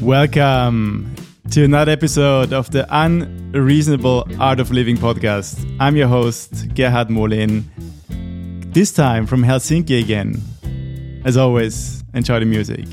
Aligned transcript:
Welcome 0.00 1.12
to 1.50 1.64
another 1.64 1.90
episode 1.90 2.52
of 2.52 2.70
the 2.70 2.86
Unreasonable 2.88 4.28
Art 4.38 4.60
of 4.60 4.70
Living 4.70 4.96
podcast. 4.96 5.58
I'm 5.80 5.96
your 5.96 6.06
host, 6.06 6.72
Gerhard 6.74 7.10
Molin. 7.10 7.64
This 8.72 8.92
time 8.92 9.26
from 9.26 9.42
Helsinki 9.42 10.00
again. 10.00 10.40
As 11.24 11.36
always, 11.36 12.04
enjoy 12.14 12.38
the 12.38 12.46
music. 12.46 12.86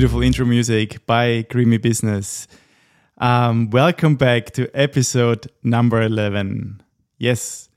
Beautiful 0.00 0.22
intro 0.22 0.46
music 0.46 1.04
by 1.04 1.42
Creamy 1.50 1.76
Business. 1.76 2.48
Um, 3.18 3.68
welcome 3.68 4.16
back 4.16 4.50
to 4.52 4.66
episode 4.72 5.50
number 5.62 6.00
11. 6.00 6.82
Yes, 7.18 7.68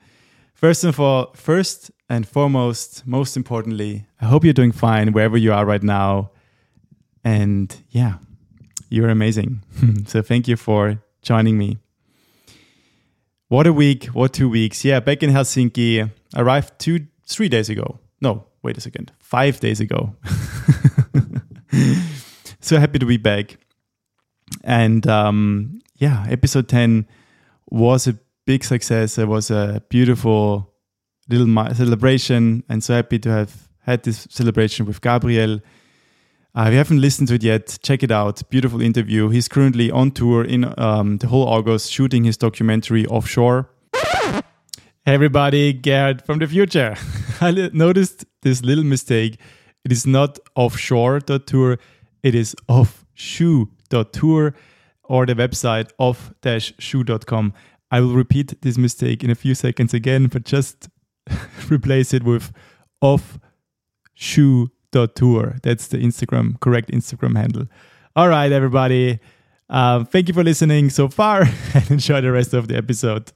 first 0.53 0.85
of 0.85 1.01
all, 1.01 1.33
first 1.33 1.91
and 2.07 2.25
foremost, 2.25 3.05
most 3.05 3.35
importantly, 3.35 4.05
I 4.21 4.27
hope 4.27 4.45
you're 4.45 4.53
doing 4.53 4.71
fine 4.71 5.11
wherever 5.11 5.35
you 5.35 5.51
are 5.51 5.65
right 5.65 5.83
now. 5.83 6.31
And 7.25 7.75
yeah, 7.89 8.19
you're 8.87 9.09
amazing. 9.09 9.61
so 10.07 10.21
thank 10.21 10.47
you 10.47 10.55
for 10.55 11.03
joining 11.23 11.57
me. 11.57 11.79
What 13.49 13.67
a 13.67 13.73
week, 13.73 14.05
what 14.05 14.31
two 14.31 14.47
weeks. 14.47 14.85
Yeah, 14.85 15.01
back 15.01 15.23
in 15.23 15.29
Helsinki, 15.29 16.09
arrived 16.37 16.79
two, 16.79 17.05
three 17.27 17.49
days 17.49 17.67
ago. 17.67 17.99
No, 18.21 18.45
wait 18.61 18.77
a 18.77 18.81
second, 18.81 19.11
five 19.19 19.59
days 19.59 19.81
ago. 19.81 20.15
so 22.63 22.79
happy 22.79 22.99
to 22.99 23.05
be 23.05 23.17
back. 23.17 23.57
And 24.63 25.05
um, 25.07 25.79
yeah, 25.95 26.25
episode 26.29 26.67
10 26.67 27.07
was 27.69 28.07
a 28.07 28.17
big 28.45 28.63
success. 28.63 29.17
It 29.17 29.27
was 29.27 29.51
a 29.51 29.83
beautiful 29.89 30.73
little 31.29 31.47
mi- 31.47 31.73
celebration, 31.73 32.63
and 32.69 32.83
so 32.83 32.95
happy 32.95 33.19
to 33.19 33.29
have 33.29 33.67
had 33.79 34.03
this 34.03 34.27
celebration 34.29 34.85
with 34.85 35.01
Gabriel. 35.01 35.59
Uh, 36.55 36.65
if 36.67 36.71
you 36.71 36.77
haven't 36.77 37.01
listened 37.01 37.27
to 37.29 37.35
it 37.35 37.43
yet, 37.43 37.79
check 37.81 38.03
it 38.03 38.11
out. 38.11 38.47
Beautiful 38.49 38.81
interview. 38.81 39.29
He's 39.29 39.47
currently 39.47 39.89
on 39.89 40.11
tour 40.11 40.43
in 40.43 40.71
um, 40.77 41.17
the 41.17 41.27
whole 41.27 41.47
August 41.47 41.91
shooting 41.91 42.25
his 42.25 42.37
documentary 42.37 43.05
Offshore. 43.07 43.69
Hey 45.05 45.15
everybody, 45.15 45.73
Gerd 45.73 46.21
from 46.21 46.39
the 46.39 46.47
future. 46.47 46.95
I 47.41 47.69
noticed 47.73 48.23
this 48.41 48.63
little 48.63 48.85
mistake. 48.85 49.37
It 49.83 49.91
is 49.91 50.07
not 50.07 50.39
offshore.tour, 50.55 51.77
it 52.23 52.33
is 52.33 52.55
offshoe.tour 52.67 54.55
or 55.03 55.25
the 55.25 55.35
website 55.35 55.91
off-shoe.com. 55.99 57.53
I 57.91 57.99
will 57.99 58.15
repeat 58.15 58.61
this 58.61 58.77
mistake 58.77 59.23
in 59.23 59.29
a 59.29 59.35
few 59.35 59.53
seconds 59.53 59.93
again, 59.93 60.27
but 60.27 60.45
just 60.45 60.89
replace 61.69 62.13
it 62.13 62.23
with 62.23 62.51
offshoe.tour. 63.01 63.41
That's 65.61 65.87
the 65.87 65.97
Instagram, 65.97 66.59
correct 66.59 66.89
Instagram 66.91 67.37
handle. 67.37 67.67
All 68.15 68.29
right, 68.29 68.51
everybody. 68.51 69.19
Um, 69.69 70.05
thank 70.05 70.27
you 70.27 70.33
for 70.33 70.43
listening 70.43 70.89
so 70.89 71.09
far 71.09 71.41
and 71.73 71.91
enjoy 71.91 72.21
the 72.21 72.31
rest 72.31 72.53
of 72.53 72.67
the 72.67 72.77
episode. 72.77 73.31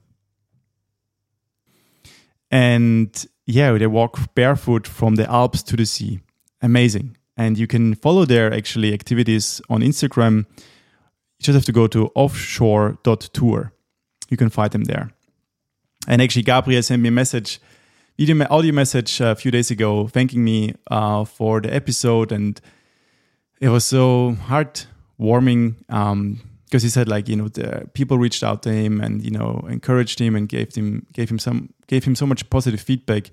And 2.49 3.27
yeah, 3.45 3.77
they 3.77 3.87
walk 3.87 4.33
barefoot 4.35 4.87
from 4.87 5.15
the 5.15 5.29
Alps 5.29 5.63
to 5.63 5.75
the 5.75 5.85
sea. 5.85 6.21
Amazing. 6.61 7.16
And 7.37 7.57
you 7.57 7.67
can 7.67 7.93
follow 7.93 8.25
their 8.25 8.51
actually 8.51 8.93
activities 8.93 9.61
on 9.69 9.81
Instagram. 9.81 10.45
You 11.39 11.43
just 11.43 11.55
have 11.55 11.65
to 11.65 11.71
go 11.71 11.87
to 11.87 12.07
offshore.tour. 12.15 13.71
You 14.29 14.37
can 14.37 14.49
find 14.49 14.71
them 14.71 14.85
there. 14.85 15.11
And 16.07 16.21
actually, 16.21 16.43
Gabriel 16.43 16.81
sent 16.81 17.01
me 17.01 17.09
a 17.09 17.11
message, 17.11 17.59
video, 18.17 18.45
audio 18.49 18.73
message 18.73 19.21
a 19.21 19.35
few 19.35 19.51
days 19.51 19.69
ago, 19.69 20.07
thanking 20.07 20.43
me 20.43 20.73
uh, 20.89 21.25
for 21.25 21.61
the 21.61 21.73
episode. 21.73 22.31
And 22.31 22.59
it 23.59 23.69
was 23.69 23.85
so 23.85 24.37
heartwarming 24.47 25.75
um, 25.89 26.41
because 26.65 26.83
he 26.83 26.89
said, 26.89 27.07
like, 27.07 27.29
you 27.29 27.35
know, 27.35 27.47
the 27.47 27.87
people 27.93 28.17
reached 28.17 28.43
out 28.43 28.63
to 28.63 28.71
him 28.71 28.99
and 28.99 29.23
you 29.23 29.31
know 29.31 29.65
encouraged 29.69 30.19
him 30.19 30.35
and 30.35 30.49
gave 30.49 30.75
him 30.75 31.05
gave 31.13 31.29
him 31.29 31.39
some 31.39 31.73
gave 31.87 32.03
him 32.03 32.15
so 32.15 32.25
much 32.25 32.49
positive 32.49 32.81
feedback, 32.81 33.29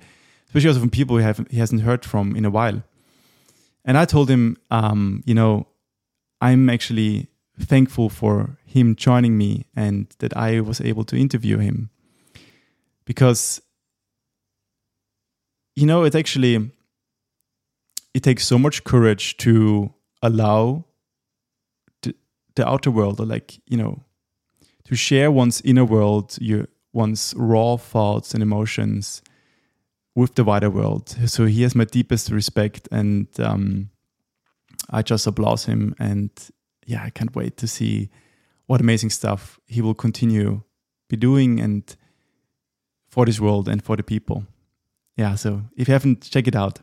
especially 0.47 0.69
also 0.69 0.81
from 0.81 0.91
people 0.91 1.17
he 1.17 1.25
have 1.25 1.47
he 1.51 1.59
hasn't 1.59 1.83
heard 1.83 2.05
from 2.05 2.37
in 2.37 2.45
a 2.45 2.51
while. 2.51 2.83
And 3.85 3.99
I 3.99 4.05
told 4.05 4.31
him, 4.31 4.57
um, 4.71 5.23
you 5.27 5.35
know, 5.35 5.67
I'm 6.41 6.71
actually 6.71 7.29
thankful 7.61 8.09
for 8.09 8.59
him 8.65 8.97
joining 8.97 9.37
me 9.37 9.67
and 9.77 10.07
that 10.19 10.37
I 10.37 10.61
was 10.61 10.81
able 10.81 11.05
to 11.05 11.17
interview 11.17 11.59
him. 11.59 11.91
Because 13.05 13.61
you 15.75 15.87
know 15.87 16.05
it 16.05 16.15
actually 16.15 16.71
it 18.13 18.23
takes 18.23 18.47
so 18.47 18.59
much 18.59 18.85
courage 18.85 19.37
to 19.39 19.93
allow 20.23 20.85
the, 22.03 22.15
the 22.55 22.67
outer 22.67 22.91
world 22.91 23.21
or 23.21 23.27
like 23.27 23.61
you 23.67 23.77
know 23.77 24.03
to 24.85 24.95
share 24.95 25.31
one's 25.31 25.61
inner 25.63 25.85
world 25.85 26.37
your 26.41 26.69
one's 26.93 27.35
raw 27.37 27.77
thoughts 27.77 28.35
and 28.35 28.43
emotions 28.43 29.23
with 30.15 30.35
the 30.35 30.45
wider 30.45 30.71
world 30.71 31.09
so 31.27 31.47
he 31.47 31.63
has 31.63 31.75
my 31.75 31.85
deepest 31.85 32.31
respect 32.31 32.89
and 32.93 33.29
um, 33.41 33.91
i 34.91 35.03
just 35.03 35.27
applaud 35.27 35.61
him 35.63 35.95
and 35.99 36.31
yeah 36.87 37.03
i 37.03 37.11
can't 37.11 37.35
wait 37.35 37.57
to 37.57 37.67
see 37.67 38.11
what 38.67 38.81
amazing 38.81 39.11
stuff 39.11 39.59
he 39.67 39.83
will 39.83 39.95
continue 39.95 40.63
be 41.09 41.17
doing 41.17 41.61
and 41.61 41.97
for 43.15 43.25
this 43.27 43.41
world 43.41 43.69
and 43.69 43.83
for 43.83 43.97
the 43.97 44.03
people. 44.03 44.45
Yeah, 45.17 45.37
so 45.37 45.63
if 45.77 45.87
you 45.89 45.93
haven't, 45.93 46.29
check 46.31 46.49
it 46.49 46.57
out. 46.57 46.81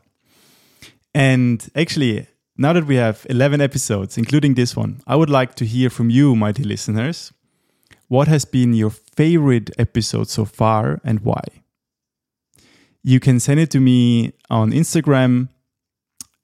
And 1.14 1.70
actually, 1.74 2.26
now 2.56 2.72
that 2.72 2.86
we 2.86 2.96
have 2.96 3.26
11 3.28 3.60
episodes, 3.60 4.16
including 4.16 4.54
this 4.54 4.74
one, 4.74 5.02
I 5.06 5.16
would 5.16 5.28
like 5.28 5.54
to 5.56 5.66
hear 5.66 5.90
from 5.90 6.08
you, 6.08 6.34
my 6.34 6.52
dear 6.52 6.66
listeners. 6.66 7.32
What 8.08 8.28
has 8.28 8.46
been 8.46 8.72
your 8.72 8.90
favorite 8.90 9.70
episode 9.78 10.28
so 10.28 10.46
far 10.46 11.00
and 11.04 11.20
why? 11.20 11.44
You 13.02 13.20
can 13.20 13.40
send 13.40 13.60
it 13.60 13.70
to 13.70 13.80
me 13.80 14.32
on 14.48 14.70
Instagram 14.72 15.48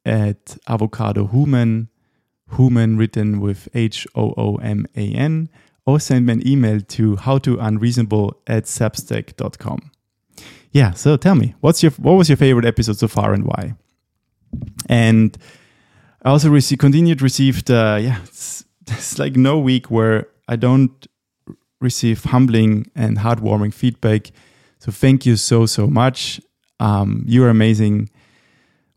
at 0.05 0.57
avocado 0.67 1.27
human, 1.27 1.89
human 2.57 2.97
written 2.97 3.41
with 3.41 3.69
H 3.75 4.07
O 4.15 4.35
O 4.37 4.57
M 4.57 4.87
A 4.97 5.13
N, 5.13 5.49
or 5.87 6.01
send 6.01 6.27
me 6.27 6.33
an 6.35 6.49
email 6.49 6.81
to 6.81 7.17
howtounreasonable 7.17 8.33
at 8.47 8.65
substack.com. 8.65 9.91
Yeah, 10.73 10.93
so 10.93 11.17
tell 11.17 11.35
me, 11.35 11.55
what's 11.61 11.83
your 11.83 11.93
what 11.93 12.13
was 12.13 12.29
your 12.29 12.37
favorite 12.37 12.67
episode 12.67 12.99
so 12.99 13.09
far 13.09 13.33
and 13.33 13.45
why? 13.45 13.75
And 14.89 15.37
I 16.23 16.31
also 16.31 16.51
received, 16.51 16.81
continued 16.81 17.23
received, 17.23 17.71
uh, 17.71 17.99
yeah, 18.01 18.21
it's, 18.25 18.65
it's 18.89 19.19
like 19.19 19.37
no 19.37 19.59
week 19.59 19.91
where 19.91 20.27
I 20.49 20.57
don't 20.57 21.07
receive 21.81 22.25
humbling 22.25 22.91
and 22.95 23.19
heartwarming 23.19 23.73
feedback. 23.73 24.31
So 24.79 24.91
thank 24.91 25.27
you 25.27 25.37
so, 25.37 25.67
so 25.67 25.87
much. 25.87 26.41
Um, 26.81 27.25
you 27.27 27.45
are 27.45 27.51
amazing. 27.51 28.11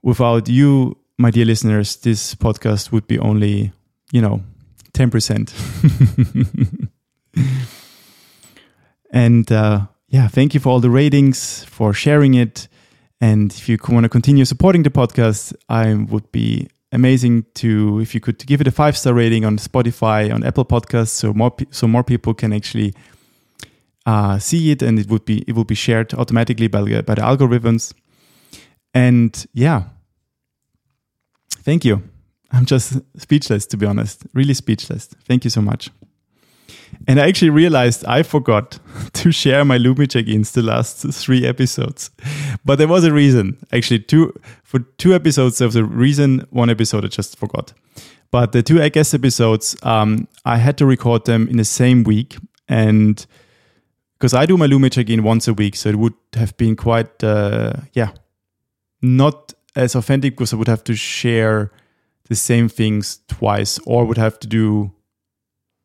Without 0.01 0.47
you, 0.47 0.97
my 1.17 1.31
dear 1.31 1.45
listeners, 1.45 1.97
this 1.97 2.35
podcast 2.35 2.91
would 2.91 3.07
be 3.07 3.19
only, 3.19 3.71
you 4.11 4.21
know, 4.21 4.41
10%. 4.93 6.89
and 9.11 9.51
uh, 9.51 9.87
yeah, 10.07 10.27
thank 10.27 10.53
you 10.53 10.59
for 10.59 10.69
all 10.69 10.79
the 10.79 10.89
ratings, 10.89 11.63
for 11.65 11.93
sharing 11.93 12.33
it. 12.33 12.67
And 13.19 13.51
if 13.51 13.69
you 13.69 13.77
want 13.87 14.03
to 14.03 14.09
continue 14.09 14.45
supporting 14.45 14.83
the 14.83 14.89
podcast, 14.89 15.53
I 15.69 15.93
would 15.93 16.31
be 16.31 16.67
amazing 16.91 17.45
to 17.55 17.99
if 17.99 18.13
you 18.13 18.19
could 18.19 18.45
give 18.45 18.61
it 18.61 18.67
a 18.67 18.71
five 18.71 18.97
star 18.97 19.13
rating 19.13 19.45
on 19.45 19.57
Spotify, 19.57 20.33
on 20.33 20.43
Apple 20.43 20.65
Podcasts, 20.65 21.09
so 21.09 21.33
more 21.33 21.55
so 21.69 21.87
more 21.87 22.03
people 22.03 22.33
can 22.33 22.51
actually 22.51 22.93
uh, 24.05 24.39
see 24.39 24.71
it, 24.71 24.81
and 24.81 24.99
it 24.99 25.09
would 25.09 25.25
be 25.25 25.43
it 25.47 25.55
would 25.55 25.67
be 25.67 25.75
shared 25.75 26.13
automatically 26.13 26.67
by 26.67 26.81
the, 26.81 27.03
by 27.03 27.15
the 27.15 27.21
algorithms. 27.21 27.93
And 28.93 29.45
yeah, 29.53 29.83
thank 31.59 31.85
you. 31.85 32.03
I'm 32.51 32.65
just 32.65 32.99
speechless, 33.17 33.65
to 33.67 33.77
be 33.77 33.85
honest. 33.85 34.23
Really 34.33 34.53
speechless. 34.53 35.07
Thank 35.25 35.45
you 35.45 35.49
so 35.49 35.61
much. 35.61 35.89
And 37.07 37.19
I 37.19 37.27
actually 37.27 37.49
realized 37.49 38.05
I 38.05 38.23
forgot 38.23 38.79
to 39.13 39.31
share 39.31 39.63
my 39.65 39.77
Lumii 39.77 40.09
check-ins 40.09 40.51
the 40.51 40.61
last 40.61 41.05
three 41.13 41.45
episodes. 41.45 42.11
But 42.65 42.77
there 42.77 42.87
was 42.87 43.03
a 43.03 43.13
reason. 43.13 43.57
Actually, 43.71 43.99
two 43.99 44.33
for 44.63 44.79
two 44.97 45.13
episodes 45.13 45.57
there 45.57 45.67
was 45.67 45.75
a 45.75 45.83
reason. 45.83 46.45
One 46.49 46.69
episode 46.69 47.05
I 47.05 47.07
just 47.07 47.37
forgot. 47.37 47.73
But 48.31 48.53
the 48.53 48.63
two 48.63 48.81
i 48.81 48.87
guess 48.87 49.13
episodes, 49.13 49.75
um, 49.83 50.27
I 50.45 50.55
had 50.57 50.77
to 50.77 50.85
record 50.85 51.25
them 51.25 51.49
in 51.49 51.57
the 51.57 51.65
same 51.65 52.03
week, 52.03 52.37
and 52.69 53.25
because 54.21 54.35
I 54.35 54.45
do 54.45 54.55
my 54.55 54.67
Lumii 54.67 54.91
check-in 54.91 55.23
once 55.23 55.47
a 55.47 55.53
week, 55.53 55.75
so 55.75 55.89
it 55.89 55.95
would 55.95 56.13
have 56.35 56.55
been 56.55 56.75
quite, 56.75 57.23
uh, 57.23 57.73
yeah, 57.93 58.11
not 59.01 59.55
as 59.75 59.95
authentic 59.95 60.35
because 60.35 60.53
I 60.53 60.57
would 60.57 60.67
have 60.67 60.83
to 60.83 60.95
share 60.95 61.71
the 62.29 62.35
same 62.35 62.69
things 62.69 63.17
twice, 63.27 63.79
or 63.83 64.05
would 64.05 64.19
have 64.19 64.39
to 64.41 64.47
do 64.47 64.91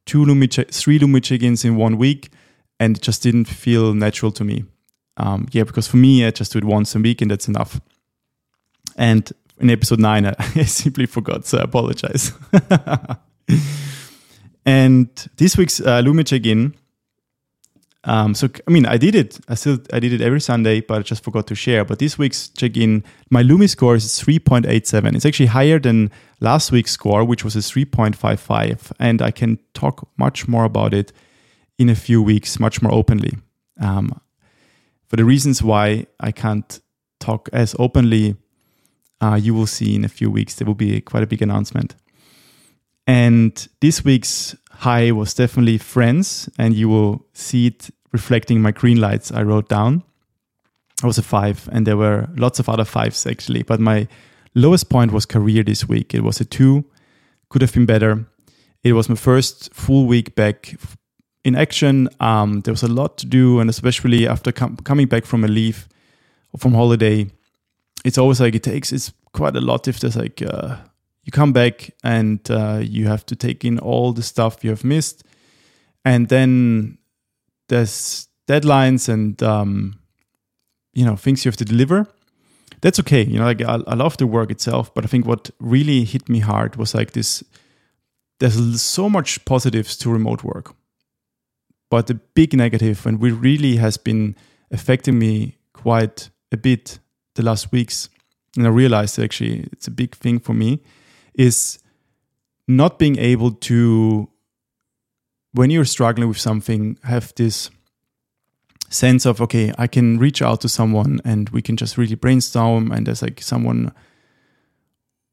two 0.05 0.27
Lumii, 0.27 0.51
che- 0.51 0.71
three 0.71 0.99
Lumii 0.99 1.23
check-ins 1.23 1.65
in 1.65 1.77
one 1.77 1.97
week, 1.97 2.29
and 2.79 2.99
it 2.99 3.03
just 3.03 3.23
didn't 3.23 3.47
feel 3.47 3.95
natural 3.95 4.31
to 4.33 4.45
me. 4.45 4.67
Um, 5.17 5.49
yeah, 5.53 5.65
because 5.65 5.89
for 5.89 5.97
me, 5.97 6.27
I 6.27 6.31
just 6.31 6.53
do 6.53 6.59
it 6.59 6.65
once 6.65 6.95
a 6.95 6.99
week, 6.99 7.23
and 7.23 7.31
that's 7.31 7.49
enough. 7.49 7.81
And 8.97 9.33
in 9.59 9.71
episode 9.71 9.99
nine, 9.99 10.27
I, 10.27 10.35
I 10.39 10.65
simply 10.65 11.07
forgot, 11.07 11.47
so 11.47 11.57
I 11.57 11.63
apologize. 11.63 12.35
and 14.67 15.09
this 15.39 15.57
week's 15.57 15.81
uh, 15.81 16.03
check-in 16.27 16.75
um, 18.07 18.35
so 18.35 18.49
I 18.67 18.71
mean, 18.71 18.87
I 18.87 18.97
did 18.97 19.15
it. 19.15 19.39
I 19.49 19.55
still 19.55 19.79
I 19.93 19.99
did 19.99 20.13
it 20.13 20.21
every 20.21 20.41
Sunday, 20.41 20.81
but 20.81 20.99
I 20.99 21.03
just 21.03 21.25
forgot 21.25 21.47
to 21.49 21.55
share. 21.55 21.85
But 21.85 21.99
this 21.99 22.17
week's 22.17 22.49
check-in, 22.49 23.03
my 23.31 23.43
Lumii 23.43 23.69
score 23.69 23.97
is 23.97 24.21
three 24.21 24.39
point 24.39 24.65
eight 24.67 24.87
seven. 24.87 25.17
It's 25.17 25.27
actually 25.27 25.47
higher 25.47 25.81
than 25.81 26.11
last 26.41 26.71
week's 26.73 26.93
score, 26.93 27.25
which 27.25 27.45
was 27.45 27.57
a 27.57 27.63
three 27.63 27.85
point 27.85 28.17
five 28.17 28.41
five, 28.41 28.93
and 28.99 29.21
I 29.21 29.33
can 29.33 29.59
talk 29.75 30.09
much 30.17 30.49
more 30.49 30.65
about 30.65 30.95
it 30.95 31.13
in 31.79 31.89
a 31.89 31.97
few 31.97 32.23
weeks, 32.23 32.61
much 32.61 32.81
more 32.81 32.93
openly. 32.95 33.35
Um, 33.81 34.21
for 35.09 35.17
the 35.17 35.25
reasons 35.25 35.63
why 35.63 36.07
I 36.21 36.33
can't 36.33 36.81
talk 37.19 37.49
as 37.53 37.75
openly, 37.79 38.37
uh, 39.21 39.35
you 39.35 39.53
will 39.53 39.67
see 39.67 39.95
in 39.95 40.05
a 40.05 40.09
few 40.09 40.31
weeks. 40.31 40.55
There 40.55 40.67
will 40.67 40.75
be 40.75 41.01
quite 41.01 41.23
a 41.23 41.27
big 41.27 41.43
announcement. 41.43 41.97
And 43.07 43.69
this 43.81 44.05
week's 44.05 44.57
high 44.71 45.13
was 45.13 45.35
definitely 45.35 45.79
friends, 45.79 46.49
and 46.59 46.75
you 46.75 46.89
will 46.89 47.27
see 47.33 47.69
it 47.69 47.91
reflecting 48.17 48.63
my 48.63 48.73
green 48.73 48.99
lights 48.99 49.31
I 49.31 49.43
wrote 49.43 49.69
down. 49.69 50.03
I 51.03 51.07
was 51.07 51.19
a 51.19 51.23
five, 51.23 51.69
and 51.73 51.87
there 51.87 51.99
were 51.99 52.29
lots 52.37 52.59
of 52.59 52.69
other 52.69 52.87
fives 52.87 53.27
actually. 53.27 53.63
But 53.63 53.81
my 53.81 54.09
lowest 54.55 54.89
point 54.89 55.13
was 55.13 55.27
career 55.27 55.63
this 55.63 55.87
week. 55.89 56.15
It 56.15 56.23
was 56.23 56.41
a 56.41 56.45
two, 56.45 56.85
could 57.51 57.63
have 57.63 57.75
been 57.75 57.87
better. 57.87 58.27
It 58.83 58.95
was 58.95 59.09
my 59.09 59.17
first 59.17 59.75
full 59.75 60.07
week 60.07 60.35
back 60.35 60.77
in 61.45 61.55
action. 61.55 62.09
Um, 62.21 62.61
there 62.63 62.73
was 62.73 62.83
a 62.83 62.95
lot 63.01 63.19
to 63.19 63.27
do, 63.27 63.61
and 63.61 63.69
especially 63.69 64.27
after 64.27 64.53
com- 64.53 64.77
coming 64.77 65.09
back 65.09 65.27
from 65.27 65.45
a 65.45 65.49
leave 65.49 65.89
from 66.57 66.73
holiday, 66.73 67.27
it's 68.05 68.19
always 68.19 68.41
like 68.41 68.55
it 68.55 68.63
takes 68.63 68.93
it's 68.93 69.13
quite 69.33 69.57
a 69.57 69.61
lot 69.61 69.89
if 69.89 70.01
there's 70.01 70.17
like 70.17 70.41
uh, 70.41 70.77
you 71.25 71.33
come 71.33 71.53
back 71.53 71.91
and 72.03 72.41
uh, 72.51 72.81
you 72.83 73.09
have 73.09 73.27
to 73.27 73.37
take 73.37 73.69
in 73.69 73.79
all 73.79 74.15
the 74.15 74.23
stuff 74.23 74.65
you 74.65 74.71
have 74.71 74.85
missed 74.85 75.25
and 76.07 76.29
then 76.29 76.96
there's 77.69 78.29
deadlines 78.49 79.09
and 79.09 79.43
um, 79.43 79.99
you 80.93 81.05
know 81.05 81.17
things 81.17 81.45
you 81.45 81.49
have 81.49 81.57
to 81.57 81.65
deliver. 81.65 82.07
That's 82.83 83.01
okay 83.01 83.25
you 83.25 83.39
know 83.39 83.47
like 83.47 83.63
I, 83.63 83.81
I 83.87 83.95
love 83.95 84.17
the 84.19 84.27
work 84.27 84.51
itself 84.51 84.95
but 84.95 85.03
i 85.05 85.09
think 85.09 85.27
what 85.27 85.51
really 85.59 86.05
hit 86.05 86.29
me 86.29 86.41
hard 86.41 86.77
was 86.77 86.95
like 86.95 87.13
this 87.13 87.43
there's 88.39 88.83
so 88.83 89.09
much 89.09 89.45
positives 89.45 89.97
to 89.99 90.11
remote 90.11 90.45
work. 90.45 90.75
But 91.91 92.07
the 92.09 92.15
big 92.35 92.55
negative 92.55 93.07
and 93.07 93.21
we 93.21 93.31
really 93.31 93.77
has 93.77 93.97
been 93.97 94.37
affecting 94.71 95.19
me 95.19 95.57
quite 95.73 96.31
a 96.53 96.57
bit 96.57 96.99
the 97.35 97.43
last 97.43 97.71
weeks 97.71 98.09
and 98.57 98.67
i 98.67 98.71
realized 98.71 99.19
actually 99.19 99.69
it's 99.73 99.87
a 99.87 99.91
big 99.91 100.15
thing 100.17 100.41
for 100.41 100.55
me 100.55 100.83
is 101.35 101.79
not 102.67 102.99
being 102.99 103.19
able 103.19 103.53
to 103.53 104.29
when 105.57 105.71
you're 105.71 105.85
struggling 105.85 106.29
with 106.29 106.39
something 106.39 106.99
have 107.03 107.33
this 107.37 107.71
sense 108.89 109.27
of 109.27 109.41
okay 109.41 109.73
i 109.79 109.87
can 109.87 110.19
reach 110.19 110.43
out 110.43 110.61
to 110.61 110.69
someone 110.69 111.21
and 111.25 111.49
we 111.51 111.61
can 111.61 111.77
just 111.77 111.99
really 111.99 112.15
brainstorm 112.15 112.93
and 112.93 113.07
there's 113.07 113.23
like 113.23 113.41
someone 113.41 113.93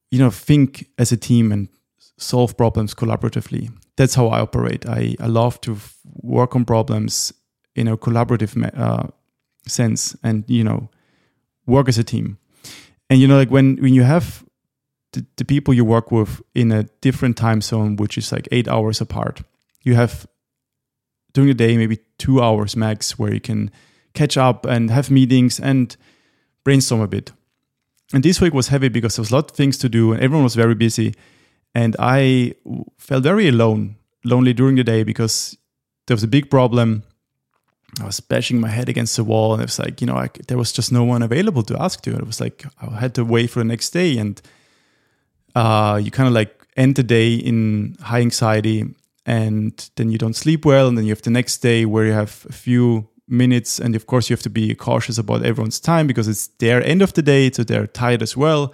you 0.10 0.20
know 0.20 0.32
think 0.32 0.88
as 0.98 1.12
a 1.12 1.18
team 1.18 1.52
and 1.52 1.68
solve 2.18 2.58
problems 2.58 2.96
collaboratively 2.96 3.72
that's 3.96 4.16
how 4.16 4.28
i 4.28 4.40
operate 4.40 4.88
i, 4.88 5.16
I 5.20 5.28
love 5.28 5.62
to 5.62 5.74
f- 5.74 5.98
work 6.22 6.56
on 6.56 6.66
problems 6.66 7.34
in 7.76 7.88
a 7.88 7.98
collaborative 7.98 8.56
uh, 8.78 9.08
sense 9.68 10.16
and 10.24 10.44
you 10.48 10.64
know 10.64 10.90
work 11.68 11.88
as 11.88 11.98
a 11.98 12.04
team 12.04 12.38
and 13.10 13.20
you 13.22 13.28
know 13.28 13.38
like 13.38 13.52
when 13.52 13.78
when 13.78 13.94
you 13.94 14.04
have 14.04 14.44
the, 15.14 15.26
the 15.38 15.46
people 15.46 15.74
you 15.74 15.86
work 15.86 16.12
with 16.12 16.42
in 16.54 16.72
a 16.72 16.84
different 17.02 17.38
time 17.38 17.62
zone, 17.62 17.96
which 17.96 18.18
is 18.18 18.32
like 18.32 18.48
eight 18.52 18.68
hours 18.68 19.00
apart. 19.00 19.44
You 19.84 19.96
have 19.96 20.26
during 21.34 21.48
the 21.48 21.54
day 21.54 21.78
maybe 21.78 22.00
two 22.18 22.42
hours 22.42 22.76
max 22.76 23.18
where 23.20 23.34
you 23.34 23.42
can 23.42 23.72
catch 24.14 24.38
up 24.38 24.66
and 24.66 24.90
have 24.92 25.12
meetings 25.12 25.60
and 25.60 25.96
brainstorm 26.64 27.02
a 27.02 27.08
bit. 27.08 27.32
And 28.14 28.24
this 28.24 28.40
week 28.40 28.54
was 28.54 28.68
heavy 28.68 28.90
because 28.90 29.16
there 29.16 29.22
was 29.22 29.32
a 29.32 29.36
lot 29.36 29.52
of 29.52 29.58
things 29.58 29.78
to 29.80 29.90
do 29.90 30.14
and 30.14 30.22
everyone 30.22 30.44
was 30.44 30.56
very 30.56 30.76
busy. 30.76 31.14
And 31.76 31.96
I 31.98 32.54
felt 32.98 33.24
very 33.24 33.48
alone, 33.48 33.96
lonely 34.24 34.54
during 34.54 34.76
the 34.76 34.84
day 34.84 35.04
because 35.04 35.58
there 36.08 36.16
was 36.16 36.24
a 36.24 36.28
big 36.28 36.50
problem. 36.50 37.04
I 38.02 38.06
was 38.06 38.20
bashing 38.20 38.60
my 38.60 38.70
head 38.70 38.90
against 38.90 39.16
the 39.16 39.24
wall, 39.24 39.54
and 39.54 39.62
it 39.62 39.66
was 39.66 39.78
like, 39.78 40.02
you 40.02 40.08
know, 40.08 40.16
I, 40.16 40.30
there 40.48 40.58
was 40.58 40.72
just 40.72 40.92
no 40.92 41.04
one 41.04 41.22
available 41.22 41.62
to 41.64 41.80
ask 41.80 42.02
to. 42.02 42.12
And 42.12 42.22
it 42.22 42.26
was 42.26 42.42
like 42.42 42.66
I 42.82 43.00
had 43.00 43.14
to 43.16 43.24
wait 43.24 43.52
for 43.52 43.60
the 43.60 43.66
next 43.66 43.92
day, 43.92 44.18
and 44.18 44.42
uh, 45.56 46.00
you 46.04 46.10
kind 46.10 46.28
of 46.28 46.34
like 46.34 46.66
end 46.76 46.96
the 46.96 47.04
day 47.04 47.36
in 47.36 47.96
high 48.02 48.22
anxiety 48.22 48.96
and 49.26 49.90
then 49.96 50.12
you 50.12 50.18
don't 50.18 50.36
sleep 50.36 50.66
well 50.66 50.88
and 50.88 50.98
then 50.98 51.06
you 51.06 51.12
have 51.12 51.22
the 51.22 51.30
next 51.30 51.60
day 51.60 51.86
where 51.86 52.06
you 52.06 52.12
have 52.12 52.46
a 52.50 52.54
few 52.54 53.08
minutes 53.28 53.80
and 53.80 53.96
of 53.96 54.06
course 54.06 54.30
you 54.30 54.34
have 54.34 54.44
to 54.44 54.50
be 54.50 54.76
cautious 54.76 55.18
about 55.18 55.46
everyone's 55.46 55.80
time 55.80 56.08
because 56.08 56.28
it's 56.28 56.48
their 56.60 56.84
end 56.84 57.02
of 57.02 57.14
the 57.14 57.22
day 57.22 57.50
so 57.52 57.64
they're 57.64 57.88
tired 57.88 58.22
as 58.22 58.36
well. 58.36 58.74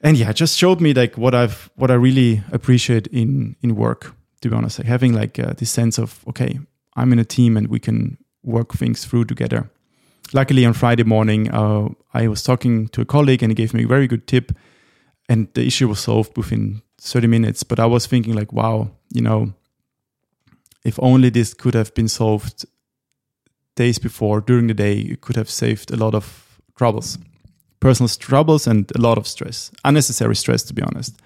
And 0.00 0.16
yeah 0.16 0.32
just 0.32 0.56
showed 0.56 0.80
me 0.80 0.94
like 0.94 1.18
what 1.18 1.34
i've 1.34 1.70
what 1.74 1.90
i 1.90 1.94
really 1.94 2.42
appreciate 2.52 3.08
in 3.08 3.56
in 3.62 3.74
work 3.74 4.14
to 4.40 4.48
be 4.48 4.54
honest 4.54 4.78
like 4.78 4.86
having 4.86 5.12
like 5.12 5.40
uh, 5.40 5.54
this 5.54 5.70
sense 5.70 5.98
of 5.98 6.24
okay 6.28 6.60
i'm 6.94 7.12
in 7.12 7.18
a 7.18 7.24
team 7.24 7.56
and 7.56 7.66
we 7.66 7.80
can 7.80 8.16
work 8.44 8.72
things 8.72 9.04
through 9.04 9.24
together. 9.24 9.68
Luckily 10.32 10.64
on 10.64 10.72
friday 10.72 11.02
morning 11.02 11.50
uh, 11.50 11.88
i 12.14 12.28
was 12.28 12.44
talking 12.44 12.86
to 12.90 13.00
a 13.00 13.04
colleague 13.04 13.42
and 13.42 13.50
he 13.50 13.56
gave 13.56 13.74
me 13.74 13.82
a 13.82 13.88
very 13.88 14.06
good 14.06 14.28
tip 14.28 14.52
and 15.28 15.48
the 15.54 15.66
issue 15.66 15.88
was 15.88 15.98
solved 15.98 16.36
within 16.36 16.80
30 17.00 17.26
minutes 17.26 17.62
but 17.62 17.78
i 17.80 17.86
was 17.86 18.06
thinking 18.06 18.34
like 18.34 18.52
wow 18.52 18.90
you 19.12 19.22
know 19.22 19.52
if 20.84 20.98
only 21.00 21.30
this 21.30 21.54
could 21.54 21.74
have 21.74 21.92
been 21.94 22.08
solved 22.08 22.64
days 23.76 23.98
before 23.98 24.40
during 24.40 24.66
the 24.66 24.74
day 24.74 24.98
it 24.98 25.20
could 25.20 25.36
have 25.36 25.50
saved 25.50 25.92
a 25.92 25.96
lot 25.96 26.14
of 26.14 26.60
troubles 26.76 27.18
personal 27.80 28.08
troubles 28.08 28.66
and 28.66 28.90
a 28.96 29.00
lot 29.00 29.18
of 29.18 29.26
stress 29.26 29.70
unnecessary 29.84 30.36
stress 30.36 30.62
to 30.64 30.74
be 30.74 30.82
honest. 30.82 31.16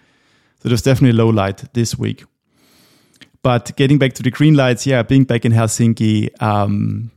So 0.60 0.68
there's 0.68 0.82
definitely 0.82 1.16
low 1.16 1.28
light 1.28 1.64
this 1.74 1.98
week. 1.98 2.24
But 3.42 3.76
getting 3.76 3.98
back 3.98 4.12
to 4.14 4.22
the 4.22 4.30
green 4.30 4.54
lights 4.54 4.86
yeah 4.86 5.02
being 5.02 5.24
back 5.24 5.44
in 5.44 5.52
helsinki 5.52 6.28
um, 6.40 7.10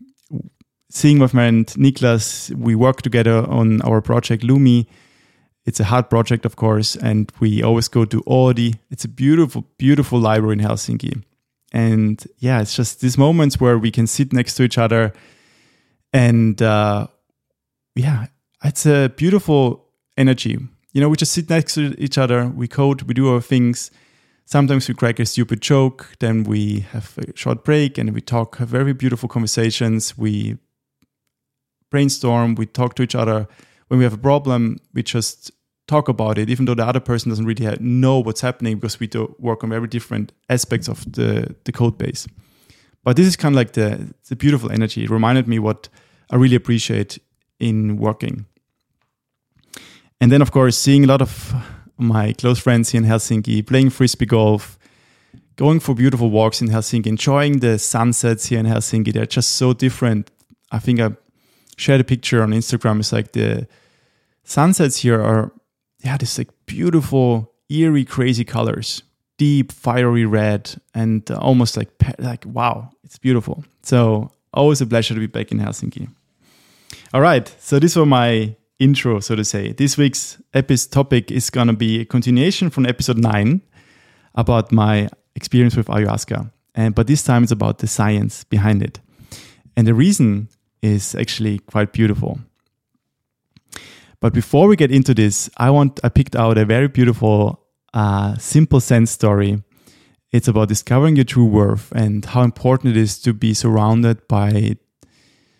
seeing 0.90 1.20
my 1.20 1.28
friend 1.28 1.68
niklas 1.78 2.50
we 2.56 2.74
work 2.76 3.02
together 3.02 3.46
on 3.48 3.82
our 3.82 4.02
project 4.02 4.44
lumii 4.44 4.88
it's 5.66 5.80
a 5.80 5.86
hard 5.86 6.10
project, 6.10 6.46
of 6.46 6.56
course, 6.56 6.96
and 6.96 7.32
we 7.40 7.64
always 7.64 7.88
go 7.88 8.06
to 8.06 8.22
Oodi. 8.24 8.78
It's 8.92 9.04
a 9.04 9.08
beautiful, 9.08 9.66
beautiful 9.78 10.20
library 10.20 10.54
in 10.54 10.60
Helsinki. 10.60 11.24
And 11.72 12.24
yeah, 12.38 12.62
it's 12.62 12.76
just 12.76 13.02
these 13.02 13.18
moments 13.18 13.60
where 13.60 13.78
we 13.78 13.90
can 13.90 14.06
sit 14.06 14.32
next 14.32 14.56
to 14.56 14.64
each 14.64 14.78
other. 14.78 15.12
And 16.14 16.62
uh, 16.62 17.08
yeah, 17.96 18.28
it's 18.64 18.86
a 18.86 19.10
beautiful 19.10 19.88
energy. 20.18 20.60
You 20.94 21.02
know, 21.02 21.10
we 21.10 21.18
just 21.18 21.34
sit 21.34 21.50
next 21.50 21.74
to 21.74 21.96
each 21.98 22.18
other, 22.18 22.48
we 22.48 22.68
code, 22.68 23.02
we 23.02 23.14
do 23.14 23.34
our 23.34 23.42
things. 23.42 23.90
Sometimes 24.46 24.88
we 24.88 24.94
crack 24.94 25.20
a 25.20 25.26
stupid 25.26 25.62
joke, 25.62 26.16
then 26.20 26.44
we 26.44 26.82
have 26.92 27.18
a 27.18 27.36
short 27.36 27.66
break 27.66 27.98
and 27.98 28.14
we 28.14 28.22
talk, 28.22 28.58
have 28.58 28.70
very 28.70 28.94
beautiful 28.94 29.28
conversations. 29.28 30.16
We 30.16 30.60
brainstorm, 31.90 32.54
we 32.54 32.68
talk 32.68 32.94
to 32.96 33.04
each 33.04 33.16
other 33.16 33.48
when 33.88 34.00
we 34.00 34.04
have 34.04 34.14
a 34.14 34.18
problem, 34.18 34.78
we 34.94 35.04
just 35.04 35.52
talk 35.88 36.10
about 36.10 36.38
it, 36.38 36.50
even 36.50 36.66
though 36.66 36.74
the 36.74 36.86
other 36.86 37.00
person 37.00 37.30
doesn't 37.30 37.46
really 37.46 37.78
know 37.80 38.20
what's 38.20 38.42
happening 38.42 38.78
because 38.78 39.00
we 39.00 39.08
do 39.08 39.36
work 39.40 39.64
on 39.64 39.70
very 39.70 39.88
different 39.88 40.32
aspects 40.50 40.88
of 40.88 41.10
the, 41.12 41.56
the 41.66 41.72
code 41.72 41.98
base. 41.98 42.28
But 43.04 43.18
this 43.18 43.28
is 43.28 43.36
kind 43.36 43.54
of 43.54 43.58
like 43.58 43.74
the, 43.74 44.14
the 44.28 44.36
beautiful 44.36 44.72
energy. 44.72 45.04
It 45.04 45.10
reminded 45.10 45.48
me 45.48 45.60
what 45.60 45.90
I 46.32 46.38
really 46.38 46.56
appreciate 46.56 47.20
in 47.60 47.98
working. 47.98 48.46
And 50.20 50.32
then, 50.32 50.42
of 50.42 50.52
course, 50.52 50.78
seeing 50.78 51.04
a 51.04 51.08
lot 51.08 51.22
of 51.22 51.54
my 51.98 52.34
close 52.34 52.60
friends 52.60 52.90
here 52.90 53.02
in 53.02 53.08
Helsinki, 53.08 53.66
playing 53.66 53.92
frisbee 53.92 54.26
golf, 54.26 54.80
going 55.56 55.80
for 55.80 55.94
beautiful 55.94 56.32
walks 56.32 56.62
in 56.62 56.70
Helsinki, 56.70 57.08
enjoying 57.08 57.60
the 57.60 57.78
sunsets 57.78 58.48
here 58.48 58.60
in 58.60 58.66
Helsinki. 58.66 59.14
They're 59.14 59.26
just 59.26 59.52
so 59.52 59.74
different. 59.74 60.32
I 60.72 60.80
think 60.80 61.00
I 61.00 61.12
shared 61.78 62.02
a 62.02 62.04
picture 62.04 62.42
on 62.42 62.52
Instagram. 62.52 63.00
It's 63.00 63.14
like 63.14 63.34
the 63.34 63.68
sunsets 64.44 64.98
here 64.98 65.22
are 65.22 65.52
yeah, 66.06 66.18
this 66.18 66.38
like 66.38 66.50
beautiful, 66.68 67.52
eerie, 67.68 68.06
crazy 68.06 68.46
colors, 68.46 69.02
deep, 69.38 69.72
fiery 69.72 70.26
red, 70.26 70.76
and 70.94 71.30
uh, 71.32 71.38
almost 71.38 71.76
like 71.76 71.90
like 72.20 72.46
wow, 72.46 72.92
it's 73.04 73.18
beautiful. 73.18 73.64
So 73.82 74.32
always 74.54 74.82
a 74.82 74.86
pleasure 74.86 75.16
to 75.16 75.20
be 75.20 75.28
back 75.28 75.52
in 75.52 75.60
Helsinki. 75.60 76.08
All 77.14 77.22
right, 77.22 77.54
so 77.60 77.80
this 77.80 77.96
was 77.96 78.08
my 78.08 78.56
intro, 78.78 79.20
so 79.20 79.36
to 79.36 79.44
say. 79.44 79.72
This 79.72 79.98
week's 79.98 80.40
episode 80.54 80.92
topic 80.92 81.32
is 81.32 81.50
gonna 81.50 81.74
be 81.74 82.02
a 82.02 82.06
continuation 82.06 82.70
from 82.70 82.86
episode 82.86 83.18
nine 83.18 83.62
about 84.36 84.72
my 84.72 85.10
experience 85.36 85.76
with 85.76 85.88
ayahuasca. 85.88 86.52
And 86.76 86.94
but 86.94 87.08
this 87.08 87.24
time 87.24 87.42
it's 87.44 87.52
about 87.52 87.80
the 87.80 87.88
science 87.88 88.44
behind 88.44 88.84
it. 88.84 89.00
And 89.76 89.88
the 89.88 89.96
reason 89.96 90.50
is 90.84 91.16
actually 91.16 91.60
quite 91.60 91.94
beautiful. 91.94 92.40
But 94.26 94.34
before 94.34 94.68
we 94.68 94.76
get 94.76 94.90
into 94.90 95.14
this, 95.14 95.52
I 95.56 95.70
want 95.70 96.00
I 96.04 96.10
picked 96.10 96.36
out 96.36 96.58
a 96.58 96.66
very 96.66 96.88
beautiful 96.88 97.62
uh, 97.94 98.36
simple 98.38 98.80
Zen 98.80 99.06
story. 99.06 99.62
It's 100.32 100.48
about 100.48 100.68
discovering 100.68 101.16
your 101.16 101.26
true 101.26 101.46
worth 101.46 101.92
and 101.92 102.26
how 102.26 102.42
important 102.42 102.98
it 102.98 103.00
is 103.00 103.20
to 103.20 103.36
be 103.36 103.54
surrounded 103.54 104.28
by 104.28 104.78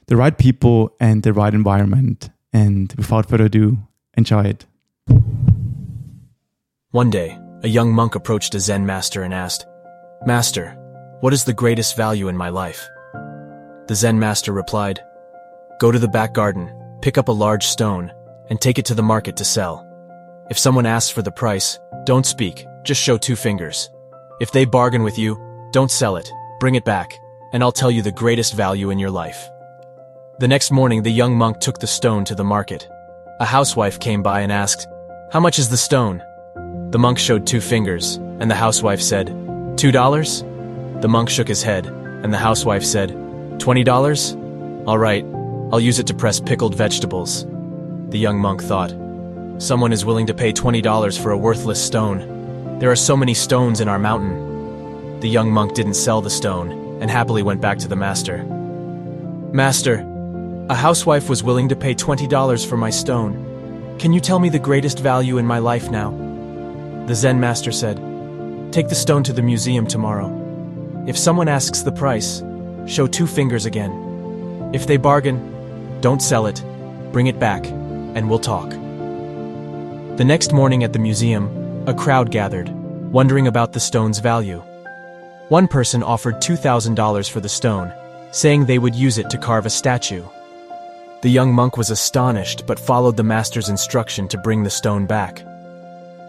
the 0.08 0.16
right 0.16 0.36
people 0.36 0.96
and 1.00 1.22
the 1.22 1.32
right 1.32 1.54
environment. 1.54 2.32
And 2.54 2.92
without 2.98 3.30
further 3.30 3.46
ado, 3.46 3.78
enjoy 4.18 4.46
it. 4.46 4.66
One 6.90 7.12
day, 7.12 7.38
a 7.62 7.68
young 7.68 7.94
monk 7.94 8.16
approached 8.16 8.56
a 8.56 8.60
Zen 8.60 8.84
master 8.84 9.22
and 9.22 9.32
asked, 9.32 9.68
Master, 10.26 10.72
what 11.20 11.34
is 11.34 11.44
the 11.44 11.54
greatest 11.54 11.96
value 11.96 12.30
in 12.30 12.36
my 12.36 12.50
life? 12.50 12.84
The 13.86 13.94
Zen 13.94 14.18
master 14.18 14.52
replied, 14.52 15.02
Go 15.80 15.92
to 15.92 16.00
the 16.00 16.08
back 16.08 16.34
garden, 16.34 16.74
pick 17.04 17.20
up 17.20 17.28
a 17.28 17.32
large 17.32 17.68
stone, 17.68 18.12
and 18.50 18.60
take 18.60 18.78
it 18.80 18.86
to 18.86 18.96
the 18.96 19.04
market 19.04 19.38
to 19.38 19.46
sell. 19.46 19.86
If 20.50 20.58
someone 20.58 20.86
asks 20.86 21.10
for 21.10 21.22
the 21.22 21.32
price, 21.32 21.80
don't 22.06 22.26
speak, 22.26 22.66
just 22.84 23.02
show 23.02 23.18
two 23.18 23.36
fingers. 23.36 23.90
If 24.40 24.52
they 24.52 24.66
bargain 24.66 25.04
with 25.04 25.18
you, 25.18 25.38
don't 25.72 25.90
sell 25.92 26.18
it, 26.18 26.30
bring 26.60 26.76
it 26.76 26.86
back, 26.86 27.20
and 27.54 27.64
I'll 27.64 27.72
tell 27.72 27.90
you 27.90 28.02
the 28.02 28.12
greatest 28.12 28.54
value 28.54 28.90
in 28.90 29.00
your 29.00 29.10
life. 29.10 29.50
The 30.40 30.48
next 30.48 30.70
morning, 30.72 31.02
the 31.02 31.10
young 31.12 31.36
monk 31.36 31.60
took 31.60 31.80
the 31.80 31.88
stone 31.88 32.26
to 32.26 32.36
the 32.36 32.44
market. 32.44 32.88
A 33.40 33.46
housewife 33.46 34.00
came 34.00 34.22
by 34.22 34.42
and 34.42 34.52
asked, 34.52 34.88
How 35.32 35.40
much 35.40 35.58
is 35.60 35.70
the 35.70 35.78
stone? 35.78 36.22
The 36.92 37.00
monk 37.00 37.18
showed 37.18 37.48
two 37.48 37.62
fingers, 37.62 38.18
and 38.40 38.52
the 38.52 38.56
housewife 38.56 39.02
said, 39.02 39.28
Two 39.78 39.92
dollars? 39.92 40.44
The 41.02 41.08
monk 41.08 41.30
shook 41.30 41.48
his 41.48 41.64
head, 41.64 41.88
and 41.88 42.34
the 42.34 42.38
housewife 42.38 42.84
said, 42.84 43.10
Twenty 43.60 43.84
dollars? 43.84 44.36
All 44.86 44.98
right, 44.98 45.26
I'll 45.72 45.80
use 45.80 46.00
it 46.00 46.08
to 46.08 46.14
press 46.14 46.40
pickled 46.40 46.76
vegetables. 46.76 47.46
The 48.10 48.20
young 48.20 48.40
monk 48.40 48.62
thought, 48.62 48.92
Someone 49.58 49.94
is 49.94 50.06
willing 50.06 50.28
to 50.28 50.34
pay 50.34 50.52
$20 50.52 51.22
for 51.22 51.32
a 51.32 51.38
worthless 51.38 51.84
stone. 51.84 52.78
There 52.80 52.92
are 52.92 52.96
so 52.96 53.16
many 53.16 53.34
stones 53.34 53.80
in 53.80 53.88
our 53.88 53.98
mountain. 53.98 55.20
The 55.22 55.30
young 55.30 55.50
monk 55.50 55.74
didn't 55.74 55.94
sell 55.94 56.22
the 56.22 56.30
stone, 56.30 57.02
and 57.02 57.10
happily 57.10 57.42
went 57.42 57.62
back 57.62 57.78
to 57.80 57.88
the 57.88 57.96
master. 57.96 58.44
Master, 59.54 60.06
a 60.70 60.76
housewife 60.76 61.30
was 61.30 61.42
willing 61.42 61.70
to 61.70 61.76
pay 61.76 61.96
$20 61.96 62.68
for 62.68 62.76
my 62.76 62.90
stone. 62.90 63.96
Can 63.98 64.12
you 64.12 64.20
tell 64.20 64.40
me 64.40 64.50
the 64.50 64.60
greatest 64.60 65.00
value 65.00 65.38
in 65.38 65.46
my 65.46 65.60
life 65.60 65.90
now? 65.90 66.12
The 67.08 67.16
Zen 67.16 67.40
master 67.40 67.72
said, 67.72 67.98
Take 68.74 68.90
the 68.90 68.96
stone 68.96 69.24
to 69.24 69.34
the 69.34 69.42
museum 69.42 69.88
tomorrow. 69.88 70.30
If 71.08 71.18
someone 71.18 71.48
asks 71.48 71.82
the 71.82 71.92
price, 71.92 72.44
show 72.88 73.08
two 73.08 73.26
fingers 73.26 73.66
again. 73.66 74.72
If 74.74 74.86
they 74.86 74.98
bargain, 74.98 76.02
don't 76.02 76.22
sell 76.22 76.46
it, 76.46 76.62
bring 77.14 77.28
it 77.28 77.40
back, 77.40 77.64
and 78.16 78.30
we'll 78.30 78.40
talk. 78.40 78.70
The 80.18 80.26
next 80.26 80.54
morning 80.54 80.84
at 80.84 80.94
the 80.94 81.00
museum, 81.00 81.84
a 81.88 81.94
crowd 81.94 82.32
gathered, 82.32 82.70
wondering 83.12 83.48
about 83.48 83.74
the 83.74 83.80
stone's 83.80 84.20
value. 84.20 84.64
One 85.50 85.68
person 85.68 86.02
offered 86.02 86.36
$2,000 86.36 87.30
for 87.30 87.40
the 87.40 87.50
stone, 87.50 87.94
saying 88.32 88.66
they 88.66 88.80
would 88.80 88.96
use 88.96 89.18
it 89.18 89.30
to 89.30 89.38
carve 89.38 89.66
a 89.66 89.70
statue. 89.70 90.24
The 91.22 91.30
young 91.30 91.54
monk 91.54 91.78
was 91.78 91.92
astonished 91.92 92.66
but 92.66 92.80
followed 92.80 93.18
the 93.18 93.24
master's 93.24 93.70
instruction 93.70 94.28
to 94.30 94.38
bring 94.38 94.64
the 94.64 94.70
stone 94.70 95.06
back. 95.06 95.46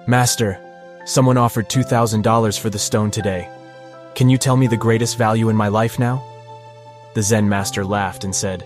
Master, 0.07 0.59
someone 1.05 1.37
offered 1.37 1.69
$2,000 1.69 2.59
for 2.59 2.71
the 2.71 2.79
stone 2.79 3.11
today. 3.11 3.49
Can 4.15 4.29
you 4.29 4.39
tell 4.39 4.57
me 4.57 4.67
the 4.67 4.77
greatest 4.77 5.17
value 5.17 5.49
in 5.49 5.57
my 5.57 5.69
life 5.69 5.99
now? 5.99 6.25
The 7.15 7.23
Zen 7.23 7.49
master 7.49 7.85
laughed 7.85 8.25
and 8.25 8.35
said, 8.35 8.65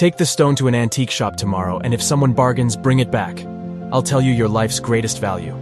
Take 0.00 0.16
the 0.16 0.24
stone 0.24 0.56
to 0.56 0.66
an 0.66 0.74
antique 0.74 1.10
shop 1.10 1.36
tomorrow, 1.36 1.78
and 1.80 1.92
if 1.92 2.02
someone 2.02 2.32
bargains, 2.32 2.74
bring 2.74 3.00
it 3.00 3.10
back. 3.10 3.44
I'll 3.92 4.02
tell 4.02 4.22
you 4.22 4.32
your 4.32 4.48
life's 4.48 4.80
greatest 4.80 5.20
value. 5.20 5.52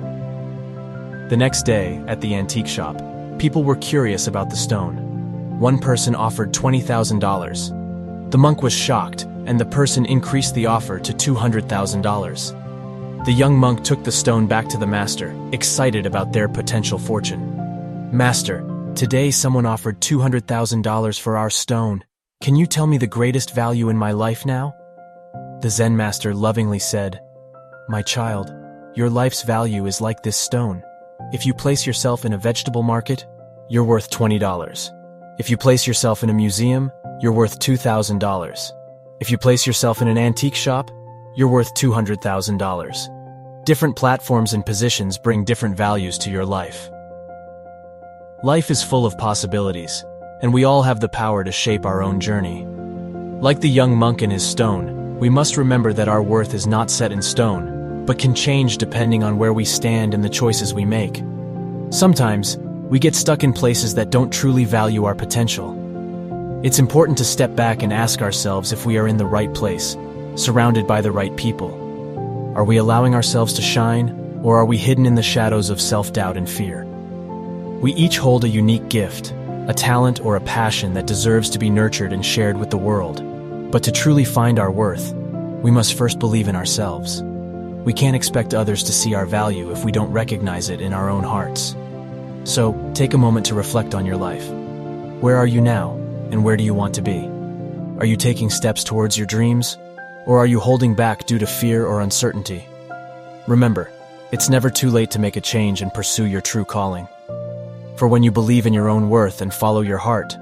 The 1.29 1.37
next 1.37 1.65
day, 1.65 2.01
at 2.07 2.21
the 2.21 2.37
antique 2.37 2.69
shop, 2.69 3.03
people 3.41 3.65
were 3.65 3.75
curious 3.75 4.29
about 4.29 4.49
the 4.49 4.55
stone. 4.55 5.59
One 5.59 5.77
person 5.77 6.15
offered 6.15 6.53
$20,000. 6.53 8.31
The 8.31 8.39
monk 8.39 8.63
was 8.63 8.73
shocked, 8.73 9.25
and 9.47 9.59
the 9.59 9.67
person 9.67 10.07
increased 10.07 10.55
the 10.55 10.67
offer 10.67 11.01
to 11.01 11.13
$200,000. 11.13 13.25
The 13.25 13.33
young 13.33 13.59
monk 13.59 13.83
took 13.83 14.05
the 14.05 14.13
stone 14.13 14.47
back 14.47 14.69
to 14.69 14.79
the 14.79 14.87
master, 14.87 15.35
excited 15.51 16.07
about 16.07 16.33
their 16.33 16.49
potential 16.49 17.01
fortune. 17.01 18.17
Master, 18.17 18.65
today 18.95 19.33
someone 19.33 19.67
offered 19.67 20.01
$200,000 20.01 21.19
for 21.19 21.37
our 21.37 21.51
stone. 21.51 22.05
Can 22.41 22.55
you 22.55 22.67
tell 22.67 22.87
me 22.87 22.99
the 22.99 23.07
greatest 23.07 23.53
value 23.53 23.89
in 23.89 23.97
my 23.97 24.13
life 24.13 24.47
now? 24.47 24.73
The 25.61 25.69
Zen 25.69 25.97
master 25.97 26.33
lovingly 26.33 26.79
said, 26.79 27.21
My 27.89 28.01
child, 28.01 28.55
your 28.95 29.11
life's 29.11 29.43
value 29.43 29.87
is 29.87 30.01
like 30.01 30.23
this 30.23 30.37
stone. 30.37 30.85
If 31.33 31.45
you 31.45 31.53
place 31.53 31.85
yourself 31.85 32.25
in 32.25 32.33
a 32.33 32.39
vegetable 32.39 32.85
market, 32.85 33.27
you're 33.69 33.83
worth 33.83 34.09
$20. 34.11 34.91
If 35.41 35.51
you 35.51 35.57
place 35.57 35.85
yourself 35.85 36.23
in 36.23 36.31
a 36.31 36.33
museum, 36.33 36.93
you're 37.21 37.33
worth 37.33 37.59
$2,000. 37.59 38.73
If 39.21 39.33
you 39.33 39.37
place 39.37 39.67
yourself 39.67 40.01
in 40.01 40.07
an 40.07 40.17
antique 40.17 40.55
shop, 40.55 40.93
you're 41.35 41.49
worth 41.49 41.75
$200,000. 41.75 43.65
Different 43.65 43.97
platforms 43.97 44.53
and 44.53 44.65
positions 44.65 45.19
bring 45.19 45.45
different 45.45 45.77
values 45.77 46.17
to 46.19 46.31
your 46.31 46.47
life. 46.47 46.89
Life 48.45 48.71
is 48.71 48.81
full 48.83 49.05
of 49.05 49.19
possibilities, 49.19 50.05
and 50.41 50.53
we 50.53 50.65
all 50.65 50.83
have 50.83 51.01
the 51.01 51.09
power 51.09 51.43
to 51.43 51.53
shape 51.53 51.85
our 51.85 52.03
own 52.03 52.21
journey. 52.21 52.65
Like 53.41 53.61
the 53.61 53.69
young 53.69 53.97
monk 53.97 54.23
and 54.23 54.33
his 54.33 54.47
stone, 54.47 55.19
we 55.19 55.29
must 55.29 55.57
remember 55.57 55.93
that 55.93 56.09
our 56.09 56.23
worth 56.23 56.55
is 56.55 56.67
not 56.67 56.91
set 56.91 57.13
in 57.13 57.23
stone, 57.23 58.05
but 58.07 58.19
can 58.19 58.35
change 58.35 58.79
depending 58.79 59.25
on 59.25 59.39
where 59.39 59.53
we 59.53 59.65
stand 59.65 60.15
and 60.15 60.25
the 60.25 60.29
choices 60.29 60.73
we 60.73 60.85
make. 60.85 61.23
Sometimes, 61.91 62.57
we 62.57 62.99
get 62.99 63.15
stuck 63.15 63.43
in 63.43 63.53
places 63.53 63.95
that 63.95 64.11
don't 64.11 64.33
truly 64.33 64.65
value 64.65 65.05
our 65.05 65.15
potential. 65.15 65.75
It's 66.63 66.79
important 66.79 67.19
to 67.19 67.25
step 67.25 67.55
back 67.55 67.83
and 67.83 67.93
ask 67.93 68.23
ourselves 68.23 68.73
if 68.73 68.87
we 68.87 68.97
are 68.97 69.07
in 69.09 69.17
the 69.17 69.27
right 69.27 69.53
place, 69.53 69.97
surrounded 70.37 70.87
by 70.87 71.01
the 71.01 71.13
right 71.13 71.37
people. 71.37 71.75
Are 72.57 72.65
we 72.65 72.77
allowing 72.77 73.15
ourselves 73.15 73.53
to 73.55 73.63
shine, 73.63 74.41
or 74.43 74.57
are 74.57 74.65
we 74.65 74.77
hidden 74.77 75.07
in 75.07 75.15
the 75.15 75.23
shadows 75.23 75.71
of 75.71 75.81
self 75.81 76.13
doubt 76.13 76.37
and 76.37 76.49
fear? 76.49 76.85
We 77.81 77.93
each 77.95 78.19
hold 78.19 78.45
a 78.45 78.49
unique 78.49 78.89
gift, 78.89 79.33
a 79.69 79.75
talent 79.75 80.25
or 80.25 80.35
a 80.35 80.41
passion 80.41 80.95
that 80.95 81.07
deserves 81.07 81.51
to 81.51 81.59
be 81.59 81.69
nurtured 81.69 82.11
and 82.11 82.25
shared 82.25 82.57
with 82.57 82.71
the 82.71 82.79
world. 82.79 83.23
But 83.71 83.83
to 83.83 83.93
truly 83.93 84.25
find 84.25 84.59
our 84.59 84.71
worth, 84.71 85.13
we 85.63 85.71
must 85.71 85.93
first 85.93 86.19
believe 86.19 86.49
in 86.49 86.57
ourselves. 86.57 87.23
We 87.85 87.93
can't 87.93 88.17
expect 88.17 88.55
others 88.55 88.83
to 88.85 88.93
see 88.93 89.15
our 89.15 89.27
value 89.27 89.71
if 89.71 89.85
we 89.85 89.93
don't 89.93 90.11
recognize 90.11 90.71
it 90.71 90.81
in 90.81 90.95
our 90.95 91.11
own 91.11 91.23
hearts. 91.23 91.77
So, 92.45 92.73
take 92.95 93.13
a 93.13 93.19
moment 93.19 93.45
to 93.47 93.55
reflect 93.55 93.95
on 93.95 94.07
your 94.07 94.17
life. 94.17 94.49
Where 95.21 95.37
are 95.37 95.47
you 95.47 95.61
now, 95.61 95.93
and 96.31 96.43
where 96.45 96.57
do 96.57 96.65
you 96.65 96.73
want 96.73 96.95
to 96.95 97.03
be? 97.03 97.29
Are 97.99 98.07
you 98.07 98.17
taking 98.17 98.49
steps 98.49 98.83
towards 98.83 99.19
your 99.19 99.27
dreams, 99.27 99.77
or 100.25 100.39
are 100.39 100.47
you 100.47 100.61
holding 100.61 100.95
back 100.95 101.27
due 101.27 101.39
to 101.39 101.47
fear 101.47 101.85
or 101.85 102.01
uncertainty? 102.01 102.65
Remember, 103.47 103.91
it's 104.33 104.49
never 104.49 104.71
too 104.71 104.89
late 104.89 105.11
to 105.11 105.19
make 105.19 105.37
a 105.37 105.43
change 105.43 105.83
and 105.83 105.93
pursue 105.93 106.25
your 106.25 106.41
true 106.41 106.65
calling. 106.65 107.07
For 107.99 108.07
when 108.07 108.23
you 108.23 108.31
believe 108.31 108.65
in 108.65 108.73
your 108.73 108.89
own 108.89 109.11
worth 109.11 109.41
and 109.41 109.53
follow 109.53 109.81
your 109.81 109.99
heart, 109.99 110.37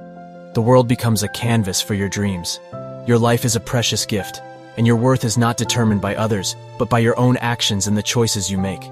the 0.53 0.61
world 0.61 0.87
becomes 0.89 1.23
a 1.23 1.29
canvas 1.29 1.81
for 1.81 1.95
your 1.95 2.11
dreams. 2.11 2.61
Your 3.07 3.17
life 3.17 3.47
is 3.47 3.57
a 3.57 3.61
precious 3.61 4.05
gift, 4.05 4.43
and 4.77 4.87
your 4.87 4.97
worth 4.97 5.25
is 5.25 5.39
not 5.39 5.57
determined 5.57 6.03
by 6.03 6.17
others, 6.17 6.55
but 6.79 6.91
by 6.91 6.99
your 6.99 7.19
own 7.19 7.39
actions 7.39 7.87
and 7.87 7.97
the 7.97 8.03
choices 8.03 8.51
you 8.51 8.59
make. 8.59 8.83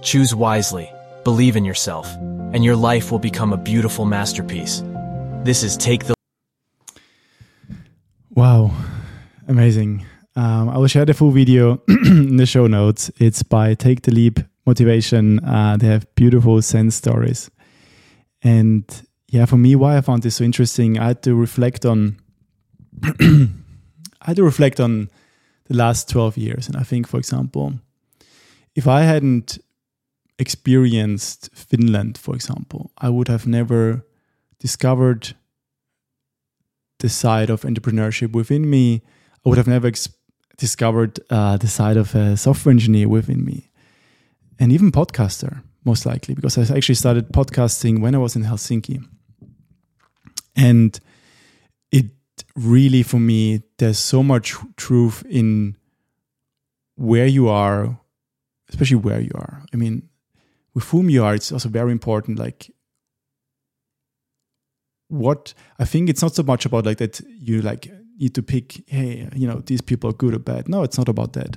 Choose 0.00 0.34
wisely, 0.34 0.90
believe 1.22 1.54
in 1.54 1.66
yourself, 1.66 2.10
and 2.54 2.64
your 2.64 2.76
life 2.76 3.12
will 3.12 3.18
become 3.18 3.52
a 3.52 3.58
beautiful 3.58 4.06
masterpiece. 4.06 4.82
This 5.44 5.62
is 5.62 5.76
Take 5.76 6.06
the 6.06 6.14
Wow, 8.30 8.70
amazing. 9.48 10.06
Um, 10.34 10.70
I 10.70 10.78
will 10.78 10.86
share 10.86 11.04
the 11.04 11.12
full 11.12 11.30
video 11.30 11.82
in 11.88 12.38
the 12.38 12.46
show 12.46 12.66
notes. 12.68 13.10
It's 13.18 13.42
by 13.42 13.74
Take 13.74 14.00
the 14.00 14.12
Leap 14.12 14.40
Motivation. 14.64 15.44
Uh, 15.44 15.76
they 15.76 15.88
have 15.88 16.06
beautiful 16.14 16.62
Zen 16.62 16.90
stories. 16.90 17.50
And 18.42 18.84
yeah, 19.28 19.44
for 19.44 19.56
me, 19.56 19.74
why 19.76 19.96
I 19.96 20.00
found 20.00 20.22
this 20.22 20.36
so 20.36 20.44
interesting, 20.44 20.98
I 20.98 21.08
had 21.08 21.22
to 21.22 21.34
reflect 21.34 21.84
on 21.84 22.18
I 23.02 24.26
had 24.26 24.36
to 24.36 24.44
reflect 24.44 24.80
on 24.80 25.10
the 25.66 25.76
last 25.76 26.08
12 26.08 26.36
years. 26.36 26.66
And 26.66 26.76
I 26.76 26.82
think, 26.82 27.06
for 27.06 27.18
example, 27.18 27.74
if 28.74 28.86
I 28.86 29.02
hadn't 29.02 29.58
experienced 30.38 31.50
Finland, 31.54 32.18
for 32.18 32.34
example, 32.34 32.90
I 32.98 33.08
would 33.10 33.28
have 33.28 33.46
never 33.46 34.04
discovered 34.58 35.34
the 36.98 37.08
side 37.08 37.50
of 37.50 37.62
entrepreneurship 37.62 38.32
within 38.32 38.68
me. 38.68 39.02
I 39.44 39.48
would 39.48 39.58
have 39.58 39.68
never 39.68 39.88
ex- 39.88 40.08
discovered 40.56 41.20
uh, 41.30 41.56
the 41.56 41.68
side 41.68 41.96
of 41.96 42.14
a 42.14 42.36
software 42.36 42.72
engineer 42.72 43.08
within 43.08 43.44
me, 43.44 43.70
and 44.58 44.72
even 44.72 44.90
podcaster 44.90 45.62
most 45.88 46.06
likely, 46.06 46.34
because 46.34 46.58
I 46.58 46.76
actually 46.76 47.00
started 47.04 47.32
podcasting 47.32 48.00
when 48.02 48.14
I 48.14 48.18
was 48.18 48.36
in 48.36 48.44
Helsinki. 48.44 48.96
And 50.54 51.00
it 51.90 52.06
really, 52.54 53.02
for 53.02 53.20
me, 53.20 53.62
there's 53.78 53.98
so 53.98 54.22
much 54.22 54.54
truth 54.76 55.24
in 55.28 55.76
where 56.96 57.26
you 57.26 57.48
are, 57.48 57.98
especially 58.68 59.00
where 59.06 59.20
you 59.20 59.34
are. 59.34 59.54
I 59.72 59.76
mean, 59.76 60.08
with 60.74 60.84
whom 60.90 61.10
you 61.10 61.24
are, 61.24 61.34
it's 61.34 61.52
also 61.52 61.68
very 61.68 61.92
important. 61.92 62.38
Like, 62.38 62.70
what 65.08 65.54
I 65.78 65.84
think 65.84 66.10
it's 66.10 66.22
not 66.22 66.34
so 66.34 66.42
much 66.42 66.66
about 66.66 66.84
like 66.84 66.98
that 66.98 67.20
you 67.48 67.62
like 67.62 67.90
need 68.20 68.34
to 68.34 68.42
pick, 68.42 68.82
hey, 68.86 69.28
you 69.34 69.46
know, 69.48 69.62
these 69.64 69.80
people 69.80 70.10
are 70.10 70.18
good 70.22 70.34
or 70.34 70.38
bad. 70.38 70.68
No, 70.68 70.82
it's 70.82 70.98
not 70.98 71.08
about 71.08 71.32
that. 71.32 71.56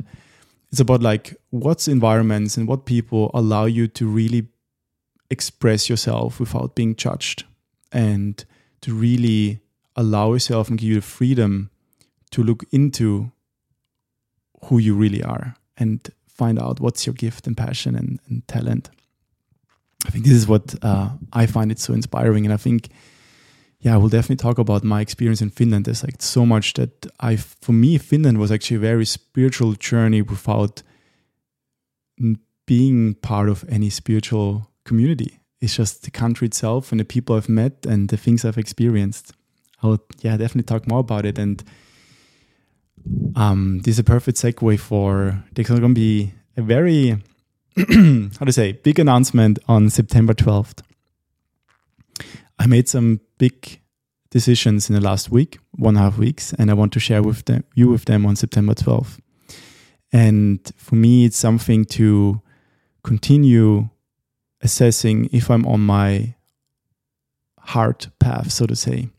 It's 0.71 0.79
about 0.79 1.01
like 1.01 1.35
what's 1.49 1.87
environments 1.87 2.57
and 2.57 2.67
what 2.67 2.85
people 2.85 3.29
allow 3.33 3.65
you 3.65 3.87
to 3.89 4.07
really 4.07 4.47
express 5.29 5.89
yourself 5.89 6.39
without 6.39 6.75
being 6.75 6.95
judged 6.95 7.45
and 7.91 8.43
to 8.81 8.93
really 8.93 9.59
allow 9.95 10.33
yourself 10.33 10.69
and 10.69 10.77
give 10.77 10.89
you 10.89 10.95
the 10.95 11.01
freedom 11.01 11.69
to 12.31 12.43
look 12.43 12.63
into 12.71 13.31
who 14.65 14.77
you 14.77 14.95
really 14.95 15.23
are 15.23 15.55
and 15.77 16.09
find 16.27 16.59
out 16.59 16.79
what's 16.79 17.05
your 17.05 17.13
gift 17.13 17.47
and 17.47 17.57
passion 17.57 17.95
and, 17.95 18.19
and 18.27 18.47
talent. 18.47 18.89
I 20.05 20.09
think 20.09 20.25
this 20.25 20.33
is 20.33 20.47
what 20.47 20.73
uh, 20.81 21.09
I 21.33 21.45
find 21.45 21.71
it 21.71 21.79
so 21.79 21.93
inspiring. 21.93 22.45
And 22.45 22.53
I 22.53 22.57
think, 22.57 22.89
yeah, 23.81 23.97
we'll 23.97 24.09
definitely 24.09 24.35
talk 24.35 24.59
about 24.59 24.83
my 24.83 25.01
experience 25.01 25.41
in 25.41 25.49
Finland. 25.49 25.85
There's 25.85 26.03
like 26.03 26.21
so 26.21 26.45
much 26.45 26.73
that 26.73 27.07
I, 27.19 27.35
for 27.35 27.73
me, 27.73 27.97
Finland 27.97 28.37
was 28.37 28.51
actually 28.51 28.77
a 28.77 28.81
very 28.81 29.05
spiritual 29.05 29.73
journey 29.73 30.21
without 30.21 30.83
being 32.67 33.15
part 33.15 33.49
of 33.49 33.65
any 33.67 33.89
spiritual 33.89 34.69
community. 34.85 35.39
It's 35.61 35.75
just 35.75 36.03
the 36.03 36.11
country 36.11 36.45
itself 36.45 36.91
and 36.91 36.99
the 36.99 37.05
people 37.05 37.35
I've 37.35 37.49
met 37.49 37.85
and 37.87 38.09
the 38.09 38.17
things 38.17 38.45
I've 38.45 38.57
experienced. 38.57 39.33
I'll, 39.81 39.99
yeah, 40.21 40.37
definitely 40.37 40.63
talk 40.63 40.87
more 40.87 40.99
about 40.99 41.25
it. 41.25 41.39
And 41.39 41.63
um, 43.35 43.79
this 43.79 43.95
is 43.95 43.99
a 43.99 44.03
perfect 44.03 44.37
segue 44.37 44.79
for 44.79 45.43
there's 45.53 45.69
going 45.69 45.81
to 45.81 45.89
be 45.89 46.33
a 46.55 46.61
very 46.61 47.21
how 47.77 48.45
to 48.45 48.51
say 48.51 48.73
big 48.73 48.99
announcement 48.99 49.57
on 49.67 49.89
September 49.89 50.33
12th. 50.33 50.83
I 52.61 52.67
made 52.67 52.87
some 52.87 53.21
big 53.39 53.81
decisions 54.29 54.87
in 54.87 54.93
the 54.93 55.01
last 55.01 55.31
week, 55.31 55.57
one 55.71 55.95
and 55.95 56.05
a 56.05 56.11
half 56.11 56.19
weeks, 56.19 56.53
and 56.53 56.69
I 56.69 56.75
want 56.75 56.93
to 56.93 56.99
share 56.99 57.23
with 57.23 57.45
them, 57.45 57.63
you 57.73 57.89
with 57.89 58.05
them 58.05 58.23
on 58.23 58.35
September 58.35 58.75
12th. 58.75 59.17
And 60.13 60.59
for 60.77 60.93
me, 60.93 61.25
it's 61.25 61.37
something 61.37 61.85
to 61.85 62.39
continue 63.03 63.89
assessing 64.61 65.27
if 65.31 65.49
I'm 65.49 65.65
on 65.65 65.79
my 65.79 66.35
heart 67.57 68.09
path, 68.19 68.51
so 68.51 68.67
to 68.67 68.75
say, 68.75 69.09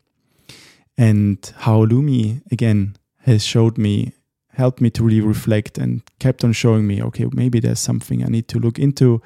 and 0.97 1.37
how 1.57 1.85
Lumii 1.85 2.49
again 2.49 2.95
has 3.23 3.43
showed 3.43 3.77
me, 3.77 4.13
helped 4.53 4.79
me 4.79 4.89
to 4.91 5.03
really 5.03 5.19
reflect 5.19 5.77
and 5.77 6.01
kept 6.19 6.45
on 6.45 6.53
showing 6.53 6.87
me, 6.87 7.03
okay, 7.03 7.25
maybe 7.33 7.59
there's 7.59 7.81
something 7.81 8.23
I 8.23 8.29
need 8.29 8.47
to 8.47 8.59
look 8.59 8.79
into. 8.79 9.21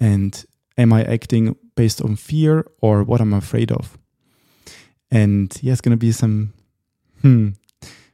And 0.00 0.42
am 0.78 0.94
I 0.94 1.04
acting 1.04 1.54
based 1.74 2.02
on 2.02 2.16
fear 2.16 2.66
or 2.80 3.02
what 3.02 3.20
I'm 3.20 3.32
afraid 3.32 3.70
of? 3.72 3.98
And 5.10 5.56
yeah, 5.62 5.72
it's 5.72 5.80
going 5.80 5.96
to 5.96 6.06
be 6.06 6.12
some 6.12 6.52
hmm, 7.20 7.50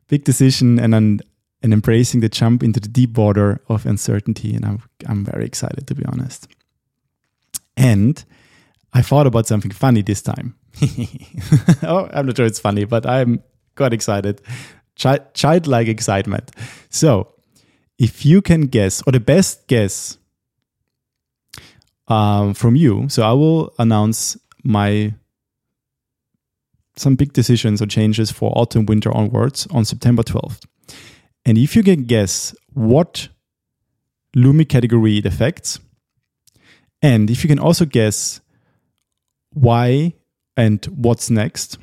big 0.09 0.25
decision 0.25 0.79
and 0.79 1.23
and 1.61 1.73
embracing 1.73 2.21
the 2.21 2.29
jump 2.29 2.63
into 2.63 2.79
the 2.79 2.89
deep 2.89 3.19
water 3.19 3.61
of 3.69 3.85
uncertainty. 3.85 4.55
And 4.55 4.65
I'm, 4.65 4.83
I'm 5.07 5.25
very 5.25 5.45
excited, 5.45 5.89
to 5.89 5.95
be 5.95 6.05
honest. 6.05 6.47
And 7.77 8.25
I 8.93 9.03
thought 9.03 9.27
about 9.27 9.49
something 9.49 9.73
funny 9.73 10.03
this 10.03 10.23
time. 10.23 10.55
oh, 11.83 12.09
I'm 12.13 12.27
not 12.27 12.37
sure 12.37 12.47
it's 12.47 12.61
funny, 12.61 12.85
but 12.85 13.07
I'm 13.07 13.43
quite 13.75 13.93
excited 13.93 14.41
childlike 14.99 15.89
excitement. 15.89 16.51
So, 16.91 17.35
if 17.99 18.25
you 18.25 18.43
can 18.43 18.63
guess, 18.63 19.03
or 19.07 19.13
the 19.13 19.21
best 19.21 19.67
guess 19.67 20.19
um, 22.09 22.55
from 22.55 22.77
you, 22.77 23.09
so 23.09 23.23
I 23.23 23.33
will 23.33 23.73
announce 23.79 24.37
my 24.65 25.15
some 26.97 27.15
big 27.15 27.33
decisions 27.33 27.81
or 27.81 27.87
changes 27.87 28.31
for 28.31 28.53
autumn 28.57 28.87
winter 28.87 29.15
onwards 29.15 29.69
on 29.71 29.85
September 29.85 30.23
12th. 30.23 30.65
And 31.45 31.57
if 31.57 31.77
you 31.77 31.85
can 31.85 32.05
guess 32.05 32.57
what 32.73 33.29
Lumii 34.37 34.69
category 34.69 35.19
it 35.19 35.27
affects, 35.27 35.79
and 37.01 37.31
if 37.31 37.45
you 37.45 37.49
can 37.49 37.61
also 37.61 37.85
guess 37.85 38.41
why 39.53 40.15
and 40.57 40.85
what's 40.87 41.31
next, 41.31 41.79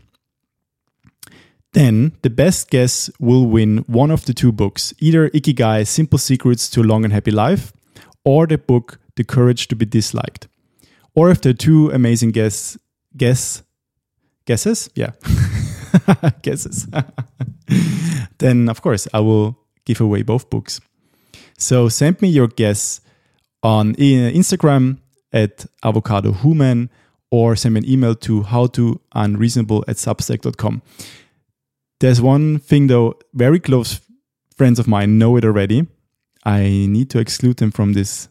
then 1.74 2.14
the 2.22 2.30
best 2.30 2.70
guess 2.70 3.10
will 3.20 3.46
win 3.46 3.80
one 3.88 4.12
of 4.12 4.26
the 4.26 4.34
two 4.34 4.52
books 4.52 4.94
either 5.00 5.30
Ikigai 5.30 5.88
Simple 5.88 6.20
Secrets 6.20 6.70
to 6.70 6.82
a 6.82 6.84
Long 6.84 7.04
and 7.04 7.14
Happy 7.14 7.32
Life 7.32 7.74
or 8.24 8.48
the 8.48 8.58
book 8.58 9.00
The 9.16 9.24
Courage 9.24 9.68
to 9.70 9.76
be 9.76 9.86
Disliked. 9.86 10.48
Or 11.14 11.30
if 11.30 11.42
there 11.42 11.52
are 11.52 11.54
two 11.54 11.90
amazing 11.92 12.32
guess, 12.32 12.78
guess, 13.16 13.64
guesses, 14.46 14.90
yeah, 14.96 15.12
guesses, 16.42 16.88
then 18.38 18.70
of 18.70 18.82
course 18.82 19.08
I 19.14 19.22
will 19.22 19.58
give 19.86 20.02
away 20.02 20.24
both 20.24 20.50
books. 20.50 20.82
So 21.58 21.88
send 21.88 22.22
me 22.22 22.28
your 22.28 22.48
guess 22.48 23.00
on 23.64 23.92
uh, 23.92 24.32
Instagram 24.34 24.98
at 25.32 25.66
avocado 25.84 26.34
human 26.34 26.90
or 27.32 27.56
send 27.56 27.76
me 27.76 27.80
an 27.80 27.90
email 27.90 28.16
to 28.16 28.44
howtounreasonable 28.44 29.84
at 29.88 29.96
substack.com. 29.96 30.82
There's 32.00 32.22
one 32.22 32.60
thing 32.60 32.88
though, 32.88 33.16
very 33.34 33.60
close 33.60 34.02
friends 34.56 34.80
of 34.80 34.88
mine 34.88 35.18
know 35.18 35.36
it 35.38 35.46
already. 35.46 35.88
I 36.44 36.62
need 36.90 37.10
to 37.12 37.20
exclude 37.20 37.58
them 37.58 37.72
from 37.72 37.94
this 37.94 38.30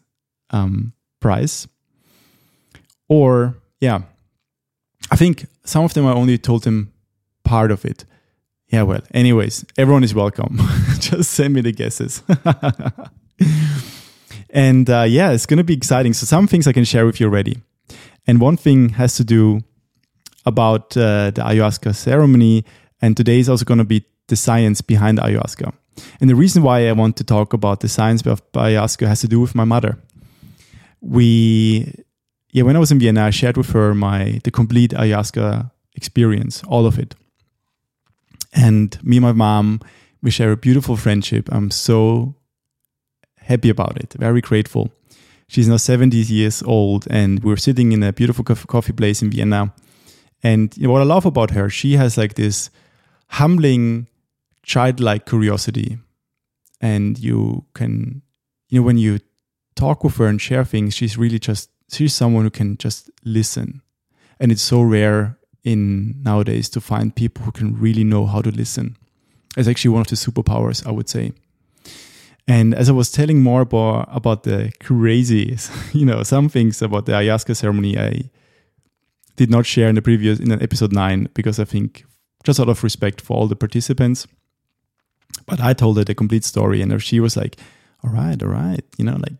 um, 0.50 0.92
prize. 1.20 1.68
Or, 3.08 3.56
yeah, 3.80 4.02
I 5.10 5.16
think 5.16 5.46
some 5.64 5.84
of 5.84 5.94
them 5.94 6.06
I 6.06 6.12
only 6.12 6.38
told 6.38 6.64
them 6.64 6.92
part 7.44 7.70
of 7.70 7.84
it. 7.84 8.04
Yeah, 8.68 8.82
well, 8.82 9.02
anyways, 9.12 9.64
everyone 9.76 10.04
is 10.04 10.14
welcome. 10.14 10.58
Just 10.98 11.30
send 11.30 11.54
me 11.54 11.60
the 11.60 11.72
guesses. 11.72 12.22
and 14.50 14.88
uh, 14.88 15.02
yeah, 15.02 15.30
it's 15.30 15.46
going 15.46 15.58
to 15.58 15.64
be 15.64 15.74
exciting. 15.74 16.12
So, 16.12 16.26
some 16.26 16.46
things 16.46 16.66
I 16.66 16.72
can 16.72 16.84
share 16.84 17.06
with 17.06 17.20
you 17.20 17.26
already. 17.26 17.58
And 18.26 18.40
one 18.40 18.56
thing 18.56 18.90
has 18.90 19.16
to 19.16 19.24
do 19.24 19.60
about 20.46 20.96
uh, 20.96 21.30
the 21.30 21.42
ayahuasca 21.42 21.94
ceremony 21.94 22.64
and 23.00 23.16
today 23.16 23.38
is 23.38 23.48
also 23.48 23.64
going 23.64 23.78
to 23.78 23.84
be 23.84 24.04
the 24.28 24.36
science 24.36 24.80
behind 24.80 25.18
ayahuasca. 25.18 25.72
And 26.20 26.30
the 26.30 26.34
reason 26.34 26.62
why 26.62 26.88
I 26.88 26.92
want 26.92 27.16
to 27.18 27.24
talk 27.24 27.52
about 27.52 27.80
the 27.80 27.88
science 27.88 28.26
of 28.26 28.42
ayahuasca 28.52 29.06
has 29.06 29.20
to 29.20 29.28
do 29.28 29.40
with 29.40 29.54
my 29.54 29.64
mother. 29.64 29.98
We, 31.04 32.04
yeah, 32.52 32.62
when 32.62 32.76
I 32.76 32.78
was 32.78 32.90
in 32.90 32.98
Vienna, 32.98 33.24
I 33.24 33.30
shared 33.30 33.56
with 33.56 33.70
her 33.70 33.94
my 33.94 34.40
the 34.44 34.50
complete 34.50 34.92
ayahuasca 34.92 35.70
experience, 35.94 36.62
all 36.66 36.86
of 36.86 36.98
it. 36.98 37.14
And 38.52 38.96
me 39.02 39.16
and 39.16 39.26
my 39.26 39.32
mom, 39.32 39.80
we 40.22 40.30
share 40.30 40.52
a 40.52 40.56
beautiful 40.56 40.96
friendship. 40.96 41.48
I'm 41.52 41.70
so 41.70 42.34
happy 43.38 43.68
about 43.68 43.96
it, 43.98 44.14
very 44.18 44.40
grateful. 44.40 44.90
She's 45.48 45.68
now 45.68 45.76
70 45.76 46.16
years 46.16 46.62
old, 46.62 47.06
and 47.10 47.44
we're 47.44 47.56
sitting 47.56 47.92
in 47.92 48.02
a 48.02 48.12
beautiful 48.12 48.44
coffee 48.44 48.92
place 48.92 49.20
in 49.20 49.30
Vienna. 49.30 49.74
And 50.42 50.74
you 50.76 50.86
know, 50.86 50.92
what 50.92 51.02
I 51.02 51.04
love 51.04 51.26
about 51.26 51.50
her, 51.50 51.68
she 51.68 51.96
has 51.96 52.16
like 52.16 52.34
this 52.34 52.70
humbling 53.28 54.06
childlike 54.64 55.26
curiosity 55.26 55.98
and 56.84 57.18
you 57.18 57.64
can 57.74 58.22
you 58.68 58.80
know 58.80 58.84
when 58.84 58.98
you 58.98 59.18
talk 59.74 60.04
with 60.04 60.16
her 60.16 60.26
and 60.26 60.40
share 60.40 60.64
things 60.64 60.94
she's 60.94 61.18
really 61.18 61.38
just 61.38 61.70
she's 61.90 62.14
someone 62.14 62.44
who 62.44 62.50
can 62.50 62.76
just 62.76 63.10
listen. 63.24 63.82
And 64.40 64.50
it's 64.50 64.62
so 64.62 64.82
rare 64.82 65.38
in 65.62 66.22
nowadays 66.22 66.68
to 66.70 66.80
find 66.80 67.14
people 67.14 67.44
who 67.44 67.52
can 67.52 67.78
really 67.78 68.04
know 68.04 68.26
how 68.26 68.42
to 68.42 68.50
listen. 68.50 68.96
It's 69.56 69.68
actually 69.68 69.90
one 69.90 70.00
of 70.02 70.08
the 70.08 70.16
superpowers 70.16 70.86
i 70.86 70.90
would 70.90 71.08
say. 71.08 71.32
And 72.46 72.74
as 72.74 72.88
i 72.88 72.92
was 72.92 73.10
telling 73.10 73.42
more 73.42 73.62
about, 73.62 74.08
about 74.10 74.42
the 74.42 74.72
crazy 74.80 75.56
you 75.92 76.04
know 76.04 76.22
some 76.22 76.48
things 76.48 76.82
about 76.82 77.06
the 77.06 77.12
ayahuasca 77.12 77.56
ceremony 77.56 77.98
i 77.98 78.30
did 79.36 79.50
not 79.50 79.66
share 79.66 79.88
in 79.88 79.94
the 79.96 80.02
previous 80.02 80.38
in 80.38 80.52
an 80.52 80.62
episode 80.62 80.92
9 80.92 81.28
because 81.34 81.58
i 81.58 81.64
think 81.64 82.04
just 82.44 82.60
out 82.60 82.68
of 82.68 82.84
respect 82.84 83.20
for 83.20 83.36
all 83.36 83.48
the 83.48 83.56
participants. 83.56 84.28
But 85.46 85.60
I 85.60 85.72
told 85.72 85.96
her 85.96 86.04
the 86.04 86.14
complete 86.14 86.44
story, 86.44 86.80
and 86.80 87.02
she 87.02 87.18
was 87.18 87.36
like, 87.36 87.56
"All 88.04 88.10
right, 88.10 88.40
all 88.40 88.50
right," 88.50 88.84
you 88.96 89.04
know, 89.04 89.16
like 89.16 89.34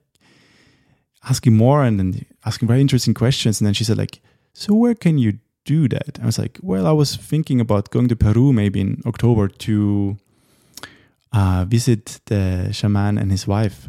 asking 1.29 1.57
more 1.57 1.83
and 1.83 1.99
then 1.99 2.25
asking 2.45 2.69
very 2.69 2.81
interesting 2.81 3.15
questions. 3.15 3.61
And 3.61 3.67
then 3.67 3.75
she 3.75 3.85
said, 3.85 3.99
"Like, 3.99 4.21
so 4.53 4.75
where 4.75 4.95
can 4.95 5.19
you 5.19 5.39
do 5.65 5.89
that?" 5.89 6.19
I 6.23 6.27
was 6.27 6.39
like, 6.39 6.59
"Well, 6.63 6.87
I 6.87 6.93
was 6.93 7.17
thinking 7.17 7.61
about 7.61 7.91
going 7.91 8.09
to 8.09 8.17
Peru 8.17 8.53
maybe 8.53 8.81
in 8.81 9.03
October 9.07 9.49
to 9.49 10.17
uh, 11.33 11.65
visit 11.69 12.21
the 12.27 12.73
shaman 12.73 13.19
and 13.19 13.31
his 13.31 13.47
wife." 13.47 13.89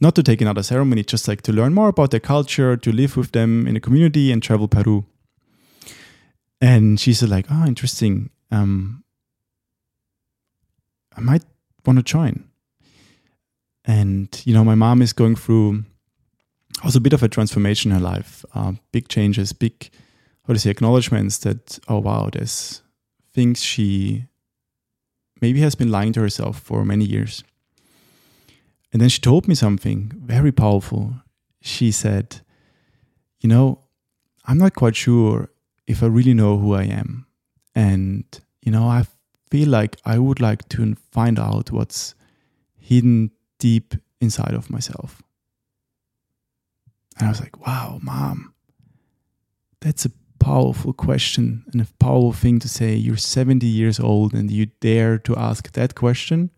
not 0.00 0.14
to 0.14 0.22
take 0.22 0.40
another 0.40 0.62
ceremony, 0.62 1.02
just 1.02 1.28
like 1.28 1.42
to 1.42 1.52
learn 1.52 1.72
more 1.72 1.88
about 1.88 2.10
their 2.10 2.20
culture, 2.20 2.76
to 2.76 2.92
live 2.92 3.16
with 3.16 3.32
them 3.32 3.66
in 3.66 3.76
a 3.76 3.80
community 3.80 4.32
and 4.32 4.42
travel 4.42 4.68
Peru. 4.68 5.04
And 6.60 6.98
she 6.98 7.12
said, 7.12 7.28
like, 7.28 7.46
oh, 7.50 7.64
interesting. 7.66 8.30
Um, 8.50 9.04
I 11.16 11.20
might 11.20 11.44
want 11.86 11.98
to 11.98 12.02
join. 12.02 12.44
And, 13.84 14.28
you 14.44 14.54
know, 14.54 14.64
my 14.64 14.74
mom 14.74 15.02
is 15.02 15.12
going 15.12 15.36
through 15.36 15.84
also 16.84 16.98
a 16.98 17.02
bit 17.02 17.12
of 17.12 17.22
a 17.22 17.28
transformation 17.28 17.90
in 17.90 17.98
her 17.98 18.04
life, 18.04 18.44
uh, 18.54 18.72
big 18.92 19.08
changes, 19.08 19.52
big, 19.52 19.90
how 20.46 20.52
to 20.52 20.58
say, 20.58 20.70
acknowledgements 20.70 21.38
that, 21.38 21.78
oh, 21.88 21.98
wow, 21.98 22.28
there's 22.32 22.82
things 23.32 23.62
she 23.62 24.26
maybe 25.40 25.60
has 25.60 25.74
been 25.74 25.90
lying 25.90 26.12
to 26.12 26.20
herself 26.20 26.60
for 26.60 26.84
many 26.84 27.04
years. 27.04 27.42
And 28.92 29.00
then 29.00 29.08
she 29.08 29.20
told 29.20 29.48
me 29.48 29.54
something 29.54 30.12
very 30.14 30.52
powerful. 30.52 31.14
She 31.60 31.90
said, 31.90 32.42
You 33.40 33.48
know, 33.48 33.80
I'm 34.44 34.58
not 34.58 34.74
quite 34.74 34.94
sure 34.94 35.50
if 35.86 36.02
I 36.02 36.06
really 36.06 36.34
know 36.34 36.58
who 36.58 36.74
I 36.74 36.84
am. 36.84 37.26
And, 37.74 38.24
you 38.62 38.70
know, 38.70 38.86
I 38.86 39.06
feel 39.50 39.68
like 39.68 39.96
I 40.04 40.18
would 40.18 40.40
like 40.40 40.68
to 40.70 40.94
find 41.10 41.40
out 41.40 41.72
what's 41.72 42.14
hidden 42.78 43.32
deep 43.58 43.94
inside 44.20 44.54
of 44.54 44.70
myself. 44.70 45.23
And 47.18 47.26
I 47.26 47.30
was 47.30 47.40
like, 47.40 47.64
wow, 47.66 47.98
mom, 48.02 48.54
that's 49.80 50.04
a 50.04 50.10
powerful 50.38 50.92
question 50.92 51.64
and 51.72 51.80
a 51.80 51.86
powerful 51.98 52.32
thing 52.32 52.58
to 52.58 52.68
say. 52.68 52.94
You're 52.94 53.16
70 53.16 53.66
years 53.66 54.00
old 54.00 54.34
and 54.34 54.50
you 54.50 54.66
dare 54.80 55.18
to 55.18 55.36
ask 55.36 55.72
that 55.72 55.94
question. 55.94 56.50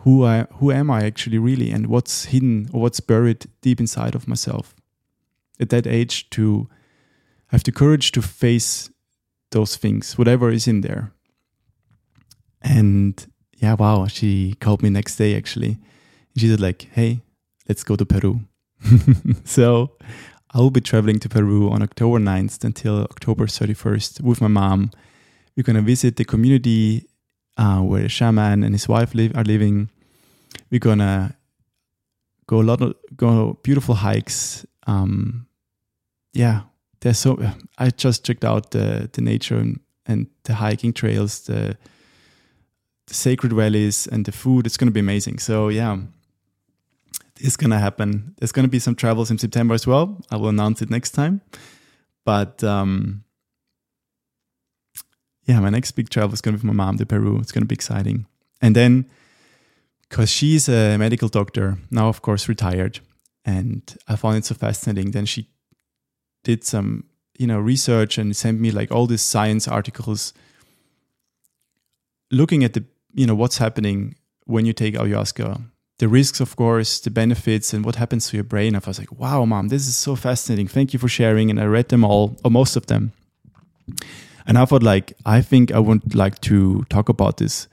Who 0.00 0.24
I 0.24 0.46
who 0.58 0.70
am 0.70 0.90
I 0.90 1.04
actually 1.04 1.38
really 1.38 1.72
and 1.72 1.88
what's 1.88 2.26
hidden 2.26 2.68
or 2.72 2.82
what's 2.82 3.00
buried 3.00 3.46
deep 3.60 3.80
inside 3.80 4.14
of 4.14 4.28
myself? 4.28 4.74
At 5.58 5.70
that 5.70 5.86
age 5.86 6.30
to 6.30 6.68
have 7.48 7.64
the 7.64 7.72
courage 7.72 8.12
to 8.12 8.22
face 8.22 8.90
those 9.50 9.76
things, 9.76 10.16
whatever 10.18 10.50
is 10.50 10.68
in 10.68 10.82
there. 10.82 11.12
And 12.62 13.26
yeah, 13.56 13.74
wow, 13.74 14.06
she 14.06 14.54
called 14.60 14.82
me 14.82 14.90
next 14.90 15.16
day 15.16 15.34
actually. 15.34 15.78
She 16.36 16.48
said 16.48 16.60
like, 16.60 16.88
"Hey, 16.92 17.22
let's 17.68 17.84
go 17.84 17.96
to 17.96 18.06
Peru." 18.06 18.40
so 19.44 19.96
I 20.52 20.58
will 20.58 20.70
be 20.70 20.80
traveling 20.80 21.18
to 21.20 21.28
Peru 21.28 21.70
on 21.70 21.82
October 21.82 22.18
9th 22.18 22.64
until 22.64 23.02
October 23.02 23.46
31st 23.46 24.20
with 24.22 24.40
my 24.40 24.48
mom. 24.48 24.90
We're 25.56 25.62
gonna 25.62 25.82
visit 25.82 26.16
the 26.16 26.24
community 26.24 27.08
uh, 27.56 27.80
where 27.80 28.02
the 28.02 28.08
shaman 28.08 28.62
and 28.62 28.74
his 28.74 28.88
wife 28.88 29.14
live 29.14 29.36
are 29.36 29.44
living. 29.44 29.90
We're 30.70 30.80
gonna 30.80 31.36
go 32.46 32.60
a 32.60 32.62
lot 32.62 32.80
of 32.80 32.94
go 33.16 33.58
beautiful 33.62 33.96
hikes. 33.96 34.64
Um, 34.86 35.46
yeah, 36.32 36.62
there's 37.00 37.18
so 37.18 37.38
I 37.78 37.90
just 37.90 38.24
checked 38.24 38.44
out 38.44 38.70
the 38.70 39.08
the 39.12 39.20
nature 39.20 39.56
and, 39.56 39.80
and 40.06 40.26
the 40.44 40.54
hiking 40.54 40.92
trails, 40.92 41.40
the 41.40 41.76
the 43.06 43.14
sacred 43.14 43.52
valleys 43.52 44.06
and 44.06 44.24
the 44.24 44.32
food. 44.32 44.66
It's 44.66 44.76
going 44.76 44.88
to 44.88 44.92
be 44.92 45.00
amazing. 45.00 45.38
So 45.38 45.68
yeah, 45.68 45.98
it's 47.38 47.56
going 47.56 47.70
to 47.70 47.78
happen. 47.78 48.34
There's 48.38 48.52
going 48.52 48.64
to 48.64 48.70
be 48.70 48.78
some 48.78 48.94
travels 48.94 49.30
in 49.30 49.38
September 49.38 49.74
as 49.74 49.86
well. 49.86 50.20
I 50.30 50.36
will 50.36 50.48
announce 50.48 50.82
it 50.82 50.90
next 50.90 51.10
time. 51.12 51.40
But 52.24 52.62
um, 52.64 53.24
yeah, 55.44 55.60
my 55.60 55.70
next 55.70 55.92
big 55.92 56.10
travel 56.10 56.34
is 56.34 56.40
going 56.40 56.56
to 56.56 56.62
be 56.62 56.66
with 56.68 56.76
my 56.76 56.84
mom 56.84 56.98
to 56.98 57.06
Peru. 57.06 57.38
It's 57.38 57.52
going 57.52 57.62
to 57.62 57.68
be 57.68 57.74
exciting. 57.74 58.26
And 58.60 58.74
then, 58.74 59.06
because 60.08 60.30
she's 60.30 60.68
a 60.68 60.96
medical 60.96 61.28
doctor 61.28 61.78
now, 61.90 62.08
of 62.08 62.22
course, 62.22 62.48
retired, 62.48 63.00
and 63.44 63.82
I 64.08 64.16
found 64.16 64.38
it 64.38 64.44
so 64.44 64.54
fascinating. 64.54 65.10
Then 65.10 65.26
she 65.26 65.48
did 66.42 66.64
some, 66.64 67.04
you 67.38 67.46
know, 67.46 67.58
research 67.58 68.18
and 68.18 68.34
sent 68.36 68.60
me 68.60 68.70
like 68.70 68.90
all 68.90 69.06
these 69.06 69.22
science 69.22 69.68
articles 69.68 70.32
looking 72.30 72.64
at 72.64 72.72
the 72.74 72.84
you 73.14 73.26
know 73.26 73.34
what's 73.34 73.58
happening 73.58 74.16
when 74.44 74.66
you 74.66 74.72
take 74.72 74.94
ayahuasca 74.94 75.62
the 75.98 76.08
risks 76.08 76.40
of 76.40 76.56
course 76.56 77.00
the 77.00 77.10
benefits 77.10 77.72
and 77.72 77.84
what 77.84 77.96
happens 77.96 78.28
to 78.28 78.36
your 78.36 78.44
brain 78.44 78.74
i 78.74 78.80
was 78.86 78.98
like 78.98 79.12
wow 79.12 79.44
mom 79.44 79.68
this 79.68 79.86
is 79.86 79.96
so 79.96 80.14
fascinating 80.16 80.68
thank 80.68 80.92
you 80.92 80.98
for 80.98 81.08
sharing 81.08 81.50
and 81.50 81.60
i 81.60 81.64
read 81.64 81.88
them 81.88 82.04
all 82.04 82.36
or 82.44 82.50
most 82.50 82.76
of 82.76 82.86
them 82.86 83.12
and 84.46 84.58
i 84.58 84.64
thought 84.64 84.82
like 84.82 85.12
i 85.24 85.40
think 85.40 85.72
i 85.72 85.78
would 85.78 86.14
like 86.14 86.40
to 86.40 86.84
talk 86.88 87.08
about 87.08 87.38
this 87.38 87.68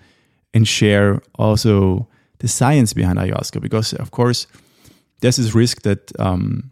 and 0.54 0.68
share 0.68 1.22
also 1.36 2.08
the 2.40 2.48
science 2.48 2.94
behind 2.94 3.20
ayahuasca 3.20 3.62
because 3.62 3.94
of 3.94 4.12
course 4.12 4.48
there's 5.22 5.38
this 5.38 5.56
risk 5.56 5.84
that 5.84 6.12
um, 6.20 6.72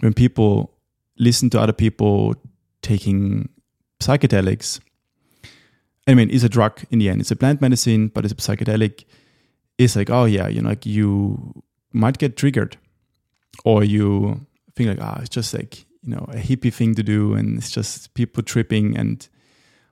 when 0.00 0.14
people 0.14 0.72
listen 1.18 1.50
to 1.50 1.60
other 1.60 1.72
people 1.72 2.34
taking 2.80 3.48
psychedelics 4.00 4.80
I 6.08 6.14
mean, 6.14 6.30
it's 6.30 6.42
a 6.42 6.48
drug 6.48 6.80
in 6.90 6.98
the 7.00 7.10
end. 7.10 7.20
It's 7.20 7.30
a 7.30 7.36
plant 7.36 7.60
medicine, 7.60 8.08
but 8.08 8.24
it's 8.24 8.32
a 8.32 8.36
psychedelic. 8.36 9.04
It's 9.78 9.96
like, 9.96 10.10
oh 10.10 10.24
yeah, 10.24 10.48
you 10.48 10.60
know, 10.60 10.70
like 10.70 10.84
you 10.84 11.62
might 11.92 12.18
get 12.18 12.36
triggered, 12.36 12.76
or 13.64 13.84
you 13.84 14.46
think 14.74 14.88
like, 14.90 15.00
ah, 15.00 15.16
oh, 15.16 15.20
it's 15.20 15.30
just 15.30 15.54
like 15.54 15.86
you 16.02 16.14
know 16.14 16.26
a 16.30 16.36
hippie 16.36 16.72
thing 16.72 16.94
to 16.96 17.02
do, 17.02 17.34
and 17.34 17.58
it's 17.58 17.70
just 17.70 18.14
people 18.14 18.42
tripping. 18.42 18.96
And 18.96 19.26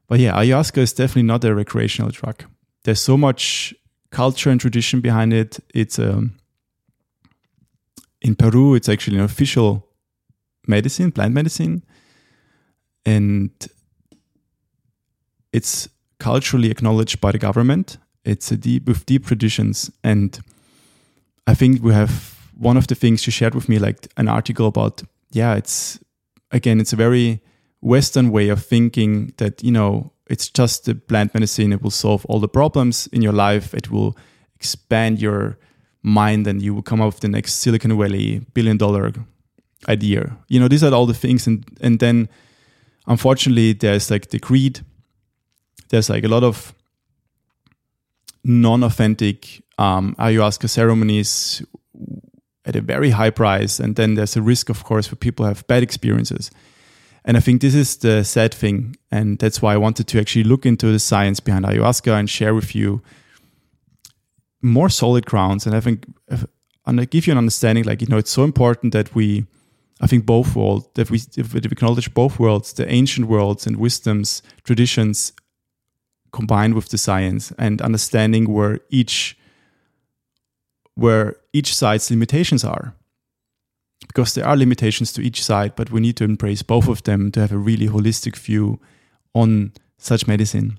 but 0.09 0.19
yeah, 0.19 0.35
ayahuasca 0.35 0.79
is 0.79 0.93
definitely 0.93 1.23
not 1.23 1.45
a 1.45 1.55
recreational 1.55 2.11
drug. 2.11 2.45
There's 2.85 3.01
so 3.01 3.17
much 3.17 3.75
culture 4.11 4.51
and 4.51 4.61
tradition 4.61 5.01
behind 5.01 5.33
it. 5.33 5.59
It's 5.75 5.99
um, 5.99 6.37
in 8.21 8.35
Peru. 8.35 8.75
It's 8.75 8.89
actually 8.89 9.19
an 9.19 9.25
official 9.25 9.87
medicine, 10.67 11.13
plant 11.13 11.33
medicine, 11.33 11.85
and 13.05 13.51
it's 15.53 15.89
culturally 16.19 16.71
acknowledged 16.71 17.21
by 17.21 17.33
the 17.33 17.39
government. 17.39 17.99
It's 18.27 18.51
a 18.51 18.57
deep 18.57 18.87
with 18.87 19.07
deep 19.07 19.27
traditions, 19.27 19.91
and 20.03 20.39
I 21.47 21.55
think 21.55 21.83
we 21.83 21.93
have 21.93 22.37
one 22.59 22.77
of 22.77 22.87
the 22.87 22.95
things 22.95 23.27
you 23.27 23.31
shared 23.31 23.55
with 23.55 23.69
me, 23.69 23.79
like 23.79 24.09
an 24.17 24.29
article 24.29 24.67
about. 24.67 25.03
Yeah, 25.31 25.55
it's 25.55 25.99
again, 26.51 26.81
it's 26.81 26.93
a 26.93 26.97
very 26.97 27.41
Western 27.81 28.31
way 28.31 28.49
of 28.49 28.65
thinking 28.65 29.33
that 29.37 29.63
you 29.63 29.71
know 29.71 30.13
it's 30.29 30.49
just 30.49 30.89
a 30.89 30.95
plant 30.95 31.35
medicine. 31.35 31.73
It 31.73 31.83
will 31.83 31.91
solve 31.91 32.25
all 32.27 32.41
the 32.41 32.49
problems 32.49 33.07
in 33.09 33.23
your 33.23 33.33
life. 33.33 33.75
It 33.75 33.91
will 33.91 34.17
expand 34.55 35.21
your 35.21 35.57
mind, 36.03 36.47
and 36.47 36.61
you 36.61 36.75
will 36.75 36.83
come 36.83 37.01
up 37.01 37.15
with 37.15 37.21
the 37.21 37.29
next 37.29 37.55
Silicon 37.55 37.97
Valley 37.97 38.41
billion 38.55 38.77
dollar 38.77 39.13
idea. 39.89 40.37
You 40.49 40.61
know, 40.61 40.69
these 40.69 40.83
are 40.83 40.93
all 40.93 41.07
the 41.07 41.15
things, 41.15 41.47
and 41.47 41.65
and 41.81 42.01
then 42.01 42.29
unfortunately, 43.07 43.73
there's 43.73 44.11
like 44.11 44.31
the 44.31 44.39
greed 44.39 44.81
there's 45.89 46.11
like 46.11 46.25
a 46.25 46.29
lot 46.29 46.43
of 46.43 46.75
non-authentic 48.47 49.63
um, 49.77 50.15
ayahuasca 50.19 50.69
ceremonies 50.71 51.63
at 52.65 52.77
a 52.77 52.81
very 52.81 53.11
high 53.11 53.31
price, 53.31 53.81
and 53.81 53.97
then 53.97 54.15
there's 54.15 54.37
a 54.37 54.43
risk, 54.43 54.69
of 54.69 54.85
course, 54.85 55.07
for 55.07 55.17
people 55.17 55.45
have 55.45 55.67
bad 55.67 55.83
experiences. 55.83 56.51
And 57.25 57.37
I 57.37 57.41
think 57.41 57.61
this 57.61 57.75
is 57.75 57.97
the 57.97 58.25
sad 58.25 58.55
thing, 58.55 58.97
and 59.11 59.39
that's 59.39 59.61
why 59.61 59.75
I 59.75 59.77
wanted 59.77 60.07
to 60.09 60.21
actually 60.21 60.45
look 60.45 60.65
into 60.65 60.93
the 60.93 60.99
science 60.99 61.41
behind 61.41 61.65
ayahuasca 61.65 62.13
and 62.13 62.31
share 62.31 62.55
with 62.55 62.75
you 62.75 63.03
more 64.63 64.89
solid 64.89 65.27
grounds. 65.27 65.67
And 65.67 65.75
I 65.75 65.81
think, 65.81 66.07
and 66.87 67.01
I 67.01 67.05
give 67.05 67.27
you 67.27 67.33
an 67.33 67.39
understanding, 67.39 67.85
like 67.85 68.01
you 68.01 68.07
know, 68.07 68.19
it's 68.19 68.31
so 68.31 68.45
important 68.45 68.93
that 68.93 69.13
we, 69.15 69.45
I 70.01 70.07
think, 70.07 70.25
both 70.25 70.55
worlds 70.55 70.89
that 70.95 71.11
we, 71.11 71.21
if 71.37 71.53
we 71.53 71.61
acknowledge 71.61 72.15
both 72.15 72.39
worlds, 72.39 72.73
the 72.73 72.89
ancient 72.89 73.27
worlds 73.27 73.67
and 73.67 73.77
wisdoms, 73.77 74.41
traditions, 74.63 75.33
combined 76.37 76.75
with 76.75 76.89
the 76.91 76.99
science 76.99 77.53
and 77.59 77.81
understanding 77.81 78.45
where 78.53 78.79
each 78.91 79.37
where 80.95 81.37
each 81.53 81.75
side's 81.75 82.11
limitations 82.11 82.65
are. 82.65 82.95
Because 84.07 84.35
there 84.35 84.47
are 84.47 84.57
limitations 84.57 85.13
to 85.15 85.23
each 85.23 85.43
side 85.43 85.73
but 85.77 85.91
we 85.91 86.01
need 86.01 86.17
to 86.17 86.25
embrace 86.25 86.63
both 86.63 86.89
of 86.89 87.03
them 87.03 87.31
to 87.33 87.41
have 87.41 87.53
a 87.53 87.59
really 87.59 87.89
holistic 87.89 88.37
view 88.37 88.79
on 89.35 89.73
such 89.99 90.27
medicine. 90.27 90.79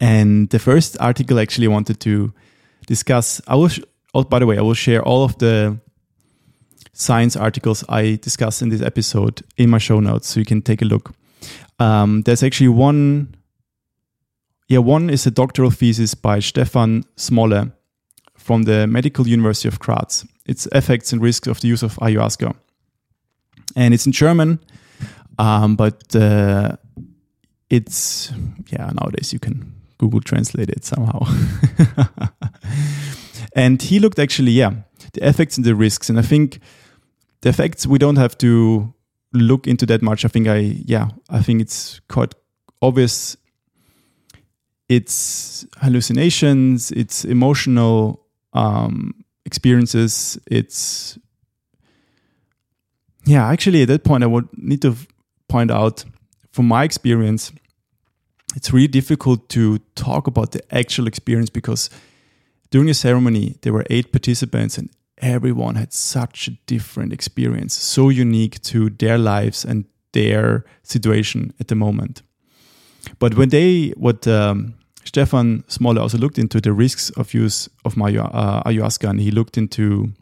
And 0.00 0.50
the 0.50 0.58
first 0.58 0.96
article 1.00 1.38
actually 1.40 1.68
wanted 1.68 1.98
to 2.00 2.32
discuss 2.86 3.40
i 3.48 3.54
will 3.54 3.70
oh, 4.14 4.24
by 4.24 4.38
the 4.38 4.46
way 4.46 4.58
i 4.58 4.62
will 4.62 4.80
share 4.86 5.02
all 5.02 5.24
of 5.24 5.36
the 5.38 5.76
science 6.92 7.34
articles 7.36 7.84
i 7.88 8.18
discussed 8.22 8.62
in 8.62 8.68
this 8.68 8.82
episode 8.82 9.42
in 9.56 9.68
my 9.68 9.78
show 9.78 9.98
notes 10.00 10.28
so 10.28 10.40
you 10.40 10.46
can 10.46 10.62
take 10.62 10.82
a 10.82 10.84
look. 10.84 11.12
Um, 11.78 12.22
there's 12.22 12.42
actually 12.42 12.68
one 12.68 13.35
yeah, 14.68 14.78
one 14.78 15.10
is 15.10 15.26
a 15.26 15.30
doctoral 15.30 15.70
thesis 15.70 16.14
by 16.14 16.40
Stefan 16.40 17.04
Smolle 17.16 17.72
from 18.36 18.64
the 18.64 18.86
Medical 18.86 19.26
University 19.26 19.68
of 19.68 19.78
Graz. 19.78 20.26
It's 20.46 20.66
effects 20.72 21.12
and 21.12 21.22
risks 21.22 21.48
of 21.48 21.60
the 21.60 21.68
use 21.68 21.82
of 21.82 21.96
ayahuasca. 21.96 22.54
And 23.74 23.92
it's 23.92 24.06
in 24.06 24.12
German, 24.12 24.60
um, 25.38 25.76
but 25.76 26.14
uh, 26.14 26.76
it's, 27.68 28.32
yeah, 28.68 28.90
nowadays 29.00 29.32
you 29.32 29.38
can 29.38 29.72
Google 29.98 30.20
translate 30.20 30.70
it 30.70 30.84
somehow. 30.84 31.20
And 33.56 33.80
he 33.80 33.98
looked 33.98 34.18
actually, 34.18 34.52
yeah, 34.52 34.72
the 35.14 35.26
effects 35.26 35.56
and 35.56 35.64
the 35.64 35.74
risks. 35.74 36.10
And 36.10 36.18
I 36.18 36.22
think 36.22 36.60
the 37.40 37.48
effects 37.48 37.86
we 37.86 37.98
don't 37.98 38.16
have 38.16 38.36
to 38.38 38.92
look 39.32 39.66
into 39.66 39.86
that 39.86 40.02
much. 40.02 40.26
I 40.26 40.28
think 40.28 40.46
I, 40.46 40.58
yeah, 40.84 41.08
I 41.30 41.42
think 41.42 41.62
it's 41.62 42.00
quite 42.08 42.34
obvious. 42.82 43.36
It's 44.88 45.66
hallucinations, 45.78 46.92
it's 46.92 47.24
emotional 47.24 48.24
um, 48.52 49.14
experiences, 49.44 50.38
it's 50.46 51.18
yeah, 53.26 53.48
actually, 53.48 53.82
at 53.82 53.88
that 53.88 54.04
point, 54.04 54.22
I 54.22 54.28
would 54.28 54.48
need 54.56 54.82
to 54.82 54.96
point 55.48 55.72
out 55.72 56.04
from 56.52 56.68
my 56.68 56.84
experience, 56.84 57.52
it's 58.54 58.72
really 58.72 58.88
difficult 58.88 59.48
to 59.50 59.78
talk 59.96 60.28
about 60.28 60.52
the 60.52 60.62
actual 60.74 61.06
experience 61.08 61.50
because 61.50 61.90
during 62.70 62.86
the 62.86 62.94
ceremony, 62.94 63.58
there 63.62 63.72
were 63.72 63.84
eight 63.90 64.12
participants 64.12 64.78
and 64.78 64.90
everyone 65.18 65.74
had 65.74 65.92
such 65.92 66.48
a 66.48 66.52
different 66.66 67.12
experience, 67.12 67.74
so 67.74 68.08
unique 68.08 68.62
to 68.62 68.90
their 68.90 69.18
lives 69.18 69.64
and 69.64 69.86
their 70.12 70.64
situation 70.82 71.52
at 71.58 71.68
the 71.68 71.74
moment. 71.74 72.22
But 73.18 73.36
when 73.36 73.50
they, 73.50 73.90
what 73.96 74.26
um, 74.26 74.74
Stefan 75.04 75.64
Smolle 75.68 75.98
also 75.98 76.18
looked 76.18 76.38
into 76.38 76.60
the 76.60 76.72
risks 76.72 77.10
of 77.10 77.32
use 77.34 77.68
of 77.84 77.96
uh, 77.96 78.62
ayahuasca, 78.64 79.08
and 79.08 79.20
he 79.20 79.30
looked 79.30 79.56
into 79.56 80.12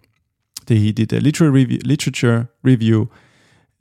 he 0.67 0.93
did 0.93 1.13
a 1.13 1.21
literary 1.21 1.53
review, 1.53 1.79
literature 1.85 2.49
review, 2.63 3.11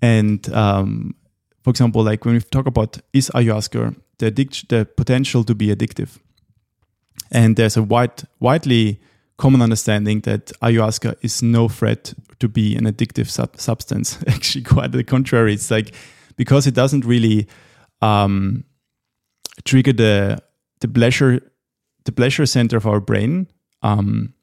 and 0.02 0.52
um, 0.54 1.16
for 1.64 1.70
example, 1.70 2.04
like 2.04 2.26
when 2.26 2.36
we 2.36 2.42
talk 2.42 2.68
about 2.68 2.98
is 3.14 3.30
ayahuasca 3.34 3.96
the 4.18 4.32
the 4.70 4.86
potential 4.98 5.44
to 5.44 5.56
be 5.56 5.68
addictive, 5.68 6.20
and 7.32 7.56
there's 7.56 7.78
a 7.78 7.84
wide, 7.84 8.24
widely 8.40 9.00
common 9.38 9.62
understanding 9.62 10.22
that 10.22 10.52
ayahuasca 10.62 11.16
is 11.22 11.42
no 11.42 11.68
threat 11.68 12.14
to 12.40 12.48
be 12.48 12.76
an 12.76 12.86
addictive 12.86 13.30
sub- 13.30 13.60
substance. 13.60 14.18
Actually, 14.28 14.64
quite 14.64 14.92
the 14.92 15.04
contrary. 15.04 15.54
It's 15.54 15.72
like 15.72 15.94
because 16.36 16.68
it 16.68 16.74
doesn't 16.74 17.06
really 17.06 17.48
um, 18.02 18.64
trigger 19.66 19.94
the 19.94 20.40
the 20.80 20.88
pleasure 20.88 21.40
the 22.06 22.12
pleasure 22.12 22.46
center 22.46 22.78
of 22.78 22.86
our 22.86 23.00
brain. 23.00 23.48
Um, 23.82 24.34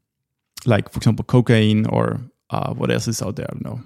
like 0.67 0.91
for 0.91 0.99
example 0.99 1.25
cocaine 1.25 1.87
or 1.87 2.21
uh, 2.51 2.75
what 2.75 2.91
else 2.91 3.09
is 3.09 3.23
out 3.23 3.37
there? 3.37 3.47
I 3.49 3.53
don't 3.55 3.65
know. 3.65 3.81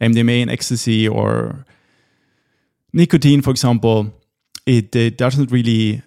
MDMA 0.00 0.42
and 0.42 0.50
ecstasy 0.50 1.08
or 1.08 1.64
nicotine, 2.92 3.42
for 3.42 3.50
example, 3.50 4.12
it, 4.66 4.94
it 4.94 5.18
doesn't 5.18 5.50
really 5.50 6.02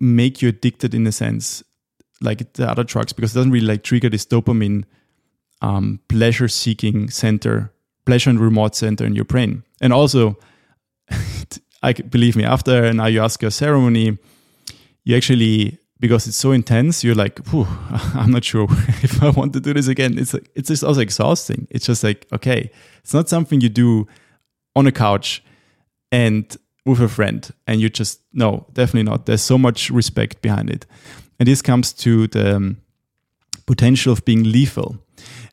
make 0.00 0.42
you 0.42 0.48
addicted 0.48 0.94
in 0.94 1.06
a 1.06 1.12
sense 1.12 1.62
like 2.20 2.52
the 2.54 2.68
other 2.68 2.84
drugs 2.84 3.12
because 3.12 3.32
it 3.32 3.38
doesn't 3.38 3.52
really 3.52 3.66
like 3.66 3.82
trigger 3.82 4.08
this 4.08 4.26
dopamine 4.26 4.84
um, 5.62 6.00
pleasure 6.08 6.48
seeking 6.48 7.10
center, 7.10 7.72
pleasure 8.06 8.30
and 8.30 8.40
reward 8.40 8.74
center 8.74 9.04
in 9.04 9.14
your 9.14 9.24
brain. 9.24 9.62
And 9.80 9.92
also, 9.92 10.36
I 11.82 11.92
believe 11.92 12.36
me, 12.36 12.44
after 12.44 12.84
an 12.84 12.96
ayahuasca 12.96 13.52
ceremony, 13.52 14.18
you 15.04 15.16
actually 15.16 15.78
because 16.00 16.26
it's 16.26 16.36
so 16.36 16.52
intense, 16.52 17.02
you're 17.02 17.14
like, 17.14 17.40
I'm 18.14 18.30
not 18.30 18.44
sure 18.44 18.66
if 19.02 19.22
I 19.22 19.30
want 19.30 19.52
to 19.54 19.60
do 19.60 19.74
this 19.74 19.88
again. 19.88 20.18
It's 20.18 20.32
like, 20.32 20.50
it's 20.54 20.68
just 20.68 20.84
also 20.84 21.00
exhausting. 21.00 21.66
It's 21.70 21.86
just 21.86 22.04
like, 22.04 22.26
okay, 22.32 22.70
it's 23.00 23.12
not 23.12 23.28
something 23.28 23.60
you 23.60 23.68
do 23.68 24.06
on 24.76 24.86
a 24.86 24.92
couch 24.92 25.42
and 26.12 26.56
with 26.86 27.00
a 27.00 27.08
friend, 27.08 27.50
and 27.66 27.80
you 27.80 27.90
just 27.90 28.20
no, 28.32 28.66
definitely 28.72 29.02
not. 29.10 29.26
There's 29.26 29.42
so 29.42 29.58
much 29.58 29.90
respect 29.90 30.40
behind 30.40 30.70
it, 30.70 30.86
and 31.38 31.46
this 31.46 31.60
comes 31.60 31.92
to 31.94 32.28
the 32.28 32.56
um, 32.56 32.78
potential 33.66 34.12
of 34.12 34.24
being 34.24 34.44
lethal. 34.44 34.96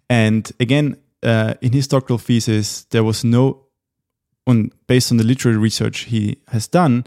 And 0.10 0.50
again, 0.60 0.98
uh, 1.24 1.56
in 1.62 1.74
his 1.74 1.88
doctoral 1.88 2.20
thesis, 2.20 2.86
there 2.86 3.04
was 3.04 3.26
no, 3.26 3.65
on 4.48 4.72
based 4.88 5.12
on 5.12 5.18
the 5.18 5.24
literary 5.24 5.58
research 5.58 6.00
he 6.02 6.38
has 6.50 6.68
done, 6.68 7.06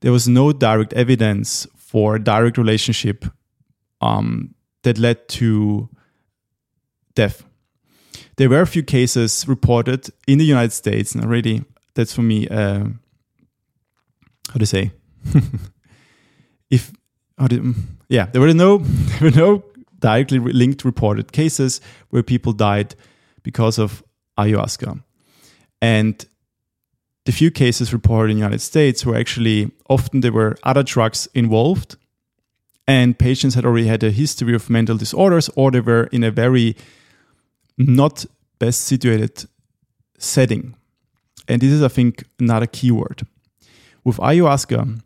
there 0.00 0.12
was 0.12 0.28
no 0.28 0.52
direct 0.52 0.92
evidence 0.92 1.66
for 1.76 2.16
a 2.16 2.22
direct 2.22 2.58
relationship 2.58 3.24
um, 4.00 4.54
that 4.82 4.98
led 4.98 5.28
to 5.28 5.88
death. 7.14 7.44
There 8.36 8.48
were 8.48 8.60
a 8.60 8.66
few 8.66 8.82
cases 8.82 9.46
reported 9.48 10.08
in 10.26 10.38
the 10.38 10.44
United 10.44 10.72
States, 10.72 11.14
and 11.14 11.24
already 11.24 11.64
that's 11.94 12.14
for 12.14 12.22
me, 12.22 12.46
uh, 12.48 12.84
how 14.50 14.58
to 14.58 14.66
say, 14.66 14.92
if 16.70 16.92
how 17.36 17.48
to, 17.48 17.74
yeah, 18.08 18.26
there 18.26 18.40
were 18.40 18.54
no 18.54 18.78
there 19.18 19.30
were 19.30 19.36
no 19.36 19.64
directly 19.98 20.38
linked 20.38 20.84
reported 20.84 21.32
cases 21.32 21.80
where 22.10 22.22
people 22.22 22.52
died 22.52 22.94
because 23.42 23.78
of 23.78 24.04
ayahuasca, 24.38 25.02
and 25.82 26.24
the 27.28 27.32
few 27.32 27.50
cases 27.50 27.92
reported 27.92 28.30
in 28.30 28.38
the 28.38 28.42
United 28.42 28.62
States 28.62 29.04
were 29.04 29.14
actually 29.14 29.70
often 29.90 30.20
there 30.20 30.32
were 30.32 30.56
other 30.62 30.82
drugs 30.82 31.28
involved, 31.34 31.94
and 32.86 33.18
patients 33.18 33.54
had 33.54 33.66
already 33.66 33.86
had 33.86 34.02
a 34.02 34.10
history 34.10 34.54
of 34.54 34.70
mental 34.70 34.96
disorders, 34.96 35.50
or 35.54 35.70
they 35.70 35.80
were 35.80 36.04
in 36.04 36.24
a 36.24 36.30
very 36.30 36.74
not 37.76 38.24
best 38.58 38.80
situated 38.80 39.44
setting. 40.18 40.74
And 41.46 41.60
this 41.60 41.70
is, 41.70 41.82
I 41.82 41.88
think, 41.88 42.24
another 42.40 42.66
keyword. 42.66 43.26
With 44.04 44.16
ayahuasca, 44.16 45.02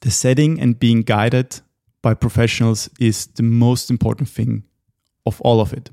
the 0.00 0.10
setting 0.10 0.60
and 0.60 0.80
being 0.80 1.02
guided 1.02 1.60
by 2.02 2.14
professionals 2.14 2.90
is 2.98 3.26
the 3.36 3.44
most 3.44 3.88
important 3.88 4.28
thing 4.28 4.64
of 5.24 5.40
all 5.42 5.60
of 5.60 5.72
it. 5.72 5.92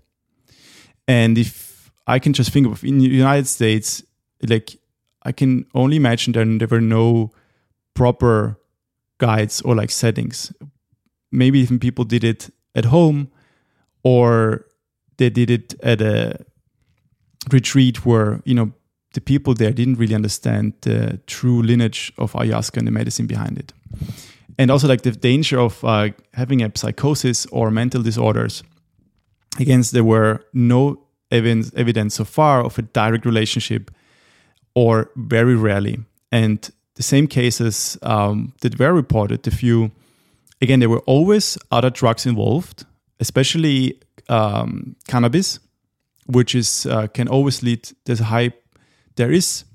And 1.07 1.37
if 1.37 1.91
I 2.07 2.17
can 2.17 2.33
just 2.33 2.49
think 2.51 2.65
of 2.65 2.83
in 2.83 2.97
the 2.97 3.05
United 3.05 3.45
States, 3.45 4.03
like 4.41 4.80
I 5.23 5.31
can 5.31 5.65
only 5.73 5.97
imagine 5.97 6.33
that 6.33 6.59
there 6.59 6.67
were 6.67 6.81
no 6.81 7.31
proper 7.93 8.59
guides 9.19 9.61
or 9.61 9.75
like 9.75 9.91
settings. 9.91 10.51
Maybe 11.31 11.59
even 11.59 11.79
people 11.79 12.05
did 12.05 12.23
it 12.23 12.49
at 12.75 12.85
home 12.85 13.29
or 14.03 14.65
they 15.17 15.29
did 15.29 15.49
it 15.49 15.75
at 15.83 16.01
a 16.01 16.43
retreat 17.51 18.05
where, 18.05 18.41
you 18.45 18.55
know, 18.55 18.71
the 19.13 19.21
people 19.21 19.53
there 19.53 19.71
didn't 19.71 19.95
really 19.95 20.15
understand 20.15 20.73
the 20.81 21.19
true 21.27 21.61
lineage 21.61 22.13
of 22.17 22.33
ayahuasca 22.33 22.77
and 22.77 22.87
the 22.87 22.91
medicine 22.91 23.27
behind 23.27 23.57
it. 23.57 23.73
And 24.57 24.71
also 24.71 24.87
like 24.87 25.01
the 25.01 25.11
danger 25.11 25.59
of 25.59 25.83
uh, 25.83 26.09
having 26.33 26.63
a 26.63 26.71
psychosis 26.75 27.45
or 27.47 27.71
mental 27.71 28.01
disorders. 28.01 28.63
Again, 29.59 29.83
there 29.91 30.03
were 30.03 30.45
no 30.53 31.03
evidence, 31.29 31.71
evidence 31.75 32.15
so 32.15 32.25
far 32.25 32.63
of 32.63 32.79
a 32.79 32.83
direct 32.83 33.25
relationship 33.25 33.91
or 34.73 35.11
very 35.15 35.55
rarely. 35.55 35.99
And 36.31 36.69
the 36.95 37.03
same 37.03 37.27
cases 37.27 37.97
um, 38.01 38.53
that 38.61 38.79
were 38.79 38.93
reported, 38.93 39.43
the 39.43 39.51
few, 39.51 39.91
again, 40.61 40.79
there 40.79 40.89
were 40.89 41.03
always 41.05 41.57
other 41.71 41.89
drugs 41.89 42.25
involved, 42.25 42.85
especially 43.19 43.99
um, 44.29 44.95
cannabis, 45.07 45.59
which 46.27 46.55
is 46.55 46.85
uh, 46.85 47.07
can 47.07 47.27
always 47.27 47.63
lead. 47.63 47.89
There's 48.05 48.21
a 48.21 48.25
high, 48.25 48.53
there 49.15 49.31
is 49.31 49.65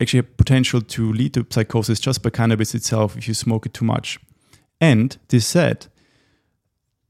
actually 0.00 0.20
a 0.20 0.24
potential 0.24 0.80
to 0.80 1.12
lead 1.12 1.34
to 1.34 1.46
psychosis 1.50 2.00
just 2.00 2.22
by 2.22 2.30
cannabis 2.30 2.74
itself 2.74 3.16
if 3.16 3.28
you 3.28 3.34
smoke 3.34 3.66
it 3.66 3.74
too 3.74 3.84
much. 3.84 4.18
And 4.80 5.16
this 5.28 5.46
said, 5.46 5.86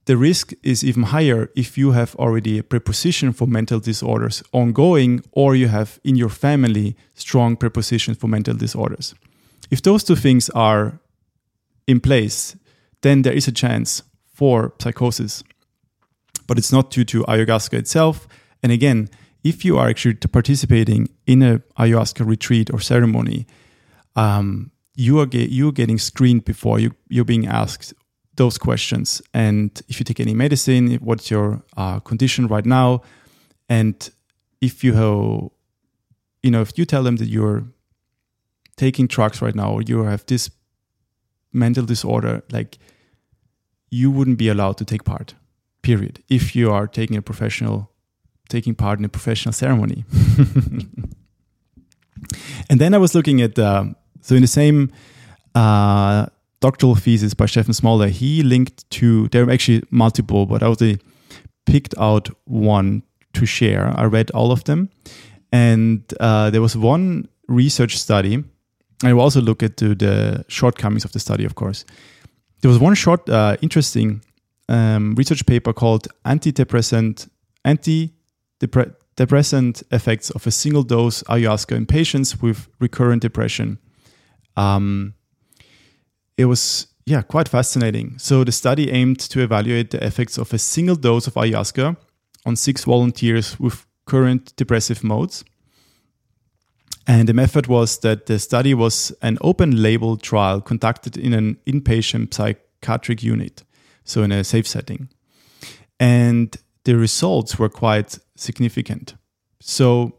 the 0.07 0.17
risk 0.17 0.53
is 0.63 0.85
even 0.85 1.03
higher 1.03 1.51
if 1.57 1.77
you 1.77 1.91
have 1.91 2.15
already 2.17 2.59
a 2.59 2.63
preposition 2.63 3.33
for 3.33 3.47
mental 3.47 3.81
disorders 3.81 4.43
ongoing 4.53 5.21
or 5.33 5.57
you 5.57 5.69
have 5.69 6.01
in 6.05 6.17
your 6.17 6.29
family 6.29 6.97
strong 7.15 7.57
prepositions 7.57 8.17
for 8.17 8.29
mental 8.29 8.55
disorders. 8.55 9.15
If 9.71 9.83
those 9.83 10.05
two 10.05 10.15
things 10.15 10.49
are 10.51 11.01
in 11.89 12.01
place, 12.01 12.57
then 13.03 13.23
there 13.23 13.33
is 13.33 13.49
a 13.49 13.53
chance 13.53 14.03
for 14.33 14.73
psychosis. 14.81 15.43
But 16.47 16.59
it's 16.59 16.71
not 16.71 16.91
due 16.91 17.05
to 17.05 17.25
ayahuasca 17.25 17.75
itself. 17.75 18.29
And 18.63 18.71
again, 18.71 19.09
if 19.43 19.65
you 19.65 19.77
are 19.77 19.89
actually 19.89 20.15
participating 20.15 21.09
in 21.27 21.43
a 21.43 21.59
ayahuasca 21.79 22.25
retreat 22.25 22.71
or 22.73 22.79
ceremony, 22.79 23.47
um, 24.15 24.71
you 24.95 25.19
are 25.19 25.27
get, 25.27 25.51
you're 25.51 25.73
getting 25.73 25.99
screened 25.99 26.45
before 26.45 26.79
you, 26.79 26.93
you're 27.09 27.25
being 27.25 27.49
asked 27.49 27.93
those 28.37 28.59
questions. 28.59 29.23
And 29.35 29.81
if 29.89 29.99
you 29.99 30.05
take 30.05 30.21
any 30.21 30.35
medicine, 30.35 30.95
what's 30.97 31.31
your 31.31 31.63
uh, 31.77 32.01
condition 32.01 32.47
right 32.47 32.67
now? 32.67 33.03
And 33.69 34.09
if 34.61 34.85
you 34.85 34.93
have, 34.95 35.51
you 36.43 36.51
know, 36.51 36.61
if 36.61 36.79
you 36.79 36.85
tell 36.85 37.03
them 37.03 37.17
that 37.17 37.27
you're 37.27 37.65
taking 38.77 39.07
drugs 39.07 39.43
right 39.43 39.55
now 39.55 39.73
or 39.73 39.83
you 39.83 40.03
have 40.05 40.25
this 40.27 40.51
mental 41.53 41.85
disorder, 41.85 42.43
like 42.53 42.79
you 43.91 44.11
wouldn't 44.11 44.39
be 44.39 44.49
allowed 44.49 44.77
to 44.79 44.85
take 44.85 45.05
part, 45.05 45.35
period, 45.83 46.23
if 46.29 46.55
you 46.55 46.71
are 46.71 46.87
taking 46.87 47.17
a 47.17 47.23
professional, 47.23 47.91
taking 48.49 48.75
part 48.75 48.99
in 48.99 49.05
a 49.05 49.09
professional 49.09 49.53
ceremony. 49.53 50.05
and 52.71 52.81
then 52.81 52.95
I 52.95 52.99
was 52.99 53.15
looking 53.15 53.41
at, 53.41 53.59
uh, 53.59 53.85
so 54.21 54.35
in 54.35 54.43
the 54.43 54.49
same, 54.49 54.93
uh, 55.55 56.27
doctoral 56.61 56.95
thesis 56.95 57.35
by 57.35 57.47
Stefan 57.47 57.75
Smolle, 57.75 58.03
he 58.03 58.43
linked 58.43 58.89
to, 58.91 59.29
there 59.29 59.45
are 59.45 59.51
actually 59.51 59.83
multiple, 59.91 60.47
but 60.47 60.63
I 60.63 60.67
only 60.67 60.99
picked 61.67 61.95
out 61.99 62.31
one 62.45 63.03
to 63.35 63.47
share. 63.47 63.93
I 63.97 64.05
read 64.05 64.31
all 64.31 64.53
of 64.53 64.65
them. 64.65 64.91
And 65.53 66.03
uh, 66.21 66.51
there 66.51 66.63
was 66.63 66.77
one 66.77 67.29
research 67.49 67.99
study. 67.99 68.45
I 69.05 69.13
will 69.13 69.23
also 69.23 69.41
look 69.41 69.63
at 69.63 69.77
the 69.77 70.45
shortcomings 70.49 71.05
of 71.05 71.13
the 71.13 71.21
study, 71.21 71.45
of 71.45 71.55
course. 71.55 71.85
There 72.63 72.71
was 72.71 72.79
one 72.79 72.95
short, 72.95 73.29
uh, 73.29 73.59
interesting 73.61 74.23
um, 74.69 75.15
research 75.15 75.47
paper 75.47 75.73
called 75.73 76.09
Antidepressant, 76.25 77.29
Antidepressant 77.65 79.83
Effects 79.93 80.31
of 80.31 80.47
a 80.47 80.51
Single 80.51 80.83
Dose 80.83 81.23
Ayahuasca 81.25 81.77
in 81.77 81.87
Patients 81.87 82.41
with 82.41 82.69
Recurrent 82.81 83.23
Depression. 83.23 83.79
Um, 84.57 85.15
it 86.37 86.45
was 86.47 86.87
yeah 87.05 87.23
quite 87.23 87.49
fascinating. 87.49 88.19
So 88.19 88.45
the 88.45 88.53
study 88.53 88.91
aimed 88.91 89.21
to 89.21 89.41
evaluate 89.41 89.91
the 89.91 90.05
effects 90.05 90.39
of 90.39 90.53
a 90.53 90.59
single 90.59 90.97
dose 90.97 91.27
of 91.27 91.35
ayahuasca 91.35 91.97
on 92.45 92.57
six 92.57 92.85
volunteers 92.85 93.59
with 93.59 93.87
current 94.07 94.55
depressive 94.57 95.03
modes. 95.03 95.45
And 97.09 97.29
the 97.29 97.35
method 97.35 97.69
was 97.69 97.99
that 97.99 98.27
the 98.27 98.39
study 98.39 98.75
was 98.75 99.13
an 99.23 99.39
open 99.41 99.81
label 99.81 100.17
trial 100.17 100.61
conducted 100.61 101.17
in 101.17 101.33
an 101.35 101.57
inpatient 101.67 102.35
psychiatric 102.35 103.23
unit, 103.23 103.63
so 104.05 104.25
in 104.25 104.33
a 104.33 104.43
safe 104.43 104.67
setting. 104.67 105.09
And 106.01 106.57
the 106.85 106.97
results 106.97 107.59
were 107.59 107.69
quite 107.69 108.19
significant. 108.37 109.15
So 109.61 110.17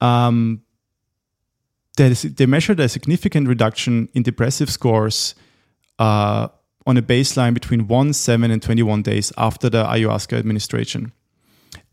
um, 0.00 0.62
they, 1.96 2.12
they 2.12 2.46
measured 2.46 2.80
a 2.80 2.88
significant 2.88 3.48
reduction 3.48 4.08
in 4.14 4.22
depressive 4.22 4.70
scores 4.70 5.34
uh, 5.98 6.48
on 6.86 6.96
a 6.96 7.02
baseline 7.02 7.54
between 7.54 7.86
1, 7.88 8.12
7, 8.12 8.50
and 8.50 8.62
21 8.62 9.02
days 9.02 9.32
after 9.36 9.68
the 9.68 9.84
ayahuasca 9.84 10.38
administration. 10.38 11.12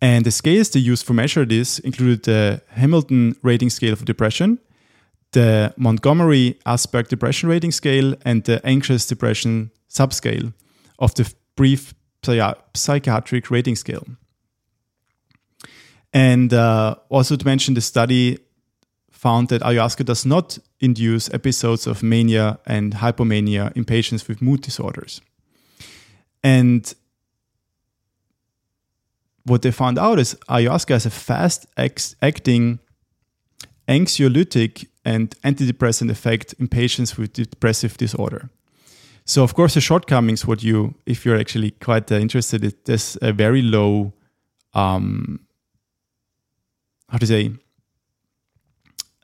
And 0.02 0.26
the 0.26 0.32
scales 0.32 0.70
they 0.70 0.80
used 0.80 1.06
for 1.06 1.14
measure 1.14 1.46
this 1.46 1.80
included 1.80 2.24
the 2.24 2.62
Hamilton 2.70 3.36
Rating 3.42 3.70
Scale 3.70 3.96
for 3.96 4.06
Depression, 4.06 4.60
the 5.32 5.74
Montgomery 5.78 6.60
Åsberg 6.66 7.08
Depression 7.08 7.50
Rating 7.50 7.72
Scale, 7.72 8.16
and 8.24 8.44
the 8.44 8.66
Anxious 8.66 9.08
Depression 9.08 9.72
Subscale 9.90 10.54
of 11.00 11.14
the 11.16 11.32
brief 11.56 11.94
psychiatric 12.74 13.50
rating 13.50 13.76
scale. 13.76 14.06
And 16.14 16.54
uh, 16.54 16.96
also 17.10 17.36
to 17.36 17.46
mention, 17.46 17.74
the 17.74 17.82
study 17.82 18.40
found 19.18 19.50
that 19.50 19.62
ayahuasca 19.62 20.06
does 20.06 20.26
not 20.26 20.60
induce 20.80 21.34
episodes 21.34 21.88
of 21.88 22.04
mania 22.04 22.60
and 22.66 22.94
hypomania 22.94 23.72
in 23.76 23.84
patients 23.84 24.28
with 24.28 24.42
mood 24.42 24.62
disorders. 24.62 25.22
And 26.44 26.94
what 29.44 29.62
they 29.62 29.72
found 29.72 29.98
out 29.98 30.20
is 30.20 30.36
ayahuasca 30.50 30.90
has 30.90 31.06
a 31.06 31.10
fast 31.10 31.66
acting 32.22 32.80
anxiolytic 33.88 34.88
and 35.04 35.34
antidepressant 35.44 36.12
effect 36.12 36.54
in 36.60 36.68
patients 36.68 37.18
with 37.18 37.34
depressive 37.34 37.98
disorder. 37.98 38.50
So, 39.26 39.44
of 39.44 39.54
course, 39.54 39.74
the 39.74 39.82
shortcomings, 39.82 40.46
what 40.46 40.64
you, 40.64 40.94
if 41.06 41.26
you're 41.26 41.40
actually 41.40 41.72
quite 41.72 42.12
uh, 42.12 42.16
interested, 42.16 42.74
there's 42.86 43.18
a 43.22 43.34
very 43.34 43.62
low, 43.62 44.14
um, 44.74 45.40
how 47.10 47.18
to 47.18 47.26
say, 47.26 47.52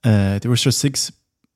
uh, 0.04 0.40
there 0.40 0.50
were 0.50 0.56
just 0.56 0.80
six 0.80 1.12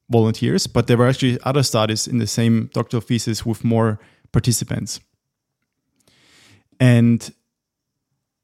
volunteers, 0.09 0.67
but 0.67 0.87
there 0.87 0.97
were 0.97 1.07
actually 1.07 1.37
other 1.43 1.63
studies 1.63 2.07
in 2.07 2.17
the 2.17 2.27
same 2.27 2.69
doctoral 2.73 3.01
thesis 3.01 3.45
with 3.45 3.63
more 3.63 3.99
participants. 4.31 4.99
And 6.79 7.33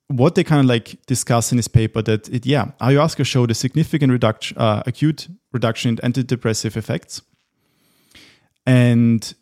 what 0.08 0.36
they 0.36 0.44
kind 0.44 0.60
of 0.60 0.66
like 0.66 0.98
discuss 1.06 1.52
in 1.52 1.58
this 1.58 1.68
paper 1.68 2.02
that 2.02 2.30
it, 2.30 2.46
yeah, 2.46 2.72
ayahuasca 2.82 3.26
showed 3.26 3.52
a 3.52 3.54
significant 3.54 4.12
reduction, 4.12 4.58
uh, 4.58 4.84
acute 4.86 5.28
reduction 5.52 5.92
in 5.92 6.12
antidepressive 6.12 6.76
effects, 6.76 7.22
and 8.66 9.34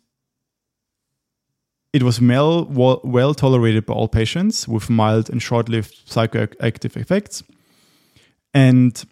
it 1.92 2.02
was 2.02 2.20
well, 2.20 3.00
well 3.04 3.34
tolerated 3.34 3.84
by 3.84 3.94
all 3.94 4.08
patients 4.08 4.66
with 4.66 4.88
mild 4.88 5.28
and 5.28 5.42
short-lived 5.42 6.08
psychoactive 6.08 6.96
effects, 6.96 7.42
and 8.54 9.04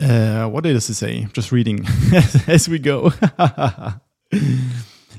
uh, 0.00 0.46
what 0.48 0.64
does 0.64 0.88
it 0.88 0.94
say? 0.94 1.26
Just 1.32 1.52
reading 1.52 1.86
as 2.46 2.68
we 2.68 2.78
go. 2.78 3.12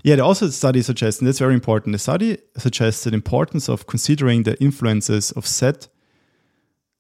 yeah, 0.03 0.17
also 0.17 0.47
the 0.47 0.51
study 0.51 0.81
suggests, 0.81 1.21
and 1.21 1.27
that's 1.27 1.39
very 1.39 1.53
important, 1.53 1.93
the 1.93 1.99
study 1.99 2.37
suggests 2.57 3.03
the 3.03 3.13
importance 3.13 3.69
of 3.69 3.87
considering 3.87 4.43
the 4.43 4.61
influences 4.61 5.31
of 5.31 5.47
set, 5.47 5.87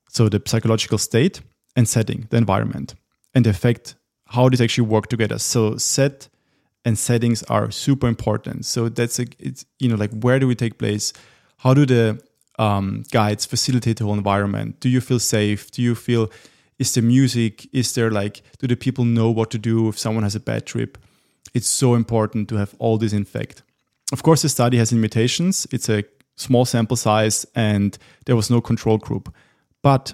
so 0.09 0.29
the 0.29 0.41
psychological 0.45 0.97
state 0.97 1.41
and 1.75 1.87
setting, 1.87 2.27
the 2.29 2.37
environment, 2.37 2.95
and 3.33 3.45
the 3.45 3.49
effect, 3.49 3.95
how 4.27 4.47
these 4.47 4.61
actually 4.61 4.87
work 4.87 5.07
together. 5.07 5.37
So 5.37 5.77
set 5.77 6.29
and 6.85 6.97
settings 6.97 7.43
are 7.43 7.71
super 7.71 8.07
important. 8.07 8.65
So 8.65 8.87
that's 8.89 9.19
a, 9.19 9.25
it's, 9.39 9.65
you 9.79 9.89
know, 9.89 9.95
like 9.95 10.11
where 10.21 10.39
do 10.39 10.47
we 10.47 10.55
take 10.55 10.77
place? 10.77 11.11
How 11.57 11.73
do 11.73 11.85
the 11.85 12.21
um, 12.57 13.03
guides 13.11 13.45
facilitate 13.45 13.97
the 13.97 14.05
whole 14.05 14.13
environment? 14.13 14.79
Do 14.79 14.87
you 14.87 15.01
feel 15.01 15.19
safe? 15.19 15.71
Do 15.71 15.81
you 15.81 15.95
feel 15.95 16.31
is 16.77 16.93
there 16.93 17.03
music? 17.03 17.67
Is 17.73 17.93
there 17.93 18.11
like 18.11 18.41
do 18.59 18.67
the 18.67 18.75
people 18.75 19.05
know 19.05 19.29
what 19.29 19.51
to 19.51 19.57
do 19.57 19.87
if 19.89 19.97
someone 19.97 20.23
has 20.23 20.35
a 20.35 20.39
bad 20.39 20.65
trip? 20.65 20.97
It's 21.53 21.67
so 21.67 21.95
important 21.95 22.49
to 22.49 22.55
have 22.57 22.75
all 22.79 22.97
this 22.97 23.13
in 23.13 23.25
fact. 23.25 23.63
Of 24.11 24.23
course 24.23 24.41
the 24.41 24.49
study 24.49 24.77
has 24.77 24.91
limitations. 24.91 25.67
It's 25.71 25.89
a 25.89 26.03
small 26.35 26.65
sample 26.65 26.97
size 26.97 27.45
and 27.55 27.97
there 28.25 28.35
was 28.35 28.49
no 28.49 28.61
control 28.61 28.97
group. 28.97 29.33
But 29.81 30.13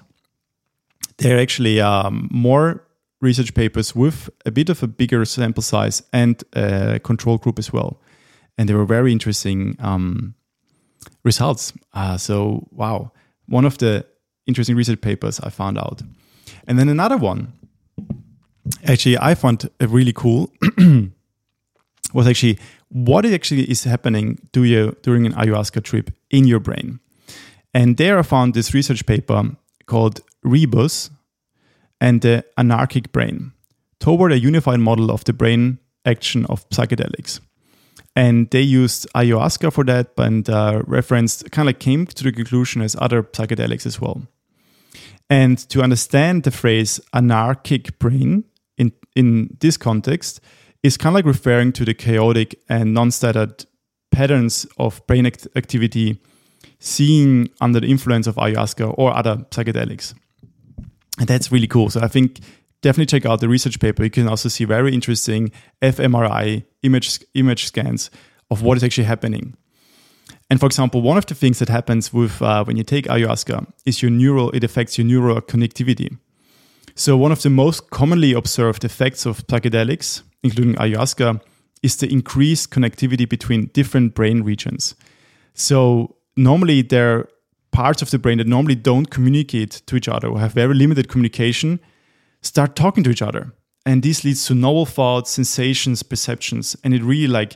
there 1.17 1.37
are 1.37 1.41
actually 1.41 1.81
um, 1.81 2.27
more 2.31 2.85
research 3.21 3.53
papers 3.53 3.95
with 3.95 4.29
a 4.45 4.51
bit 4.51 4.69
of 4.69 4.83
a 4.83 4.87
bigger 4.87 5.25
sample 5.25 5.63
size 5.63 6.03
and 6.13 6.43
a 6.53 6.99
control 6.99 7.37
group 7.37 7.59
as 7.59 7.73
well. 7.73 8.01
And 8.57 8.67
they 8.69 8.73
were 8.73 8.85
very 8.85 9.11
interesting 9.11 9.75
um, 9.79 10.35
results. 11.23 11.73
Uh, 11.93 12.17
so 12.17 12.67
wow. 12.71 13.11
One 13.47 13.65
of 13.65 13.77
the 13.79 14.05
interesting 14.47 14.75
research 14.75 15.01
papers 15.01 15.39
i 15.41 15.49
found 15.49 15.77
out 15.77 16.01
and 16.71 16.79
then 16.79 16.87
another 16.87 17.17
one, 17.17 17.51
actually, 18.85 19.17
I 19.17 19.35
found 19.35 19.69
really 19.81 20.13
cool 20.13 20.53
was 22.13 22.27
actually 22.29 22.59
what 22.87 23.25
actually 23.25 23.69
is 23.69 23.83
happening 23.83 24.39
to 24.53 24.63
you 24.63 24.95
during 25.01 25.25
an 25.25 25.33
ayahuasca 25.33 25.83
trip 25.83 26.11
in 26.29 26.47
your 26.47 26.61
brain. 26.61 27.01
And 27.73 27.97
there 27.97 28.17
I 28.17 28.21
found 28.21 28.53
this 28.53 28.73
research 28.73 29.05
paper 29.05 29.57
called 29.85 30.21
Rebus 30.43 31.09
and 31.99 32.21
the 32.21 32.45
Anarchic 32.57 33.11
Brain 33.11 33.51
toward 33.99 34.31
a 34.31 34.39
unified 34.39 34.79
model 34.79 35.11
of 35.11 35.25
the 35.25 35.33
brain 35.33 35.77
action 36.05 36.45
of 36.45 36.69
psychedelics. 36.69 37.41
And 38.15 38.49
they 38.51 38.61
used 38.61 39.09
ayahuasca 39.13 39.73
for 39.73 39.83
that 39.83 40.11
and 40.17 40.49
uh, 40.49 40.83
referenced, 40.87 41.51
kind 41.51 41.67
of 41.67 41.79
came 41.79 42.05
to 42.05 42.23
the 42.23 42.31
conclusion 42.31 42.81
as 42.81 42.95
other 42.97 43.23
psychedelics 43.23 43.85
as 43.85 43.99
well. 43.99 44.21
And 45.31 45.57
to 45.69 45.81
understand 45.81 46.43
the 46.43 46.51
phrase 46.51 46.99
anarchic 47.13 47.97
brain 47.99 48.43
in, 48.77 48.91
in 49.15 49.57
this 49.61 49.77
context 49.77 50.41
is 50.83 50.97
kind 50.97 51.13
of 51.13 51.15
like 51.15 51.25
referring 51.25 51.71
to 51.71 51.85
the 51.85 51.93
chaotic 51.93 52.59
and 52.67 52.93
non 52.93 53.11
standard 53.11 53.65
patterns 54.11 54.67
of 54.77 55.01
brain 55.07 55.25
act- 55.25 55.47
activity 55.55 56.19
seen 56.79 57.47
under 57.61 57.79
the 57.79 57.87
influence 57.87 58.27
of 58.27 58.35
ayahuasca 58.35 58.93
or 58.97 59.15
other 59.15 59.37
psychedelics. 59.51 60.13
And 61.17 61.29
that's 61.29 61.49
really 61.49 61.67
cool. 61.67 61.89
So 61.89 62.01
I 62.01 62.09
think 62.09 62.39
definitely 62.81 63.05
check 63.05 63.25
out 63.25 63.39
the 63.39 63.47
research 63.47 63.79
paper. 63.79 64.03
You 64.03 64.09
can 64.09 64.27
also 64.27 64.49
see 64.49 64.65
very 64.65 64.93
interesting 64.93 65.51
fMRI 65.81 66.65
image, 66.83 67.19
image 67.35 67.67
scans 67.67 68.11
of 68.49 68.63
what 68.63 68.75
is 68.75 68.83
actually 68.83 69.05
happening. 69.05 69.55
And 70.51 70.59
for 70.59 70.65
example, 70.65 71.01
one 71.01 71.17
of 71.17 71.25
the 71.25 71.33
things 71.33 71.59
that 71.59 71.69
happens 71.69 72.11
with 72.11 72.41
uh, 72.41 72.65
when 72.65 72.75
you 72.75 72.83
take 72.83 73.05
ayahuasca 73.05 73.71
is 73.85 74.01
your 74.01 74.11
neural, 74.11 74.51
it 74.51 74.65
affects 74.65 74.97
your 74.97 75.07
neural 75.07 75.39
connectivity. 75.39 76.17
So 76.93 77.15
one 77.15 77.31
of 77.31 77.41
the 77.41 77.49
most 77.49 77.89
commonly 77.89 78.33
observed 78.33 78.83
effects 78.83 79.25
of 79.25 79.47
psychedelics, 79.47 80.23
including 80.43 80.75
ayahuasca, 80.75 81.39
is 81.81 81.95
the 81.95 82.11
increased 82.11 82.69
connectivity 82.69 83.27
between 83.29 83.67
different 83.67 84.13
brain 84.13 84.43
regions. 84.43 84.93
So 85.53 86.17
normally 86.35 86.81
there 86.81 87.19
are 87.19 87.29
parts 87.71 88.01
of 88.01 88.11
the 88.11 88.19
brain 88.19 88.39
that 88.39 88.47
normally 88.47 88.75
don't 88.75 89.09
communicate 89.09 89.81
to 89.85 89.95
each 89.95 90.09
other 90.09 90.27
or 90.27 90.41
have 90.41 90.51
very 90.51 90.73
limited 90.73 91.07
communication 91.07 91.79
start 92.41 92.75
talking 92.75 93.05
to 93.05 93.09
each 93.09 93.21
other. 93.21 93.53
And 93.85 94.03
this 94.03 94.25
leads 94.25 94.45
to 94.47 94.53
novel 94.53 94.85
thoughts, 94.85 95.31
sensations, 95.31 96.03
perceptions, 96.03 96.75
and 96.83 96.93
it 96.93 97.03
really 97.03 97.27
like 97.27 97.55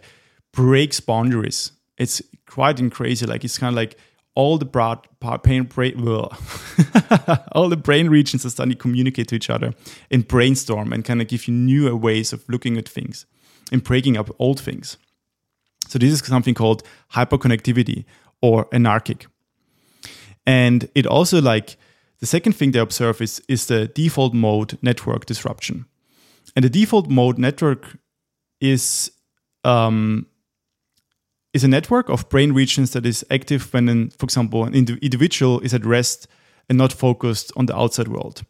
breaks 0.53 1.01
boundaries. 1.01 1.73
It's 1.97 2.21
quite 2.45 2.91
crazy. 2.91 3.25
Like 3.25 3.43
it's 3.43 3.57
kind 3.57 3.73
of 3.73 3.75
like 3.75 3.97
all 4.35 4.57
the 4.57 4.65
broad 4.65 5.07
pain 5.43 5.63
brain, 5.63 6.05
all 7.53 7.69
the 7.69 7.77
brain 7.77 8.09
regions 8.09 8.45
are 8.45 8.49
starting 8.49 8.73
to 8.73 8.77
communicate 8.77 9.29
to 9.29 9.35
each 9.35 9.49
other 9.49 9.73
and 10.11 10.27
brainstorm 10.27 10.91
and 10.91 11.05
kind 11.05 11.21
of 11.21 11.27
give 11.27 11.47
you 11.47 11.53
newer 11.53 11.95
ways 11.95 12.33
of 12.33 12.47
looking 12.49 12.77
at 12.77 12.87
things 12.87 13.25
and 13.71 13.83
breaking 13.83 14.17
up 14.17 14.29
old 14.37 14.59
things. 14.59 14.97
So 15.87 15.97
this 15.99 16.11
is 16.11 16.25
something 16.25 16.53
called 16.53 16.83
hyperconnectivity 17.13 18.05
or 18.41 18.67
anarchic. 18.73 19.27
And 20.45 20.89
it 20.95 21.07
also 21.07 21.41
like 21.41 21.77
the 22.19 22.25
second 22.25 22.53
thing 22.53 22.71
they 22.71 22.79
observe 22.79 23.21
is, 23.21 23.41
is 23.47 23.67
the 23.67 23.87
default 23.87 24.33
mode 24.33 24.77
network 24.81 25.25
disruption. 25.25 25.85
And 26.55 26.63
the 26.63 26.69
default 26.69 27.09
mode 27.09 27.37
network 27.37 27.97
is 28.61 29.11
um, 29.63 30.27
is 31.55 31.63
a 31.63 31.69
network 31.69 32.09
of 32.09 32.27
brain 32.27 32.51
regions 32.51 32.91
that 32.91 33.05
is 33.05 33.25
active 33.31 33.73
when, 33.73 33.87
an, 33.87 34.09
for 34.09 34.25
example, 34.25 34.65
an 34.65 34.75
individual 34.75 35.61
is 35.61 35.73
at 35.73 35.85
rest 35.85 36.27
and 36.67 36.77
not 36.77 36.91
focused 36.91 37.49
on 37.55 37.65
the 37.65 37.75
outside 37.75 38.09
world. 38.09 38.43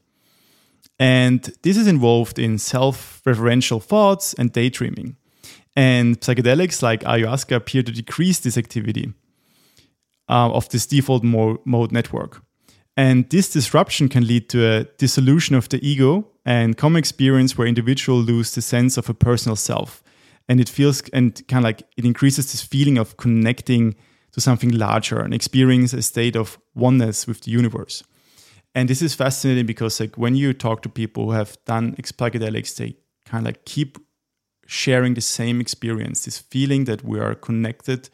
And 0.98 1.44
this 1.62 1.78
is 1.78 1.86
involved 1.86 2.40
in 2.40 2.58
self 2.58 3.22
referential 3.24 3.82
thoughts 3.82 4.34
and 4.34 4.52
daydreaming. 4.52 5.18
And 5.76 6.20
psychedelics 6.20 6.82
like 6.82 7.02
ayahuasca 7.02 7.56
appear 7.56 7.84
to 7.84 7.92
decrease 7.92 8.40
this 8.40 8.58
activity 8.58 9.14
uh, 10.28 10.50
of 10.52 10.70
this 10.70 10.88
default 10.88 11.24
mo- 11.24 11.62
mode 11.64 11.92
network. 11.92 12.42
And 12.98 13.30
this 13.30 13.52
disruption 13.52 14.10
can 14.10 14.26
lead 14.26 14.50
to 14.50 14.66
a 14.66 14.84
dissolution 14.98 15.56
of 15.56 15.70
the 15.70 15.86
ego 15.88 16.28
and 16.44 16.76
common 16.76 16.98
experience 16.98 17.56
where 17.56 17.68
individuals 17.68 18.26
lose 18.26 18.56
the 18.56 18.62
sense 18.62 18.98
of 18.98 19.10
a 19.10 19.14
personal 19.14 19.58
self 19.58 20.02
and 20.48 20.60
it 20.60 20.70
feels 20.70 21.02
and 21.10 21.46
kind 21.48 21.60
of 21.60 21.70
like 21.70 21.84
it 21.98 22.06
increases 22.06 22.52
this 22.52 22.62
feeling 22.62 22.98
of 22.98 23.18
connecting 23.18 23.96
to 24.32 24.42
something 24.42 24.72
larger 24.72 25.20
and 25.20 25.34
experience 25.34 25.94
a 25.94 26.02
state 26.02 26.36
of 26.36 26.60
oneness 26.76 27.26
with 27.26 27.42
the 27.42 27.52
universe. 27.52 28.04
And 28.76 28.90
this 28.90 29.02
is 29.02 29.16
fascinating 29.16 29.66
because 29.66 30.00
like 30.02 30.18
when 30.18 30.36
you 30.36 30.54
talk 30.54 30.82
to 30.82 30.90
people 30.90 31.26
who 31.26 31.32
have 31.32 31.58
done 31.66 31.96
psychedelics 31.96 32.76
they 32.76 32.98
kind 33.26 33.48
of 33.48 33.54
like 33.54 33.66
keep 33.66 33.98
sharing 34.68 35.14
the 35.14 35.22
same 35.22 35.62
experience 35.62 36.26
this 36.26 36.40
feeling 36.40 36.84
that 36.86 37.04
we 37.04 37.20
are 37.20 37.36
connected 37.36 38.10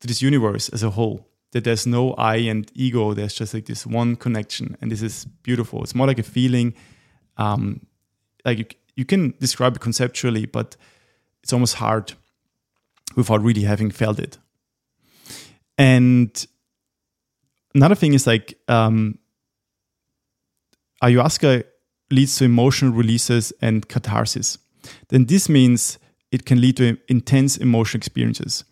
to 0.00 0.06
this 0.06 0.20
universe 0.20 0.68
as 0.68 0.82
a 0.82 0.90
whole 0.90 1.26
that 1.52 1.64
there's 1.64 1.86
no 1.86 2.12
i 2.14 2.36
and 2.36 2.70
ego 2.74 3.14
there's 3.14 3.32
just 3.32 3.54
like 3.54 3.64
this 3.64 3.86
one 3.86 4.16
connection 4.16 4.76
and 4.80 4.92
this 4.92 5.02
is 5.02 5.24
beautiful. 5.42 5.82
It's 5.82 5.94
more 5.94 6.06
like 6.06 6.18
a 6.18 6.22
feeling 6.22 6.74
um 7.38 7.86
like 8.44 8.58
you, 8.58 8.66
you 8.96 9.04
can 9.06 9.32
describe 9.40 9.76
it 9.76 9.80
conceptually 9.80 10.44
but 10.44 10.76
it's 11.46 11.52
almost 11.52 11.76
hard 11.76 12.12
without 13.14 13.40
really 13.40 13.62
having 13.62 13.88
felt 13.88 14.18
it. 14.18 14.36
And 15.78 16.44
another 17.72 17.94
thing 17.94 18.14
is 18.14 18.26
like 18.26 18.58
um, 18.66 19.20
ayahuasca 21.04 21.62
leads 22.10 22.34
to 22.38 22.46
emotional 22.46 22.92
releases 22.92 23.52
and 23.62 23.88
catharsis. 23.88 24.58
Then 25.10 25.26
this 25.26 25.48
means 25.48 26.00
it 26.32 26.46
can 26.46 26.60
lead 26.60 26.78
to 26.78 26.98
intense 27.06 27.56
emotional 27.56 28.00
experiences. 28.00 28.64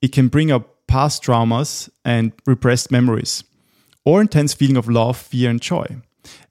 It 0.00 0.12
can 0.12 0.28
bring 0.28 0.52
up 0.52 0.86
past 0.86 1.24
traumas 1.24 1.90
and 2.04 2.30
repressed 2.46 2.92
memories, 2.92 3.42
or 4.04 4.20
intense 4.20 4.54
feeling 4.54 4.76
of 4.76 4.88
love, 4.88 5.16
fear, 5.16 5.50
and 5.50 5.60
joy. 5.60 5.86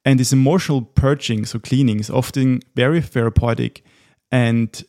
And 0.04 0.20
this 0.20 0.34
emotional 0.34 0.82
purging, 0.82 1.46
so 1.46 1.60
cleaning, 1.60 2.02
is 2.02 2.10
often 2.10 2.60
very 2.76 3.00
therapeutic 3.00 3.86
and 4.34 4.84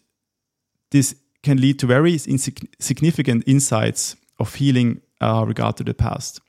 this 0.92 1.16
can 1.42 1.60
lead 1.60 1.78
to 1.80 1.86
very 1.86 2.16
significant 2.18 3.42
insights 3.46 4.16
of 4.38 4.54
healing 4.54 5.00
uh, 5.20 5.44
regard 5.46 5.76
to 5.76 5.84
the 5.84 5.94
past. 5.94 6.40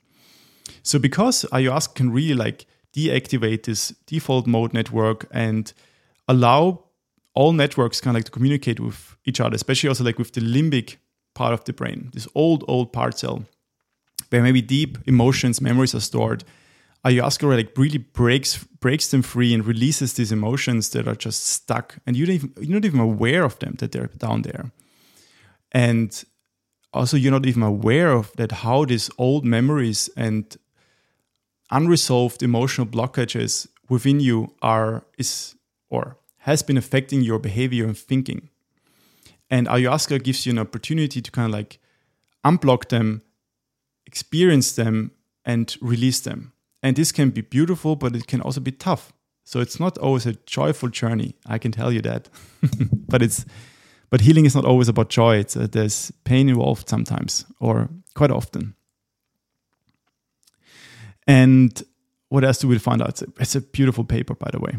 So 0.82 0.98
because 0.98 1.44
ayahuasca 1.52 1.94
can 1.94 2.10
really 2.10 2.34
like 2.34 2.66
deactivate 2.94 3.64
this 3.64 3.88
default 4.06 4.46
mode 4.46 4.72
network 4.72 5.26
and 5.32 5.72
allow 6.28 6.84
all 7.34 7.52
networks 7.52 8.00
kind 8.00 8.16
of 8.16 8.20
like 8.20 8.24
to 8.26 8.30
communicate 8.30 8.78
with 8.78 9.16
each 9.24 9.40
other, 9.40 9.56
especially 9.56 9.88
also 9.88 10.04
like 10.04 10.18
with 10.18 10.32
the 10.32 10.40
limbic 10.40 10.96
part 11.34 11.52
of 11.52 11.64
the 11.64 11.72
brain, 11.72 12.10
this 12.14 12.28
old, 12.34 12.64
old 12.68 12.92
part 12.92 13.18
cell, 13.18 13.44
where 14.30 14.42
maybe 14.42 14.62
deep 14.62 14.98
emotions, 15.06 15.60
memories 15.60 15.94
are 15.94 16.00
stored 16.00 16.44
ayahuasca 17.04 17.56
like 17.56 17.76
really 17.76 17.98
breaks 17.98 18.64
breaks 18.80 19.08
them 19.08 19.22
free 19.22 19.54
and 19.54 19.66
releases 19.66 20.14
these 20.14 20.32
emotions 20.32 20.90
that 20.90 21.06
are 21.06 21.14
just 21.14 21.46
stuck? 21.46 21.96
And 22.06 22.16
you 22.16 22.26
don't 22.26 22.34
even 22.34 22.52
you're 22.60 22.80
not 22.80 22.84
even 22.84 23.00
aware 23.00 23.44
of 23.44 23.58
them 23.58 23.74
that 23.78 23.92
they're 23.92 24.10
down 24.18 24.42
there. 24.42 24.72
And 25.72 26.24
also 26.92 27.16
you're 27.16 27.32
not 27.32 27.46
even 27.46 27.62
aware 27.62 28.12
of 28.12 28.32
that 28.36 28.52
how 28.52 28.84
these 28.84 29.10
old 29.18 29.44
memories 29.44 30.08
and 30.16 30.56
unresolved 31.70 32.42
emotional 32.42 32.86
blockages 32.86 33.66
within 33.88 34.20
you 34.20 34.54
are 34.62 35.04
is 35.18 35.56
or 35.90 36.16
has 36.38 36.62
been 36.62 36.76
affecting 36.76 37.22
your 37.22 37.38
behavior 37.38 37.84
and 37.84 37.98
thinking. 37.98 38.48
And 39.50 39.66
ayahuasca 39.66 40.22
gives 40.22 40.46
you 40.46 40.52
an 40.52 40.58
opportunity 40.58 41.20
to 41.20 41.30
kind 41.30 41.46
of 41.46 41.52
like 41.52 41.78
unblock 42.44 42.88
them 42.88 43.22
experience 44.06 44.72
them 44.72 45.10
and 45.44 45.76
release 45.80 46.20
them 46.20 46.53
and 46.84 46.96
this 46.96 47.12
can 47.12 47.30
be 47.30 47.40
beautiful, 47.40 47.96
but 47.96 48.14
it 48.14 48.26
can 48.26 48.42
also 48.42 48.60
be 48.60 48.70
tough. 48.70 49.10
So 49.44 49.60
it's 49.60 49.80
not 49.80 49.96
always 49.96 50.26
a 50.26 50.34
joyful 50.46 50.90
journey. 50.90 51.34
I 51.46 51.56
can 51.56 51.72
tell 51.72 51.90
you 51.90 52.02
that. 52.02 52.28
but 53.08 53.22
it's 53.22 53.46
but 54.10 54.20
healing 54.20 54.44
is 54.44 54.54
not 54.54 54.66
always 54.66 54.88
about 54.88 55.08
joy. 55.08 55.38
It's, 55.38 55.56
uh, 55.56 55.66
there's 55.72 56.12
pain 56.24 56.48
involved 56.48 56.88
sometimes, 56.88 57.46
or 57.58 57.88
quite 58.14 58.30
often. 58.30 58.74
And 61.26 61.82
what 62.28 62.44
else 62.44 62.58
do 62.58 62.68
we 62.68 62.78
find 62.78 63.00
out? 63.00 63.08
It's 63.08 63.22
a, 63.22 63.26
it's 63.40 63.56
a 63.56 63.60
beautiful 63.62 64.04
paper, 64.04 64.34
by 64.34 64.50
the 64.52 64.60
way. 64.60 64.76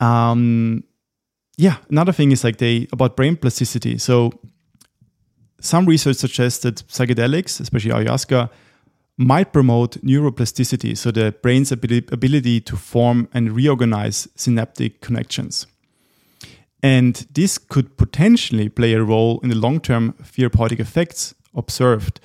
Um, 0.00 0.82
yeah, 1.56 1.76
another 1.90 2.12
thing 2.12 2.32
is 2.32 2.42
like 2.42 2.56
they 2.56 2.88
about 2.92 3.16
brain 3.16 3.36
plasticity. 3.36 3.98
So 3.98 4.32
some 5.60 5.86
research 5.86 6.16
suggests 6.16 6.64
that 6.64 6.86
psychedelics, 6.88 7.60
especially 7.60 7.92
ayahuasca, 7.92 8.50
might 9.26 9.52
promote 9.52 10.00
neuroplasticity, 10.02 10.96
so 10.96 11.10
the 11.10 11.34
brain's 11.42 11.72
ability 11.72 12.60
to 12.60 12.76
form 12.76 13.28
and 13.32 13.52
reorganize 13.52 14.28
synaptic 14.36 15.00
connections. 15.00 15.66
And 16.82 17.26
this 17.32 17.58
could 17.58 17.96
potentially 17.96 18.68
play 18.68 18.94
a 18.94 19.02
role 19.02 19.38
in 19.42 19.48
the 19.48 19.54
long 19.54 19.80
term 19.80 20.14
therapeutic 20.22 20.80
effects 20.80 21.34
observed. 21.54 22.20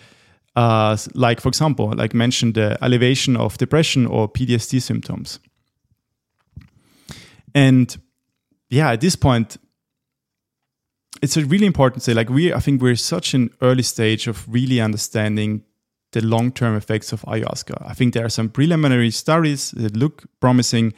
Uh, 0.55 0.97
like, 1.13 1.39
for 1.39 1.49
example, 1.49 1.93
like 1.95 2.15
mentioned, 2.15 2.55
the 2.55 2.77
elevation 2.81 3.37
of 3.37 3.57
depression 3.57 4.07
or 4.07 4.27
PTSD 4.27 4.81
symptoms. 4.81 5.39
And 7.53 7.95
yeah, 8.69 8.91
at 8.91 9.01
this 9.01 9.15
point, 9.15 9.57
it's 11.21 11.37
a 11.37 11.45
really 11.45 11.65
important 11.67 12.01
to 12.01 12.11
say, 12.11 12.13
like, 12.13 12.29
we, 12.29 12.53
I 12.53 12.59
think 12.59 12.81
we're 12.81 12.95
such 12.95 13.33
an 13.33 13.51
early 13.61 13.83
stage 13.83 14.27
of 14.27 14.51
really 14.51 14.81
understanding 14.81 15.63
the 16.11 16.21
long 16.21 16.51
term 16.51 16.75
effects 16.75 17.11
of 17.11 17.21
ayahuasca. 17.23 17.85
I 17.85 17.93
think 17.93 18.13
there 18.13 18.25
are 18.25 18.29
some 18.29 18.49
preliminary 18.49 19.11
studies 19.11 19.71
that 19.71 19.95
look 19.95 20.23
promising. 20.39 20.93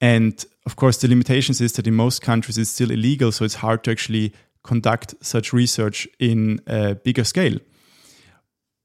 And 0.00 0.44
of 0.66 0.76
course, 0.76 0.98
the 0.98 1.08
limitations 1.08 1.60
is 1.60 1.72
that 1.74 1.86
in 1.86 1.94
most 1.94 2.22
countries 2.22 2.58
it's 2.58 2.70
still 2.70 2.90
illegal, 2.90 3.32
so 3.32 3.44
it's 3.44 3.56
hard 3.56 3.84
to 3.84 3.90
actually 3.90 4.32
conduct 4.64 5.14
such 5.20 5.52
research 5.52 6.08
in 6.18 6.60
a 6.66 6.94
bigger 6.94 7.24
scale. 7.24 7.58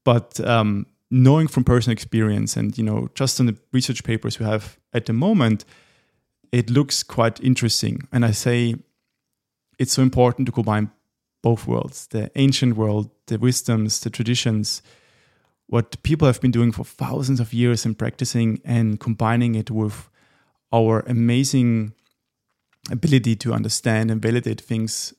But 0.03 0.39
um, 0.41 0.87
knowing 1.09 1.47
from 1.47 1.63
personal 1.63 1.93
experience 1.93 2.57
and 2.57 2.77
you 2.77 2.83
know 2.83 3.09
just 3.15 3.39
on 3.39 3.45
the 3.45 3.57
research 3.71 4.03
papers 4.03 4.39
we 4.39 4.45
have 4.45 4.77
at 4.93 5.05
the 5.05 5.13
moment, 5.13 5.65
it 6.51 6.69
looks 6.69 7.03
quite 7.03 7.39
interesting. 7.41 8.07
And 8.11 8.25
I 8.25 8.31
say 8.31 8.75
it's 9.79 9.93
so 9.93 10.01
important 10.01 10.45
to 10.47 10.51
combine 10.51 10.91
both 11.41 11.67
worlds: 11.67 12.07
the 12.07 12.31
ancient 12.35 12.75
world, 12.75 13.09
the 13.27 13.37
wisdoms, 13.37 13.99
the 13.99 14.09
traditions, 14.09 14.81
what 15.67 16.01
people 16.03 16.25
have 16.25 16.41
been 16.41 16.51
doing 16.51 16.71
for 16.71 16.83
thousands 16.83 17.39
of 17.39 17.53
years 17.53 17.85
and 17.85 17.97
practicing 17.97 18.61
and 18.63 18.99
combining 18.99 19.55
it 19.55 19.69
with 19.69 20.09
our 20.73 21.01
amazing 21.07 21.93
ability 22.89 23.35
to 23.35 23.53
understand 23.53 24.09
and 24.09 24.21
validate 24.21 24.61
things 24.61 25.13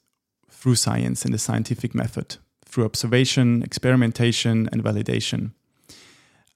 through 0.51 0.75
science 0.75 1.25
and 1.25 1.33
the 1.33 1.39
scientific 1.39 1.95
method, 1.95 2.37
through 2.65 2.85
observation, 2.85 3.63
experimentation, 3.63 4.69
and 4.73 4.83
validation. 4.83 5.53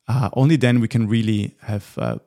Uh, 0.09 0.31
only 0.33 0.57
then 0.57 0.81
we 0.81 0.89
can 0.89 1.07
really 1.07 1.55
have 1.63 1.97
a 1.99 2.21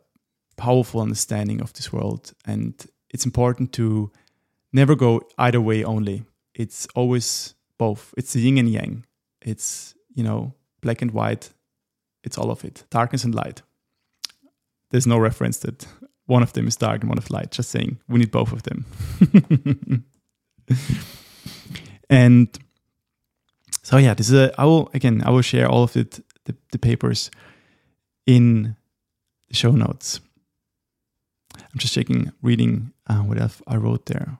powerful 0.55 1.01
understanding 1.01 1.61
of 1.61 1.73
this 1.73 1.91
world. 1.91 2.33
And 2.45 2.73
it's 3.09 3.25
important 3.25 3.73
to 3.73 4.11
never 4.71 4.95
go 4.95 5.21
either 5.37 5.59
way 5.59 5.83
only. 5.83 6.23
It's 6.53 6.87
always 6.95 7.55
both. 7.77 8.13
It's 8.17 8.33
the 8.33 8.41
yin 8.41 8.57
and 8.57 8.69
yang. 8.69 9.05
It's, 9.41 9.95
you 10.13 10.23
know, 10.23 10.53
black 10.85 11.01
and 11.01 11.11
white, 11.11 11.49
it's 12.23 12.37
all 12.37 12.51
of 12.51 12.63
it 12.63 12.85
darkness 12.89 13.23
and 13.25 13.35
light. 13.35 13.61
There's 14.91 15.07
no 15.07 15.17
reference 15.17 15.57
that 15.59 15.87
one 16.27 16.43
of 16.43 16.53
them 16.53 16.67
is 16.67 16.77
dark 16.77 17.01
and 17.01 17.09
one 17.09 17.17
of 17.17 17.29
light, 17.29 17.51
just 17.51 17.69
saying 17.69 17.99
we 18.07 18.19
need 18.19 18.31
both 18.31 18.51
of 18.53 18.63
them. 18.63 18.85
and 22.09 22.47
so 23.83 23.97
yeah, 23.97 24.13
this 24.13 24.29
is 24.29 24.35
a, 24.35 24.53
I 24.61 24.65
will 24.65 24.89
again 24.93 25.23
I 25.25 25.31
will 25.31 25.41
share 25.41 25.67
all 25.67 25.83
of 25.83 25.97
it 25.97 26.23
the, 26.45 26.55
the 26.71 26.79
papers 26.79 27.31
in 28.25 28.75
the 29.49 29.55
show 29.55 29.71
notes. 29.71 30.21
I'm 31.55 31.79
just 31.79 31.93
checking, 31.93 32.31
reading 32.41 32.93
uh, 33.07 33.21
what 33.27 33.39
else 33.39 33.61
I 33.67 33.77
wrote 33.77 34.05
there. 34.05 34.37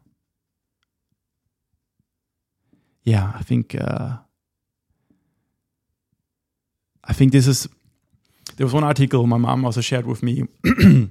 Yeah, 3.03 3.33
I 3.35 3.43
think 3.43 3.75
uh, 3.75 4.17
I 7.07 7.13
think 7.13 7.31
this 7.31 7.47
is. 7.47 7.67
There 8.57 8.65
was 8.65 8.73
one 8.73 8.83
article 8.83 9.25
my 9.27 9.37
mom 9.37 9.65
also 9.65 9.81
shared 9.81 10.05
with 10.05 10.23
me 10.23 10.47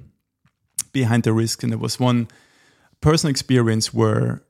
behind 0.93 1.23
the 1.23 1.33
risk, 1.33 1.63
and 1.63 1.71
there 1.71 1.79
was 1.79 1.99
one 1.99 2.27
personal 3.01 3.29
experience 3.29 3.93
where 3.93 4.41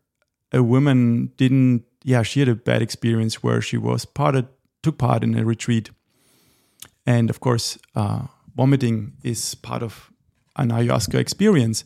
a 0.52 0.62
woman 0.64 1.32
didn't. 1.38 1.84
Yeah, 2.04 2.24
she 2.24 2.40
had 2.40 2.50
a 2.50 2.56
bad 2.56 2.82
experience 2.82 3.44
where 3.44 3.62
she 3.62 3.78
was 3.78 4.06
part 4.06 4.36
of, 4.36 4.46
took 4.84 4.98
part 4.98 5.24
in 5.24 5.38
a 5.38 5.44
retreat, 5.44 5.90
and 7.06 7.30
of 7.30 7.40
course, 7.40 7.78
uh, 7.96 8.28
vomiting 8.56 9.14
is 9.24 9.56
part 9.56 9.84
of 9.84 10.12
an 10.56 10.70
ayahuasca 10.70 11.16
experience. 11.16 11.84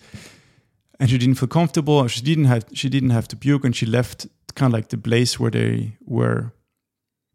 And 0.99 1.09
she 1.09 1.17
didn't 1.17 1.35
feel 1.35 1.47
comfortable. 1.47 2.05
She 2.07 2.21
didn't 2.21 2.45
have 2.45 2.65
she 2.73 2.89
didn't 2.89 3.11
have 3.11 3.27
to 3.29 3.35
puke, 3.35 3.63
and 3.63 3.75
she 3.75 3.85
left 3.85 4.27
kind 4.55 4.73
of 4.73 4.77
like 4.77 4.89
the 4.89 4.97
place 4.97 5.39
where 5.39 5.51
they 5.51 5.97
were 6.05 6.51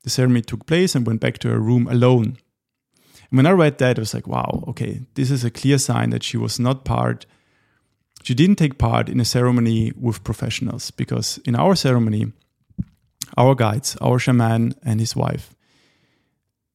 the 0.05 0.11
ceremony 0.11 0.43
took 0.43 0.67
place 0.67 0.95
and 0.95 1.07
went 1.07 1.21
back 1.21 1.39
to 1.39 1.49
her 1.49 1.59
room 1.59 1.89
alone. 1.89 2.39
And 3.31 3.39
when 3.39 3.47
I 3.47 3.51
read 3.51 3.79
that, 3.79 3.99
I 3.99 4.01
was 4.01 4.15
like, 4.15 4.29
wow, 4.29 4.63
okay, 4.69 5.01
this 5.15 5.31
is 5.31 5.45
a 5.45 5.51
clear 5.51 5.79
sign 5.79 6.11
that 6.11 6.23
she 6.23 6.37
was 6.37 6.61
not 6.61 6.85
part, 6.85 7.27
she 8.23 8.35
didn't 8.35 8.57
take 8.57 8.79
part 8.79 9.09
in 9.09 9.21
a 9.21 9.25
ceremony 9.25 9.93
with 10.01 10.25
professionals 10.25 10.91
because 10.91 11.39
in 11.45 11.55
our 11.55 11.75
ceremony, 11.75 12.33
our 13.37 13.55
guides, 13.55 13.97
our 14.01 14.19
shaman 14.19 14.75
and 14.83 15.01
his 15.01 15.17
wife, 15.17 15.55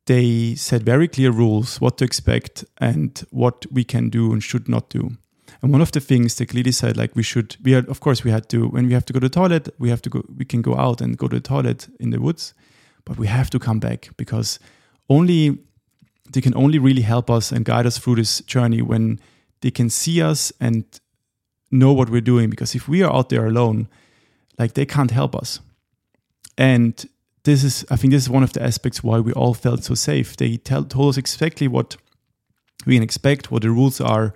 they 0.05 0.55
set 0.55 0.81
very 0.81 1.07
clear 1.07 1.31
rules 1.31 1.79
what 1.79 1.97
to 1.97 2.05
expect 2.05 2.65
and 2.79 3.23
what 3.29 3.65
we 3.71 3.83
can 3.83 4.09
do 4.09 4.33
and 4.33 4.43
should 4.43 4.67
not 4.67 4.89
do. 4.89 5.11
And 5.61 5.71
one 5.71 5.81
of 5.81 5.91
the 5.91 5.99
things 5.99 6.35
they 6.35 6.45
clearly 6.45 6.71
said, 6.71 6.97
like 6.97 7.15
we 7.15 7.23
should, 7.23 7.57
we 7.63 7.71
had, 7.71 7.87
of 7.89 7.99
course, 7.99 8.23
we 8.23 8.31
had 8.31 8.49
to, 8.49 8.67
when 8.67 8.87
we 8.87 8.93
have 8.93 9.05
to 9.05 9.13
go 9.13 9.19
to 9.19 9.27
the 9.27 9.33
toilet, 9.33 9.69
we 9.79 9.89
have 9.89 10.01
to 10.03 10.09
go, 10.09 10.23
we 10.37 10.45
can 10.45 10.61
go 10.61 10.75
out 10.75 11.01
and 11.01 11.17
go 11.17 11.27
to 11.27 11.35
the 11.35 11.41
toilet 11.41 11.87
in 11.99 12.11
the 12.11 12.21
woods, 12.21 12.53
but 13.09 13.17
we 13.17 13.25
have 13.25 13.49
to 13.49 13.57
come 13.57 13.79
back 13.79 14.09
because 14.17 14.59
only 15.09 15.57
they 16.31 16.41
can 16.41 16.55
only 16.55 16.77
really 16.77 17.01
help 17.01 17.27
us 17.27 17.51
and 17.51 17.65
guide 17.65 17.87
us 17.87 17.97
through 17.97 18.17
this 18.17 18.39
journey 18.41 18.83
when 18.83 19.19
they 19.61 19.71
can 19.71 19.89
see 19.89 20.21
us 20.21 20.53
and 20.59 20.85
know 21.71 21.91
what 21.91 22.11
we're 22.11 22.21
doing. 22.21 22.51
Because 22.51 22.75
if 22.75 22.87
we 22.87 23.01
are 23.01 23.11
out 23.11 23.29
there 23.29 23.47
alone, 23.47 23.87
like 24.59 24.75
they 24.75 24.85
can't 24.85 25.09
help 25.09 25.35
us. 25.35 25.59
And 26.55 27.03
this 27.45 27.63
is, 27.63 27.83
I 27.89 27.95
think, 27.95 28.13
this 28.13 28.21
is 28.21 28.29
one 28.29 28.43
of 28.43 28.53
the 28.53 28.61
aspects 28.61 29.03
why 29.03 29.19
we 29.19 29.33
all 29.33 29.55
felt 29.55 29.83
so 29.83 29.95
safe. 29.95 30.37
They 30.37 30.57
tell, 30.57 30.83
told 30.83 31.09
us 31.09 31.17
exactly 31.17 31.67
what 31.67 31.97
we 32.85 32.93
can 32.93 33.01
expect, 33.01 33.49
what 33.49 33.63
the 33.63 33.71
rules 33.71 33.99
are, 33.99 34.35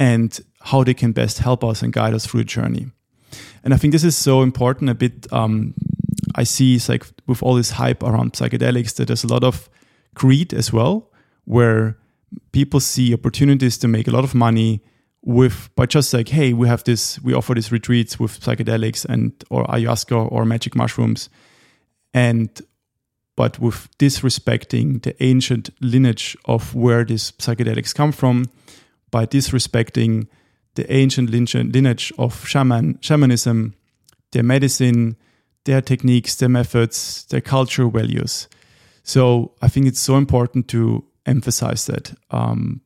and 0.00 0.40
how 0.60 0.82
they 0.82 0.94
can 0.94 1.12
best 1.12 1.38
help 1.38 1.62
us 1.62 1.82
and 1.82 1.92
guide 1.92 2.14
us 2.14 2.26
through 2.26 2.40
the 2.40 2.46
journey. 2.46 2.86
And 3.62 3.72
I 3.72 3.76
think 3.76 3.92
this 3.92 4.02
is 4.02 4.16
so 4.16 4.42
important. 4.42 4.90
A 4.90 4.94
bit, 4.94 5.32
um, 5.32 5.74
I 6.34 6.44
see 6.44 6.76
it's 6.76 6.88
like 6.88 7.06
with 7.26 7.42
all 7.42 7.54
this 7.54 7.70
hype 7.72 8.02
around 8.02 8.32
psychedelics 8.32 8.94
that 8.96 9.08
there's 9.08 9.24
a 9.24 9.28
lot 9.28 9.44
of 9.44 9.68
greed 10.14 10.52
as 10.54 10.72
well, 10.72 11.10
where 11.44 11.96
people 12.52 12.80
see 12.80 13.12
opportunities 13.14 13.78
to 13.78 13.88
make 13.88 14.08
a 14.08 14.10
lot 14.10 14.24
of 14.24 14.34
money 14.34 14.82
with 15.24 15.70
by 15.76 15.86
just 15.86 16.12
like, 16.12 16.28
hey, 16.28 16.52
we 16.52 16.66
have 16.68 16.84
this, 16.84 17.20
we 17.22 17.32
offer 17.32 17.54
these 17.54 17.70
retreats 17.70 18.18
with 18.18 18.40
psychedelics 18.40 19.04
and 19.04 19.32
or 19.50 19.64
ayahuasca 19.66 20.30
or 20.32 20.44
magic 20.44 20.74
mushrooms, 20.74 21.28
and 22.12 22.60
but 23.36 23.58
with 23.58 23.88
disrespecting 23.98 25.02
the 25.02 25.20
ancient 25.22 25.70
lineage 25.80 26.36
of 26.44 26.74
where 26.74 27.04
these 27.04 27.32
psychedelics 27.32 27.94
come 27.94 28.12
from, 28.12 28.46
by 29.10 29.26
disrespecting 29.26 30.26
the 30.74 30.90
ancient 30.92 31.30
lineage 31.30 32.12
of 32.18 32.46
shaman 32.46 32.98
shamanism, 33.00 33.74
their 34.32 34.42
medicine, 34.42 35.16
their 35.64 35.80
techniques, 35.80 36.36
their 36.36 36.48
methods, 36.48 37.24
their 37.26 37.40
cultural 37.40 37.90
values. 37.90 38.48
So 39.02 39.52
I 39.62 39.68
think 39.68 39.86
it's 39.86 40.00
so 40.00 40.16
important 40.16 40.68
to 40.68 41.04
emphasize 41.26 41.86
that 41.86 42.14
um, 42.30 42.80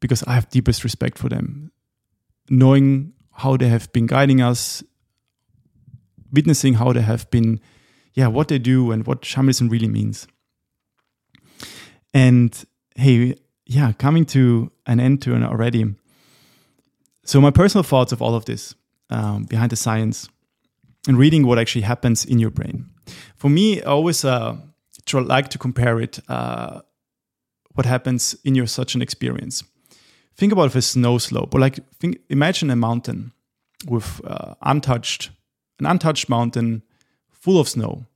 because 0.00 0.22
I 0.24 0.34
have 0.34 0.48
deepest 0.50 0.84
respect 0.84 1.18
for 1.18 1.28
them, 1.28 1.72
knowing 2.48 3.12
how 3.32 3.56
they 3.56 3.68
have 3.68 3.92
been 3.92 4.06
guiding 4.06 4.40
us, 4.40 4.82
witnessing 6.32 6.74
how 6.74 6.92
they 6.92 7.02
have 7.02 7.30
been, 7.30 7.60
yeah, 8.14 8.26
what 8.26 8.48
they 8.48 8.58
do 8.58 8.90
and 8.90 9.06
what 9.06 9.24
shamanism 9.24 9.68
really 9.68 9.88
means. 9.88 10.26
And 12.12 12.64
hey, 12.96 13.36
yeah, 13.66 13.92
coming 13.92 14.24
to 14.26 14.70
an 14.86 15.00
end 15.00 15.22
to 15.22 15.34
an 15.34 15.42
already. 15.42 15.94
So 17.24 17.40
my 17.40 17.50
personal 17.50 17.82
thoughts 17.82 18.12
of 18.12 18.20
all 18.20 18.34
of 18.34 18.44
this 18.44 18.74
um, 19.10 19.44
behind 19.44 19.72
the 19.72 19.76
science 19.76 20.28
and 21.08 21.18
reading 21.18 21.46
what 21.46 21.58
actually 21.58 21.82
happens 21.82 22.24
in 22.24 22.38
your 22.38 22.50
brain. 22.50 22.86
For 23.36 23.50
me, 23.50 23.82
I 23.82 23.86
always 23.86 24.24
uh, 24.24 24.56
try, 25.06 25.20
like 25.20 25.48
to 25.48 25.58
compare 25.58 26.00
it 26.00 26.20
uh, 26.28 26.80
what 27.74 27.86
happens 27.86 28.36
in 28.44 28.54
your 28.54 28.66
such 28.66 28.94
an 28.94 29.02
experience. 29.02 29.64
Think 30.36 30.52
about 30.52 30.74
a 30.74 30.82
snow 30.82 31.18
slope, 31.18 31.54
or 31.54 31.60
like 31.60 31.78
think, 32.00 32.18
imagine 32.28 32.70
a 32.70 32.76
mountain 32.76 33.32
with 33.86 34.20
uh, 34.24 34.54
untouched, 34.62 35.30
an 35.78 35.86
untouched 35.86 36.28
mountain 36.28 36.82
full 37.30 37.60
of 37.60 37.68
snow, 37.68 38.06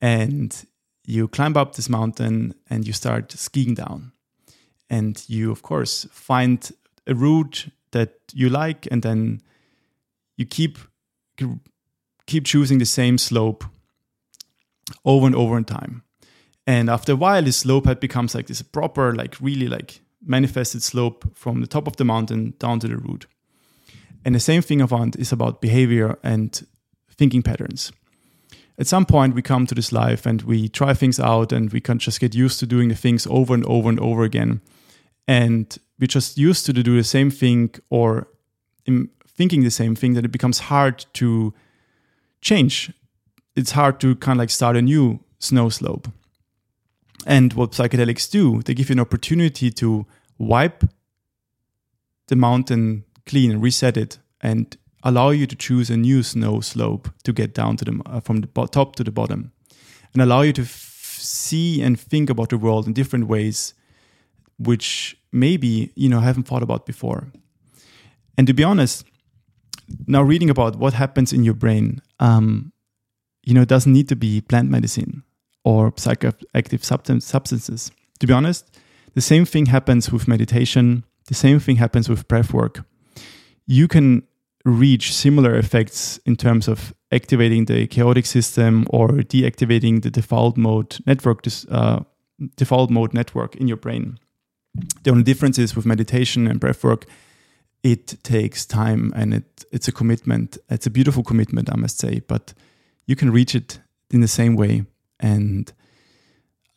and 0.00 0.66
you 1.04 1.28
climb 1.28 1.56
up 1.56 1.74
this 1.74 1.88
mountain 1.88 2.54
and 2.68 2.86
you 2.86 2.92
start 2.92 3.32
skiing 3.32 3.74
down, 3.74 4.12
and 4.90 5.24
you 5.28 5.50
of 5.50 5.62
course 5.62 6.06
find 6.10 6.72
a 7.06 7.14
route 7.14 7.68
that 7.92 8.14
you 8.34 8.50
like, 8.50 8.86
and 8.90 9.02
then 9.02 9.40
you 10.36 10.44
keep 10.44 10.78
keep 12.28 12.44
choosing 12.44 12.78
the 12.78 12.86
same 12.86 13.18
slope 13.18 13.64
over 15.04 15.26
and 15.26 15.34
over 15.34 15.56
in 15.56 15.64
time. 15.64 16.02
And 16.66 16.90
after 16.90 17.12
a 17.12 17.16
while, 17.16 17.42
this 17.42 17.56
slope 17.56 17.86
had 17.86 17.98
becomes 17.98 18.34
like 18.34 18.46
this 18.46 18.62
proper, 18.62 19.14
like 19.14 19.40
really 19.40 19.66
like 19.66 20.00
manifested 20.24 20.82
slope 20.82 21.24
from 21.34 21.60
the 21.60 21.66
top 21.66 21.86
of 21.86 21.96
the 21.96 22.04
mountain 22.04 22.54
down 22.58 22.78
to 22.80 22.88
the 22.88 22.96
root. 22.96 23.26
And 24.24 24.34
the 24.34 24.40
same 24.40 24.62
thing 24.62 24.82
I 24.82 24.86
found 24.86 25.16
is 25.16 25.32
about 25.32 25.62
behavior 25.62 26.18
and 26.22 26.66
thinking 27.16 27.42
patterns. 27.42 27.90
At 28.78 28.86
some 28.86 29.06
point, 29.06 29.34
we 29.34 29.42
come 29.42 29.66
to 29.66 29.74
this 29.74 29.90
life 29.90 30.26
and 30.26 30.42
we 30.42 30.68
try 30.68 30.94
things 30.94 31.18
out 31.18 31.52
and 31.52 31.72
we 31.72 31.80
can 31.80 31.98
just 31.98 32.20
get 32.20 32.34
used 32.34 32.60
to 32.60 32.66
doing 32.66 32.90
the 32.90 32.94
things 32.94 33.26
over 33.26 33.54
and 33.54 33.64
over 33.64 33.88
and 33.88 33.98
over 33.98 34.22
again. 34.22 34.60
And 35.26 35.76
we're 35.98 36.06
just 36.06 36.36
used 36.36 36.66
to 36.66 36.72
do 36.72 36.96
the 36.96 37.04
same 37.04 37.30
thing 37.30 37.74
or 37.90 38.28
thinking 39.26 39.64
the 39.64 39.70
same 39.70 39.94
thing 39.94 40.14
that 40.14 40.24
it 40.24 40.32
becomes 40.32 40.58
hard 40.58 41.06
to 41.14 41.54
change. 42.40 42.92
It's 43.56 43.72
hard 43.72 44.00
to 44.00 44.14
kind 44.16 44.36
of 44.36 44.40
like 44.40 44.50
start 44.50 44.76
a 44.76 44.82
new 44.82 45.20
snow 45.38 45.68
slope. 45.68 46.08
And 47.26 47.52
what 47.52 47.72
psychedelics 47.72 48.30
do, 48.30 48.62
they 48.62 48.74
give 48.74 48.88
you 48.88 48.94
an 48.94 49.00
opportunity 49.00 49.70
to 49.72 50.06
wipe 50.38 50.84
the 52.28 52.36
mountain 52.36 53.04
clean 53.26 53.58
reset 53.58 53.96
it 53.96 54.18
and 54.40 54.76
allow 55.02 55.30
you 55.30 55.46
to 55.46 55.56
choose 55.56 55.90
a 55.90 55.96
new 55.96 56.22
snow 56.22 56.60
slope 56.60 57.10
to 57.24 57.32
get 57.32 57.54
down 57.54 57.76
to 57.76 57.84
the 57.84 58.00
uh, 58.06 58.20
from 58.20 58.40
the 58.40 58.66
top 58.66 58.96
to 58.96 59.04
the 59.04 59.10
bottom 59.10 59.52
and 60.12 60.22
allow 60.22 60.40
you 60.42 60.52
to 60.52 60.62
f- 60.62 61.18
see 61.20 61.82
and 61.82 62.00
think 62.00 62.30
about 62.30 62.48
the 62.48 62.58
world 62.58 62.86
in 62.86 62.92
different 62.92 63.26
ways 63.26 63.74
which 64.58 65.16
maybe 65.30 65.92
you 65.94 66.08
know 66.08 66.20
haven't 66.20 66.44
thought 66.44 66.62
about 66.62 66.86
before 66.86 67.28
and 68.36 68.46
to 68.46 68.54
be 68.54 68.64
honest 68.64 69.04
now 70.06 70.22
reading 70.22 70.50
about 70.50 70.76
what 70.76 70.94
happens 70.94 71.32
in 71.32 71.44
your 71.44 71.54
brain, 71.54 72.02
um, 72.20 72.72
you 73.44 73.54
know, 73.54 73.62
it 73.62 73.68
doesn't 73.68 73.92
need 73.92 74.08
to 74.08 74.16
be 74.16 74.40
plant 74.40 74.70
medicine 74.70 75.22
or 75.64 75.92
psychoactive 75.92 76.84
substance, 76.84 77.24
substances. 77.24 77.90
To 78.20 78.26
be 78.26 78.32
honest, 78.32 78.78
the 79.14 79.20
same 79.20 79.44
thing 79.44 79.66
happens 79.66 80.12
with 80.12 80.28
meditation. 80.28 81.04
The 81.26 81.34
same 81.34 81.60
thing 81.60 81.76
happens 81.76 82.08
with 82.08 82.28
breath 82.28 82.52
work. 82.52 82.84
You 83.66 83.88
can 83.88 84.22
reach 84.64 85.14
similar 85.14 85.56
effects 85.56 86.18
in 86.26 86.36
terms 86.36 86.68
of 86.68 86.92
activating 87.12 87.66
the 87.66 87.86
chaotic 87.86 88.26
system 88.26 88.86
or 88.90 89.08
deactivating 89.08 90.02
the 90.02 90.10
default 90.10 90.56
mode 90.56 90.98
network, 91.06 91.44
uh, 91.70 92.00
default 92.56 92.90
mode 92.90 93.14
network 93.14 93.56
in 93.56 93.68
your 93.68 93.76
brain. 93.76 94.18
The 95.02 95.10
only 95.10 95.22
difference 95.22 95.58
is 95.58 95.74
with 95.74 95.86
meditation 95.86 96.46
and 96.46 96.60
breath 96.60 96.84
work, 96.84 97.06
it 97.82 98.22
takes 98.22 98.66
time 98.66 99.12
and 99.14 99.34
it 99.34 99.64
it's 99.70 99.88
a 99.88 99.92
commitment. 99.92 100.58
It's 100.68 100.86
a 100.86 100.90
beautiful 100.90 101.22
commitment, 101.22 101.70
I 101.72 101.76
must 101.76 101.98
say, 101.98 102.20
but 102.26 102.54
you 103.06 103.16
can 103.16 103.30
reach 103.30 103.54
it 103.54 103.80
in 104.10 104.20
the 104.20 104.28
same 104.28 104.56
way. 104.56 104.84
And 105.20 105.72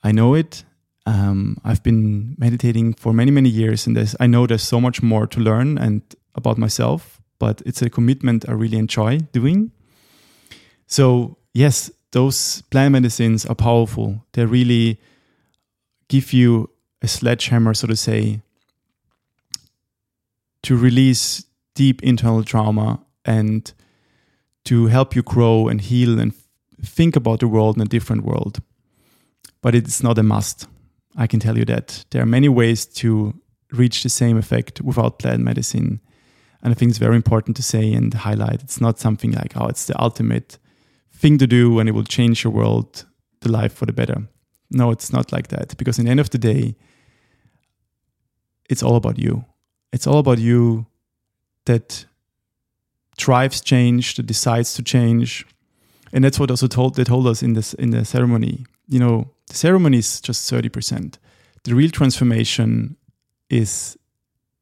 I 0.04 0.12
know 0.12 0.34
it. 0.34 0.64
Um, 1.06 1.58
I've 1.64 1.82
been 1.82 2.36
meditating 2.38 2.94
for 2.94 3.14
many, 3.14 3.32
many 3.32 3.50
years, 3.50 3.88
and 3.88 3.98
I 4.20 4.28
know 4.28 4.46
there's 4.46 4.64
so 4.64 4.80
much 4.80 5.02
more 5.02 5.26
to 5.28 5.40
learn 5.40 5.78
and 5.78 6.02
about 6.36 6.58
myself. 6.58 7.22
But 7.40 7.62
it's 7.66 7.82
a 7.82 7.90
commitment 7.90 8.48
I 8.48 8.52
really 8.52 8.78
enjoy 8.78 9.20
doing. 9.32 9.72
So 10.86 11.38
yes, 11.54 11.90
those 12.12 12.62
plant 12.70 12.92
medicines 12.92 13.46
are 13.46 13.56
powerful. 13.56 14.24
They 14.34 14.46
really 14.46 15.00
give 16.08 16.34
you 16.34 16.70
a 17.02 17.08
sledgehammer, 17.08 17.74
so 17.74 17.88
to 17.88 17.96
say, 17.96 18.42
to 20.64 20.78
release 20.78 21.46
deep 21.76 22.04
internal 22.04 22.44
trauma 22.44 23.00
and 23.26 23.74
to 24.66 24.88
help 24.88 25.16
you 25.16 25.24
grow 25.24 25.68
and 25.68 25.82
heal 25.82 26.20
and 26.20 26.34
think 26.84 27.16
about 27.16 27.40
the 27.40 27.48
world 27.48 27.76
in 27.76 27.82
a 27.82 27.86
different 27.86 28.24
world. 28.24 28.62
But 29.62 29.76
it's 29.76 30.04
not 30.04 30.18
a 30.18 30.24
must. 30.24 30.68
I 31.16 31.28
can 31.28 31.40
tell 31.40 31.58
you 31.58 31.66
that. 31.66 32.06
There 32.12 32.22
are 32.22 32.28
many 32.28 32.50
ways 32.50 32.86
to 32.86 33.34
reach 33.72 34.04
the 34.04 34.10
same 34.10 34.38
effect 34.38 34.82
without 34.82 35.20
plant 35.20 35.42
medicine. 35.42 36.02
And 36.62 36.72
I 36.72 36.76
think 36.76 36.90
it's 36.90 37.00
very 37.00 37.16
important 37.16 37.56
to 37.58 37.64
say 37.64 37.94
and 37.94 38.14
highlight 38.14 38.62
it's 38.62 38.82
not 38.82 39.00
something 39.00 39.32
like, 39.32 39.54
oh, 39.56 39.68
it's 39.68 39.86
the 39.86 40.00
ultimate 40.02 40.58
thing 41.12 41.38
to 41.38 41.48
do 41.48 41.80
and 41.80 41.90
it 41.90 41.94
will 41.94 42.04
change 42.04 42.44
your 42.44 42.54
world, 42.54 43.06
the 43.42 43.52
life 43.52 43.74
for 43.74 43.86
the 43.86 43.94
better. 43.94 44.28
No, 44.70 44.92
it's 44.92 45.12
not 45.12 45.32
like 45.32 45.50
that. 45.50 45.76
Because 45.78 46.00
in 46.00 46.06
the 46.06 46.12
end 46.12 46.20
of 46.20 46.30
the 46.30 46.38
day, 46.38 46.76
it's 48.70 48.84
all 48.84 48.96
about 48.96 49.20
you. 49.20 49.46
It's 49.92 50.08
all 50.08 50.20
about 50.20 50.40
you 50.40 50.86
that 51.66 52.06
drives 53.18 53.62
change, 53.62 54.16
that 54.16 54.26
decides 54.26 54.74
to 54.76 54.84
change. 54.84 55.46
And 56.14 56.24
that's 56.24 56.40
what 56.40 56.50
also 56.50 56.68
told 56.68 56.96
they 56.96 57.04
told 57.04 57.28
us 57.28 57.44
in 57.44 57.54
this 57.54 57.74
in 57.74 57.92
the 57.92 58.06
ceremony. 58.06 58.66
You 58.88 59.00
know, 59.00 59.32
the 59.48 59.56
ceremony 59.56 60.00
is 60.00 60.20
just 60.20 60.52
30%. 60.52 61.18
The 61.64 61.76
real 61.76 61.90
transformation 61.90 62.98
is 63.50 63.98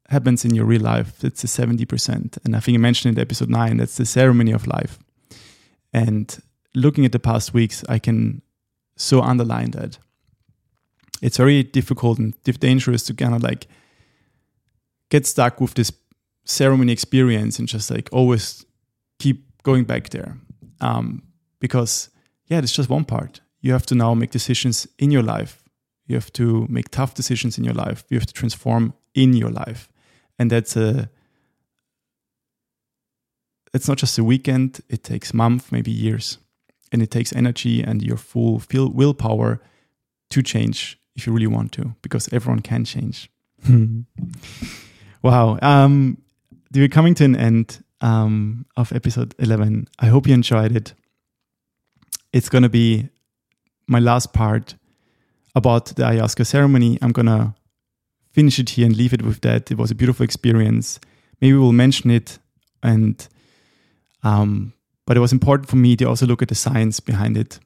happens 0.08 0.44
in 0.44 0.54
your 0.54 0.64
real 0.64 0.82
life. 0.82 1.24
It's 1.24 1.42
the 1.42 1.48
70%. 1.48 2.38
And 2.44 2.56
I 2.56 2.60
think 2.60 2.74
I 2.74 2.78
mentioned 2.78 3.16
in 3.16 3.22
episode 3.22 3.48
nine, 3.48 3.76
that's 3.76 3.96
the 3.96 4.04
ceremony 4.04 4.52
of 4.52 4.66
life. 4.66 4.98
And 5.92 6.36
looking 6.74 7.04
at 7.04 7.12
the 7.12 7.20
past 7.20 7.54
weeks, 7.54 7.84
I 7.88 7.98
can 7.98 8.42
so 8.96 9.22
underline 9.22 9.70
that. 9.72 9.98
It's 11.22 11.36
very 11.36 11.62
difficult 11.62 12.18
and 12.18 12.34
dangerous 12.42 13.04
to 13.04 13.14
kind 13.14 13.34
of 13.34 13.42
like 13.42 13.66
get 15.10 15.26
stuck 15.26 15.60
with 15.60 15.74
this 15.74 15.92
ceremony 16.44 16.92
experience 16.92 17.58
and 17.58 17.68
just 17.68 17.90
like 17.90 18.08
always 18.12 18.64
keep 19.18 19.62
going 19.62 19.84
back 19.84 20.08
there. 20.08 20.38
Um, 20.80 21.22
because, 21.60 22.08
yeah, 22.46 22.58
it's 22.58 22.72
just 22.72 22.88
one 22.88 23.04
part. 23.04 23.40
You 23.60 23.72
have 23.72 23.86
to 23.86 23.94
now 23.94 24.14
make 24.14 24.30
decisions 24.30 24.88
in 24.98 25.10
your 25.10 25.22
life. 25.22 25.62
You 26.06 26.14
have 26.16 26.32
to 26.32 26.66
make 26.68 26.88
tough 26.88 27.14
decisions 27.14 27.58
in 27.58 27.64
your 27.64 27.74
life. 27.74 28.04
You 28.08 28.18
have 28.18 28.26
to 28.26 28.32
transform 28.32 28.94
in 29.14 29.34
your 29.34 29.50
life. 29.50 29.88
And 30.38 30.50
that's 30.50 30.76
a, 30.76 31.10
it's 33.74 33.86
not 33.86 33.98
just 33.98 34.18
a 34.18 34.24
weekend, 34.24 34.80
it 34.88 35.04
takes 35.04 35.34
months, 35.34 35.70
maybe 35.70 35.90
years. 35.90 36.38
And 36.90 37.02
it 37.02 37.10
takes 37.10 37.32
energy 37.32 37.82
and 37.82 38.02
your 38.02 38.16
full 38.16 38.60
willpower 38.72 39.60
to 40.30 40.42
change 40.42 40.98
if 41.14 41.26
you 41.26 41.32
really 41.32 41.46
want 41.46 41.72
to, 41.72 41.94
because 42.02 42.32
everyone 42.32 42.62
can 42.62 42.84
change. 42.84 43.30
Wow. 45.22 45.58
Um, 45.62 46.18
we're 46.72 46.88
coming 46.88 47.14
to 47.14 47.24
an 47.24 47.36
end 47.36 47.82
um, 48.00 48.66
of 48.76 48.92
episode 48.92 49.34
11. 49.38 49.88
I 49.98 50.06
hope 50.06 50.26
you 50.26 50.34
enjoyed 50.34 50.74
it. 50.74 50.94
It's 52.32 52.48
going 52.48 52.62
to 52.62 52.68
be 52.68 53.08
my 53.86 53.98
last 53.98 54.32
part 54.32 54.74
about 55.54 55.86
the 55.86 56.02
ayahuasca 56.02 56.46
ceremony. 56.46 56.98
I'm 57.02 57.12
going 57.12 57.26
to 57.26 57.54
finish 58.30 58.58
it 58.58 58.70
here 58.70 58.86
and 58.86 58.96
leave 58.96 59.12
it 59.12 59.22
with 59.22 59.40
that. 59.40 59.70
It 59.70 59.78
was 59.78 59.90
a 59.90 59.94
beautiful 59.94 60.24
experience. 60.24 61.00
Maybe 61.40 61.56
we'll 61.56 61.72
mention 61.72 62.10
it 62.10 62.38
and 62.82 63.26
um, 64.22 64.72
but 65.06 65.16
it 65.16 65.20
was 65.20 65.32
important 65.32 65.68
for 65.68 65.76
me 65.76 65.96
to 65.96 66.04
also 66.04 66.26
look 66.26 66.42
at 66.42 66.48
the 66.48 66.54
science 66.54 67.00
behind 67.00 67.36
it 67.36 67.58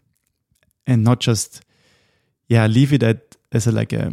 and 0.87 1.05
not 1.05 1.21
just 1.21 1.63
yeah 2.49 2.67
leave 2.67 2.93
it 2.93 3.03
at 3.03 3.37
as 3.53 3.67
a 3.67 3.73
like 3.73 3.93
a 3.93 4.13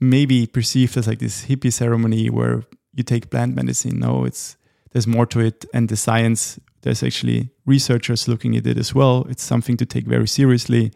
maybe 0.00 0.46
perceived 0.46 0.96
as 0.96 1.06
like 1.06 1.18
this 1.18 1.46
hippie 1.46 1.72
ceremony 1.72 2.30
where 2.30 2.64
you 2.94 3.04
take 3.04 3.30
plant 3.30 3.54
medicine. 3.54 3.98
No, 3.98 4.24
it's 4.24 4.56
there's 4.92 5.06
more 5.06 5.26
to 5.26 5.40
it, 5.40 5.64
and 5.72 5.88
the 5.88 5.96
science. 5.96 6.58
There's 6.82 7.02
actually 7.02 7.50
researchers 7.66 8.26
looking 8.26 8.56
at 8.56 8.66
it 8.66 8.78
as 8.78 8.94
well. 8.94 9.26
It's 9.28 9.42
something 9.42 9.76
to 9.76 9.86
take 9.86 10.06
very 10.06 10.26
seriously, 10.26 10.92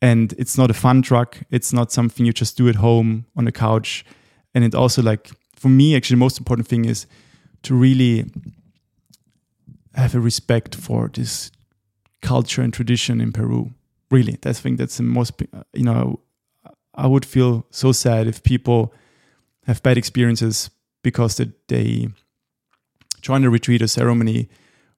and 0.00 0.32
it's 0.38 0.56
not 0.56 0.70
a 0.70 0.74
fun 0.74 1.00
drug. 1.00 1.36
It's 1.50 1.72
not 1.72 1.92
something 1.92 2.24
you 2.24 2.32
just 2.32 2.56
do 2.56 2.68
at 2.68 2.76
home 2.76 3.26
on 3.36 3.44
the 3.44 3.52
couch. 3.52 4.04
And 4.54 4.64
it 4.64 4.74
also 4.74 5.02
like 5.02 5.30
for 5.62 5.68
me, 5.68 5.94
actually, 5.96 6.16
the 6.16 6.20
most 6.20 6.38
important 6.38 6.66
thing 6.66 6.84
is 6.84 7.06
to 7.62 7.74
really 7.74 8.24
have 9.94 10.14
a 10.14 10.20
respect 10.20 10.74
for 10.74 11.08
this 11.12 11.50
culture 12.20 12.62
and 12.62 12.72
tradition 12.72 13.20
in 13.20 13.32
Peru. 13.32 13.72
Really, 14.10 14.38
that's 14.42 14.58
I 14.58 14.62
think 14.62 14.78
that's 14.78 14.96
the 14.96 15.04
most. 15.04 15.40
You 15.72 15.84
know, 15.84 16.20
I 16.94 17.06
would 17.06 17.24
feel 17.24 17.66
so 17.70 17.92
sad 17.92 18.26
if 18.26 18.42
people 18.42 18.92
have 19.66 19.82
bad 19.82 19.96
experiences 19.96 20.70
because 21.02 21.40
they 21.68 22.08
joined 23.20 23.44
a 23.44 23.50
retreat 23.50 23.82
or 23.82 23.86
ceremony 23.86 24.48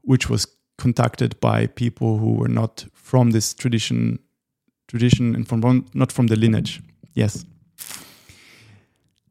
which 0.03 0.29
was 0.29 0.47
conducted 0.79 1.39
by 1.41 1.67
people 1.67 2.19
who 2.19 2.33
were 2.35 2.49
not 2.49 2.85
from 2.93 3.31
this 3.31 3.55
tradition 3.55 4.19
tradition 4.89 5.35
and 5.35 5.49
from 5.49 5.87
not 5.95 6.13
from 6.13 6.27
the 6.27 6.37
lineage. 6.37 6.81
Yes. 7.15 7.45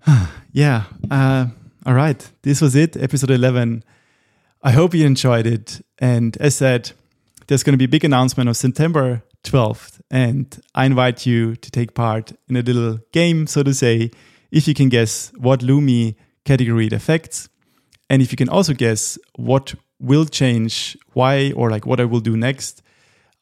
Yeah 0.56 0.84
uh, 1.10 1.48
all 1.84 1.96
right. 1.96 2.32
This 2.44 2.62
was 2.62 2.76
it 2.76 2.96
episode 2.96 3.32
11 3.32 3.84
i 4.62 4.72
hope 4.72 4.94
you 4.94 5.06
enjoyed 5.06 5.46
it. 5.48 5.82
And 6.00 6.38
as 6.38 6.56
said 6.56 6.92
there's 7.48 7.64
going 7.64 7.74
to 7.74 7.78
be 7.78 7.86
a 7.86 7.96
big 7.96 8.06
announcement 8.06 8.48
on 8.48 8.54
september 8.54 9.24
12th 9.44 10.00
and 10.10 10.62
i 10.74 10.86
invite 10.86 11.26
you 11.26 11.56
to 11.56 11.70
take 11.70 11.94
part 11.94 12.32
in 12.48 12.56
a 12.56 12.62
little 12.62 13.00
game 13.12 13.46
so 13.46 13.62
to 13.64 13.74
say 13.74 14.10
if 14.52 14.68
you 14.68 14.74
can 14.74 14.90
guess 14.90 15.32
what 15.38 15.60
lumii 15.60 16.16
category 16.46 16.88
it 16.88 16.94
affects. 16.94 17.50
And 18.10 18.22
if 18.22 18.32
you 18.32 18.38
can 18.38 18.50
also 18.50 18.74
guess 18.74 19.18
what 19.36 19.76
will 20.00 20.26
change, 20.26 20.98
why, 21.14 21.52
or 21.56 21.70
like 21.70 21.86
what 21.86 22.00
I 22.00 22.06
will 22.06 22.20
do 22.20 22.38
next, 22.38 22.82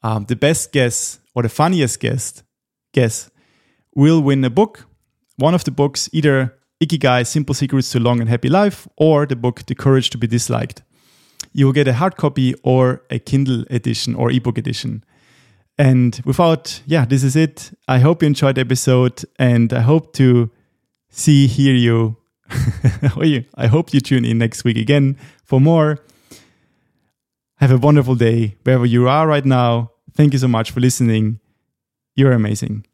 um, 0.03 0.25
the 0.25 0.35
best 0.35 0.71
guess 0.71 1.19
or 1.35 1.43
the 1.43 1.49
funniest 1.49 1.99
guess, 1.99 2.43
guess 2.93 3.29
will 3.95 4.21
win 4.21 4.43
a 4.43 4.49
book. 4.49 4.87
One 5.37 5.53
of 5.53 5.63
the 5.63 5.71
books, 5.71 6.09
either 6.13 6.55
Ikigai 6.81 7.25
Simple 7.25 7.55
Secrets 7.55 7.91
to 7.91 7.99
Long 7.99 8.19
and 8.19 8.29
Happy 8.29 8.49
Life, 8.49 8.87
or 8.97 9.25
the 9.25 9.35
book 9.35 9.65
The 9.65 9.75
Courage 9.75 10.09
to 10.11 10.17
Be 10.17 10.27
Disliked. 10.27 10.83
You 11.53 11.65
will 11.65 11.73
get 11.73 11.87
a 11.87 11.93
hard 11.93 12.15
copy 12.15 12.53
or 12.63 13.03
a 13.09 13.19
Kindle 13.19 13.65
edition 13.69 14.15
or 14.15 14.31
ebook 14.31 14.57
edition. 14.57 15.03
And 15.78 16.22
without, 16.26 16.82
yeah, 16.86 17.05
this 17.05 17.24
is 17.24 17.36
it. 17.36 17.72
I 17.88 17.99
hope 17.99 18.22
you 18.22 18.28
enjoyed 18.28 18.55
the 18.55 18.61
episode 18.61 19.24
and 19.39 19.74
I 19.74 19.82
hope 19.82 20.13
to 20.13 20.51
see, 21.09 21.47
hear 21.47 21.74
you 21.74 22.17
oh, 23.15 23.24
I 23.55 23.67
hope 23.67 23.93
you 23.93 23.99
tune 23.99 24.26
in 24.26 24.38
next 24.38 24.63
week 24.63 24.78
again 24.78 25.17
for 25.43 25.59
more. 25.61 25.99
Have 27.57 27.72
a 27.72 27.78
wonderful 27.78 28.15
day 28.15 28.55
wherever 28.63 28.86
you 28.86 29.07
are 29.07 29.28
right 29.28 29.45
now. 29.45 29.91
Thank 30.13 30.34
you 30.34 30.39
so 30.39 30.47
much 30.47 30.72
for 30.72 30.80
listening. 30.80 31.39
You're 32.15 32.34
amazing. 32.34 32.86